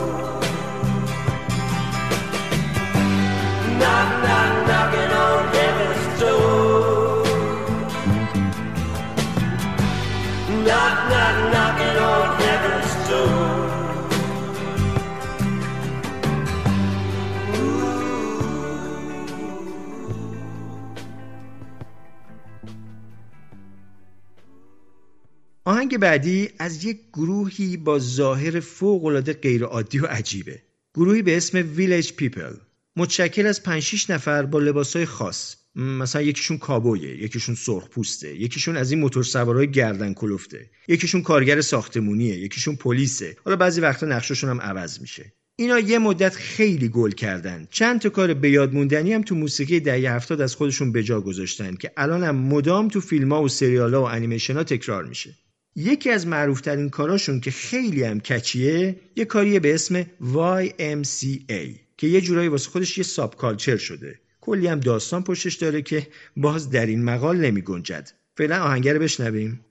آهنگ 25.65 25.97
بعدی 25.97 26.49
از 26.59 26.85
یک 26.85 26.99
گروهی 27.13 27.77
با 27.77 27.99
ظاهر 27.99 28.59
فوق‌العاده 28.59 29.33
غیرعادی 29.33 29.99
و 29.99 30.05
عجیبه. 30.05 30.61
گروهی 30.95 31.21
به 31.21 31.37
اسم 31.37 31.57
ویلیج 31.57 32.13
پیپل. 32.13 32.53
متشکل 33.01 33.47
از 33.47 33.63
5 33.63 33.83
6 33.83 34.09
نفر 34.09 34.45
با 34.45 34.59
لباسهای 34.59 35.05
خاص. 35.05 35.55
مثلا 35.75 36.21
یکیشون 36.21 36.57
کابویه 36.57 37.23
یکیشون 37.23 37.55
سرخ 37.55 37.89
پوسته 37.89 38.35
یکیشون 38.35 38.77
از 38.77 38.91
این 38.91 38.99
موتور 38.99 39.23
سوارای 39.23 39.71
گردن 39.71 40.13
کلفته 40.13 40.69
یکیشون 40.87 41.21
کارگر 41.21 41.61
ساختمونیه 41.61 42.35
یکیشون 42.35 42.75
پلیسه. 42.75 43.37
حالا 43.45 43.57
بعضی 43.57 43.81
وقتا 43.81 44.05
نقششون 44.05 44.49
هم 44.49 44.61
عوض 44.61 45.01
میشه. 45.01 45.33
اینا 45.55 45.79
یه 45.79 45.99
مدت 45.99 46.35
خیلی 46.35 46.89
گل 46.89 47.11
کردن. 47.11 47.67
چند 47.71 48.01
تا 48.01 48.09
کار 48.09 48.33
به 48.33 48.49
یاد 48.49 48.73
موندنی 48.73 49.13
هم 49.13 49.21
تو 49.21 49.35
موسیقی 49.35 49.79
دهه 49.79 50.15
هفتاد 50.15 50.41
از 50.41 50.55
خودشون 50.55 50.91
به 50.91 51.03
جا 51.03 51.21
گذاشتن 51.21 51.75
که 51.75 51.91
الان 51.97 52.23
هم 52.23 52.35
مدام 52.35 52.87
تو 52.87 53.01
فیلم‌ها 53.01 53.43
و 53.43 53.47
سریال‌ها 53.47 54.01
و 54.01 54.05
انیمیشن 54.05 54.53
ها 54.53 54.63
تکرار 54.63 55.05
میشه. 55.05 55.35
یکی 55.75 56.09
از 56.09 56.27
معروفترین 56.27 56.89
کاراشون 56.89 57.39
که 57.39 57.51
خیلی 57.51 58.03
هم 58.03 58.19
کچیه 58.19 58.95
یه 59.15 59.25
کاریه 59.25 59.59
به 59.59 59.73
اسم 59.73 60.03
YMCA 60.03 61.90
که 62.01 62.07
یه 62.07 62.21
جورایی 62.21 62.47
واسه 62.47 62.69
خودش 62.69 62.97
یه 62.97 63.03
ساب 63.03 63.35
کالچر 63.35 63.77
شده. 63.77 64.19
کلی 64.41 64.67
هم 64.67 64.79
داستان 64.79 65.23
پشتش 65.23 65.55
داره 65.55 65.81
که 65.81 66.07
باز 66.37 66.69
در 66.69 66.85
این 66.85 67.03
مقال 67.03 67.37
نمی 67.37 67.61
گنجد 67.61 68.09
فعلا 68.37 68.63
آهنگر 68.63 68.97
بشنویم. 68.99 69.65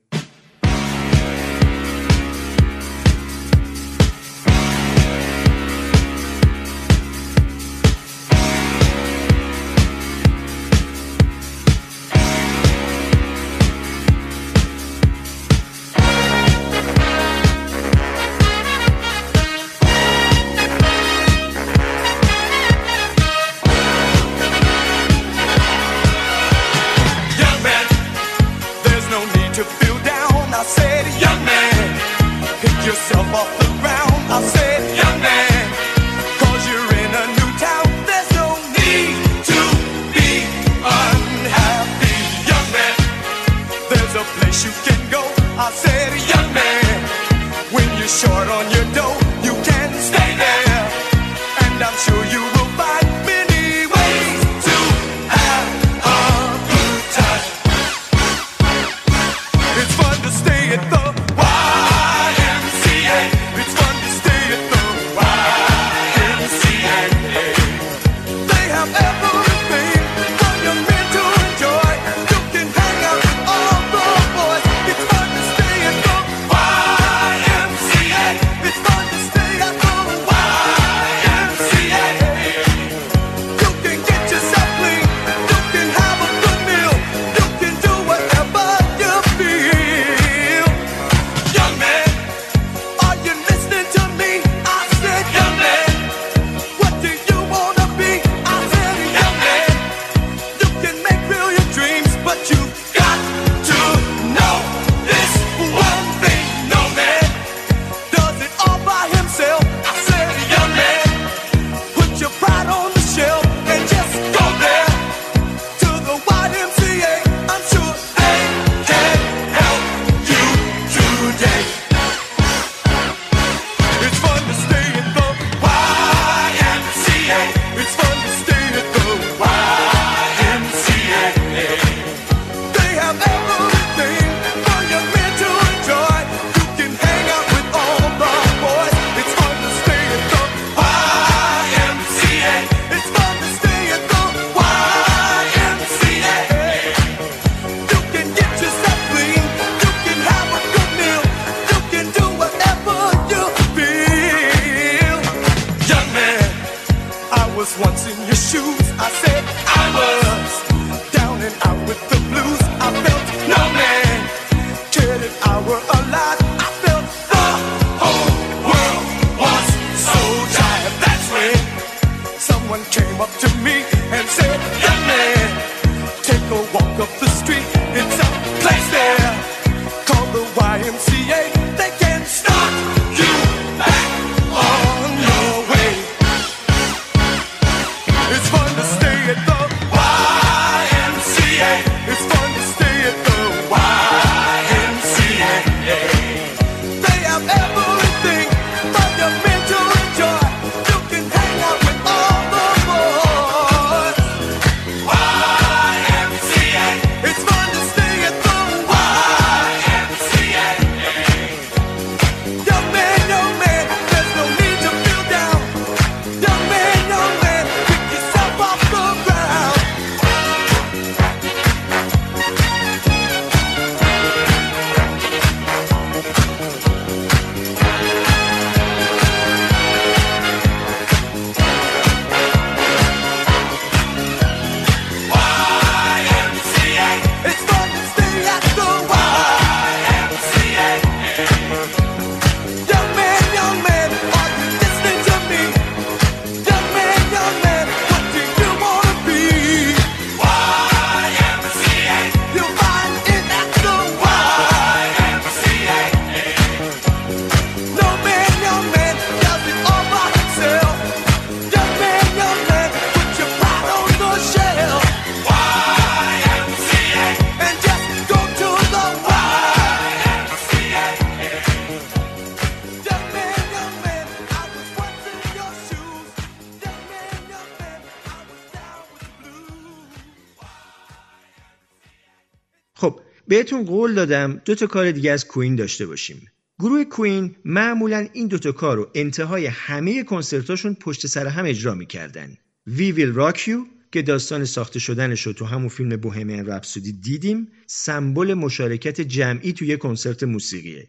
بهتون 283.51 283.85
قول 283.85 284.15
دادم 284.15 284.61
دو 284.65 284.75
تا 284.75 284.87
کار 284.87 285.11
دیگه 285.11 285.33
از 285.33 285.47
کوین 285.47 285.77
داشته 285.77 286.07
باشیم. 286.07 286.47
گروه 286.79 287.05
کوین 287.05 287.57
معمولا 287.65 288.29
این 288.33 288.47
دوتا 288.47 288.73
کار 288.73 288.97
رو 288.97 289.11
انتهای 289.15 289.67
همه 289.67 290.25
کنسرتاشون 290.25 290.95
پشت 290.95 291.27
سر 291.27 291.47
هم 291.47 291.65
اجرا 291.65 291.95
می‌کردن. 291.95 292.57
وی 292.87 293.13
ویل 293.13 293.35
Rock 293.35 293.57
You 293.57 293.87
که 294.13 294.23
داستان 294.23 294.65
ساخته 294.65 294.99
شدنش 294.99 295.43
رو 295.43 295.53
تو 295.53 295.65
همون 295.65 295.89
فیلم 295.89 296.17
بوهمین 296.17 296.67
رپسودی 296.67 297.13
دیدیم 297.13 297.69
سمبل 297.87 298.55
مشارکت 298.55 299.21
جمعی 299.21 299.73
توی 299.73 299.97
کنسرت 299.97 300.43
موسیقیه. 300.43 301.09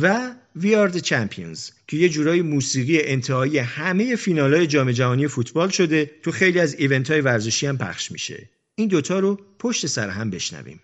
و 0.00 0.34
وی 0.56 0.88
Are 0.88 0.92
The 0.92 1.00
چمپیونز 1.00 1.70
که 1.88 1.96
یه 1.96 2.08
جورای 2.08 2.42
موسیقی 2.42 3.00
انتهایی 3.00 3.58
همه 3.58 4.16
فینالای 4.16 4.66
جام 4.66 4.92
جهانی 4.92 5.26
فوتبال 5.26 5.68
شده 5.68 6.10
تو 6.22 6.30
خیلی 6.30 6.60
از 6.60 6.74
ایونت 6.74 7.10
های 7.10 7.20
ورزشی 7.20 7.66
هم 7.66 7.78
پخش 7.78 8.12
میشه. 8.12 8.50
این 8.74 8.88
دوتا 8.88 9.18
رو 9.18 9.40
پشت 9.58 9.86
سر 9.86 10.08
هم 10.08 10.30
بشنویم. 10.30 10.80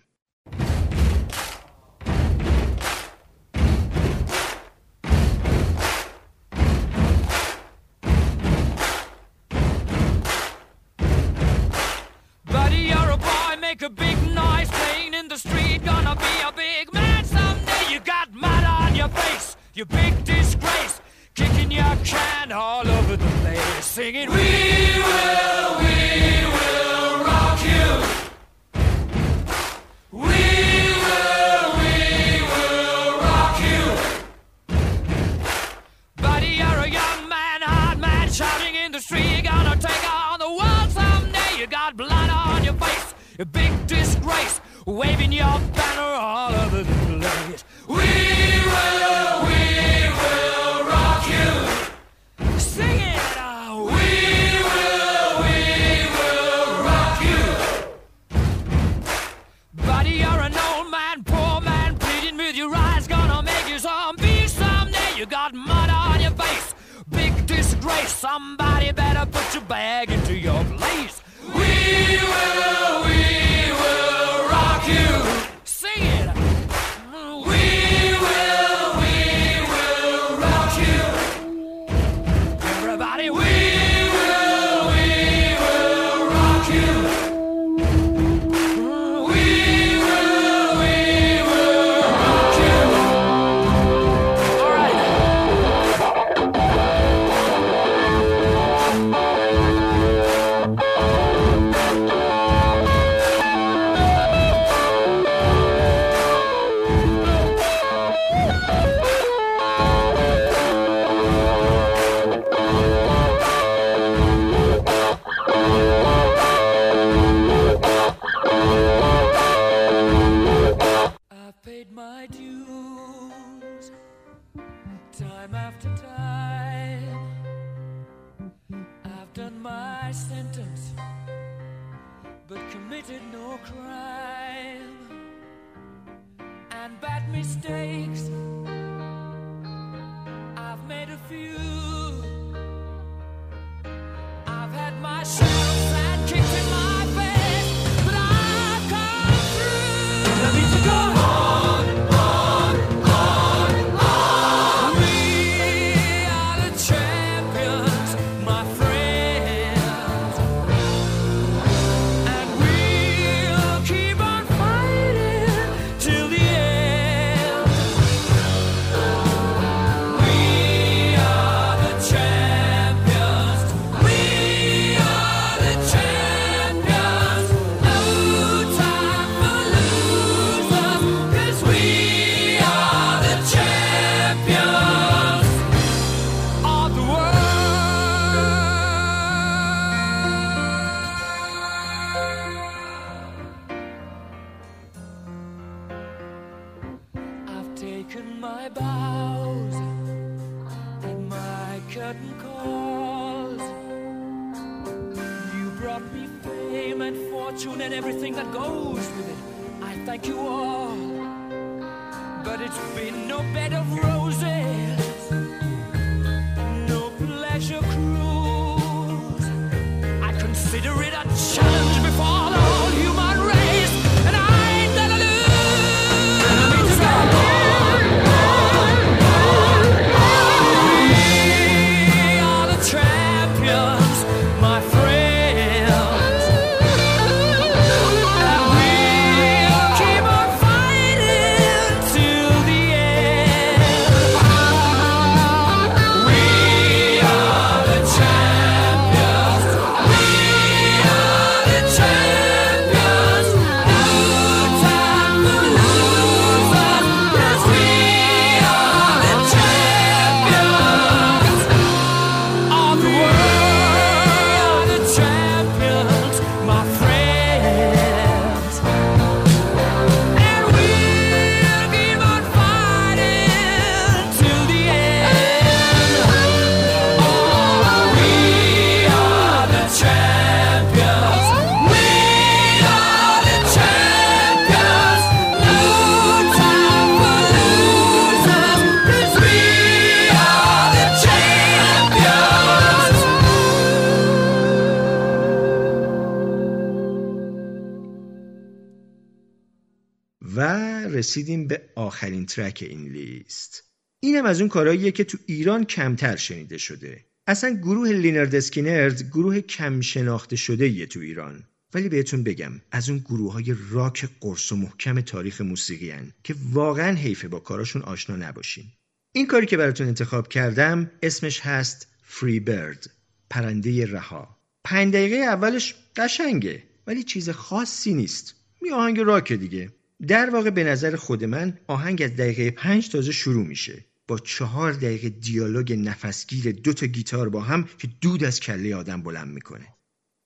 رسیدیم 301.31 301.66
به 301.66 301.82
آخرین 301.94 302.47
ترک 302.47 302.86
این 302.89 303.09
لیست. 303.09 303.85
اینم 304.20 304.44
از 304.44 304.61
اون 304.61 304.69
کارهاییه 304.69 305.12
که 305.12 305.24
تو 305.24 305.39
ایران 305.47 305.85
کمتر 305.85 306.36
شنیده 306.36 306.78
شده. 306.78 307.24
اصلا 307.47 307.70
گروه 307.70 308.09
لینرد 308.09 308.55
اسکینرد 308.55 309.23
گروه 309.23 309.61
کم 309.61 310.01
شناخته 310.01 310.57
شده 310.57 310.89
یه 310.89 311.07
تو 311.07 311.20
ایران. 311.20 311.65
ولی 311.94 312.09
بهتون 312.09 312.43
بگم 312.43 312.73
از 312.90 313.11
اون 313.11 313.19
گروه 313.19 313.52
های 313.52 313.74
راک 313.90 314.28
قرص 314.40 314.73
و 314.73 314.77
محکم 314.77 315.20
تاریخ 315.20 315.61
موسیقی 315.61 316.11
هن 316.11 316.32
که 316.44 316.55
واقعا 316.73 317.16
حیفه 317.16 317.48
با 317.48 317.61
کاراشون 317.61 318.02
آشنا 318.02 318.36
نباشین. 318.36 318.85
این 319.32 319.47
کاری 319.47 319.66
که 319.66 319.77
براتون 319.77 320.07
انتخاب 320.07 320.48
کردم 320.48 321.11
اسمش 321.23 321.61
هست 321.61 322.09
فری 322.23 322.61
برد 322.61 323.11
پرنده 323.51 324.07
رها. 324.07 324.57
پنج 324.85 325.15
دقیقه 325.15 325.36
اولش 325.36 325.94
قشنگه 326.16 326.82
ولی 327.07 327.23
چیز 327.23 327.51
خاصی 327.51 328.15
نیست. 328.15 328.55
می 328.82 328.90
آهنگ 328.90 329.20
راک 329.20 329.52
دیگه. 329.52 329.90
در 330.29 330.51
واقع 330.51 330.71
به 330.71 330.85
نظر 330.85 331.17
خود 331.17 331.45
من 331.45 331.79
آهنگ 331.87 332.23
از 332.23 332.37
دقیقه 332.37 332.71
پنج 332.71 333.09
تازه 333.09 333.33
شروع 333.33 333.67
میشه. 333.67 334.05
با 334.29 334.39
چهار 334.39 334.93
دقیقه 334.93 335.29
دیالوگ 335.29 335.93
نفسگیر 335.93 336.73
دو 336.73 336.93
تا 336.93 337.07
گیتار 337.07 337.49
با 337.49 337.61
هم 337.61 337.89
که 337.99 338.09
دود 338.21 338.45
از 338.45 338.61
کله 338.61 338.95
آدم 338.95 339.23
بلند 339.23 339.49
می‌کنه. 339.49 339.87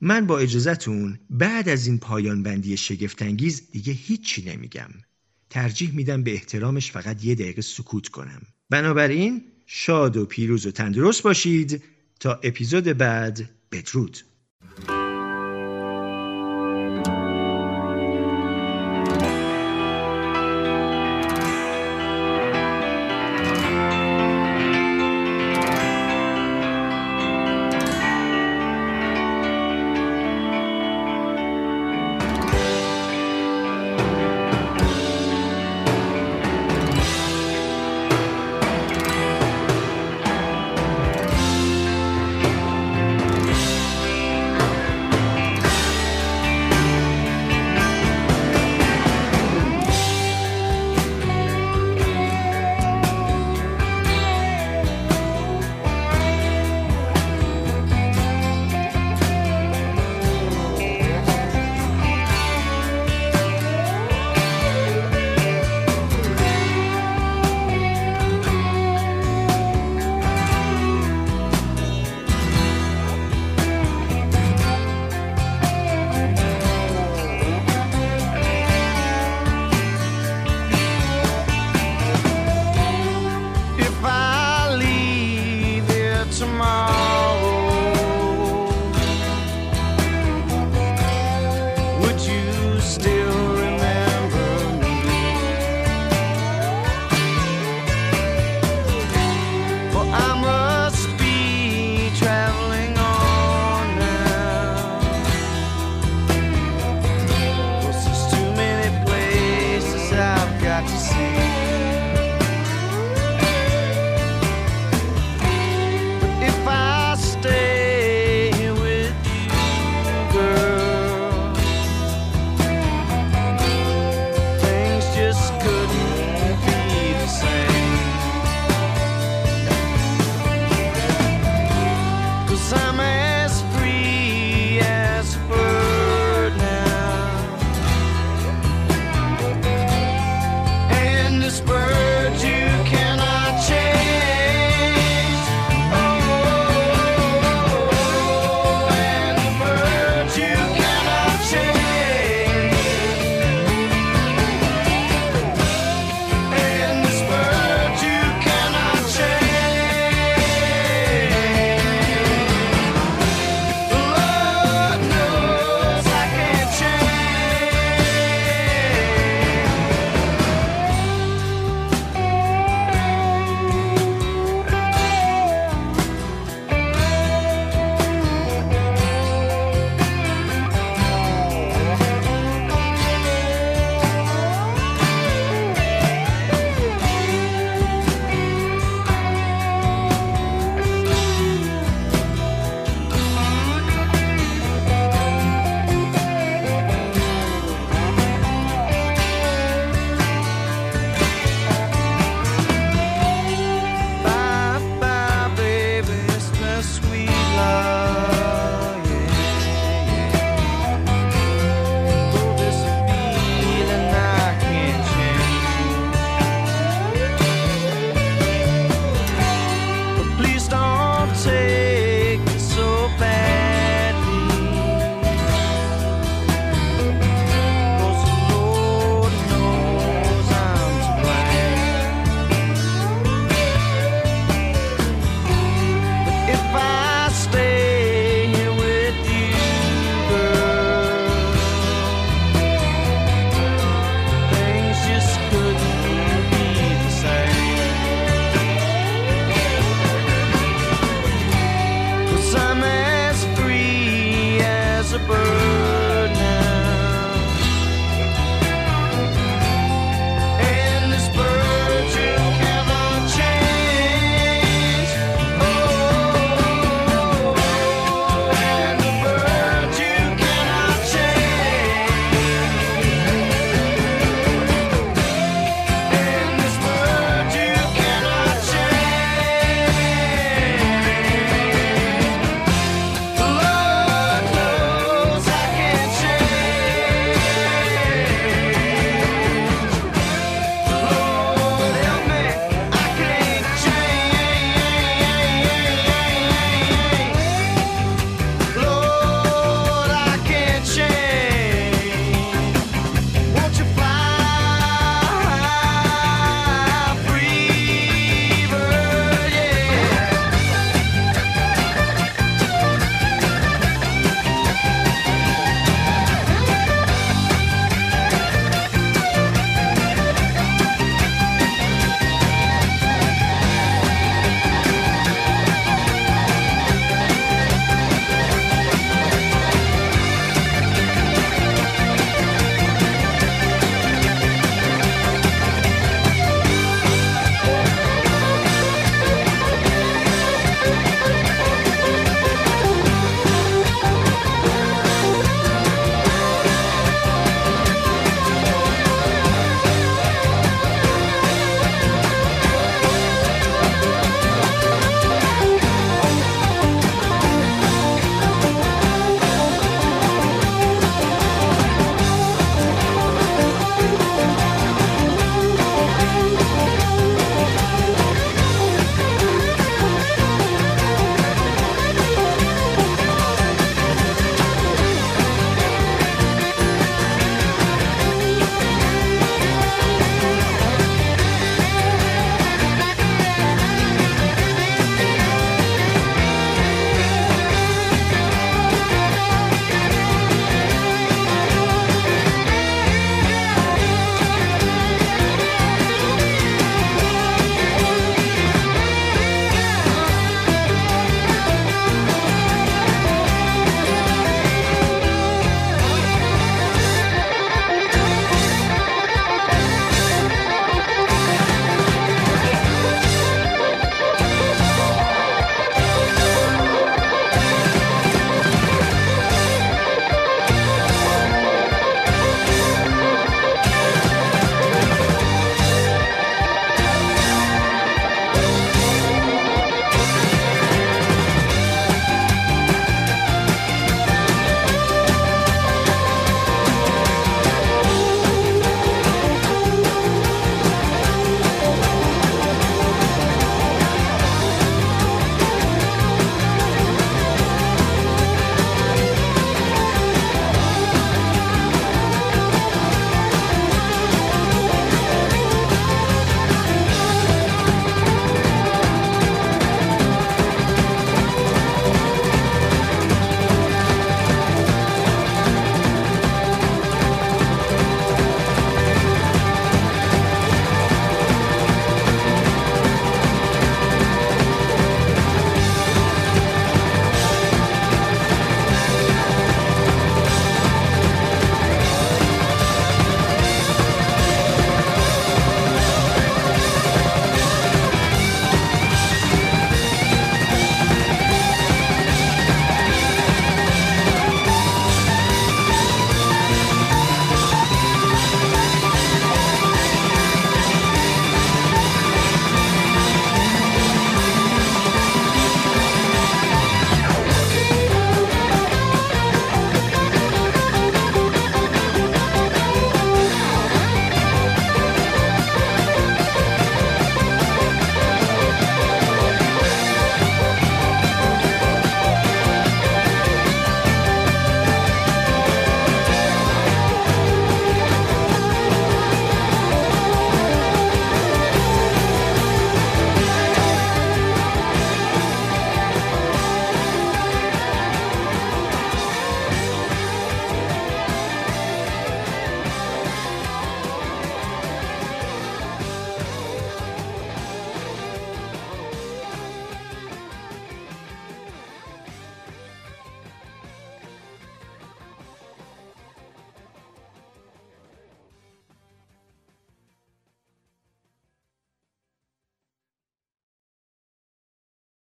من 0.01 0.27
با 0.27 0.39
اجازهتون 0.39 1.19
بعد 1.31 1.69
از 1.69 1.87
این 1.87 1.99
پایان 1.99 2.43
بندی 2.43 2.77
شگفتانگیز 2.77 3.71
دیگه 3.71 3.93
هیچی 3.93 4.45
نمیگم. 4.51 4.91
ترجیح 5.51 5.95
میدم 5.95 6.23
به 6.23 6.33
احترامش 6.33 6.91
فقط 6.91 7.25
یه 7.25 7.35
دقیقه 7.35 7.63
سکوت 7.63 8.09
کنم. 8.09 8.43
بنابراین 8.71 9.43
شاد 9.67 10.17
و 10.17 10.27
پیروز 10.27 10.67
و 10.67 10.71
تندرست 10.71 11.23
باشید 11.23 11.83
تا 12.21 12.41
اپیزود 12.43 12.85
بعد. 12.85 13.51
بدرود. 13.73 14.19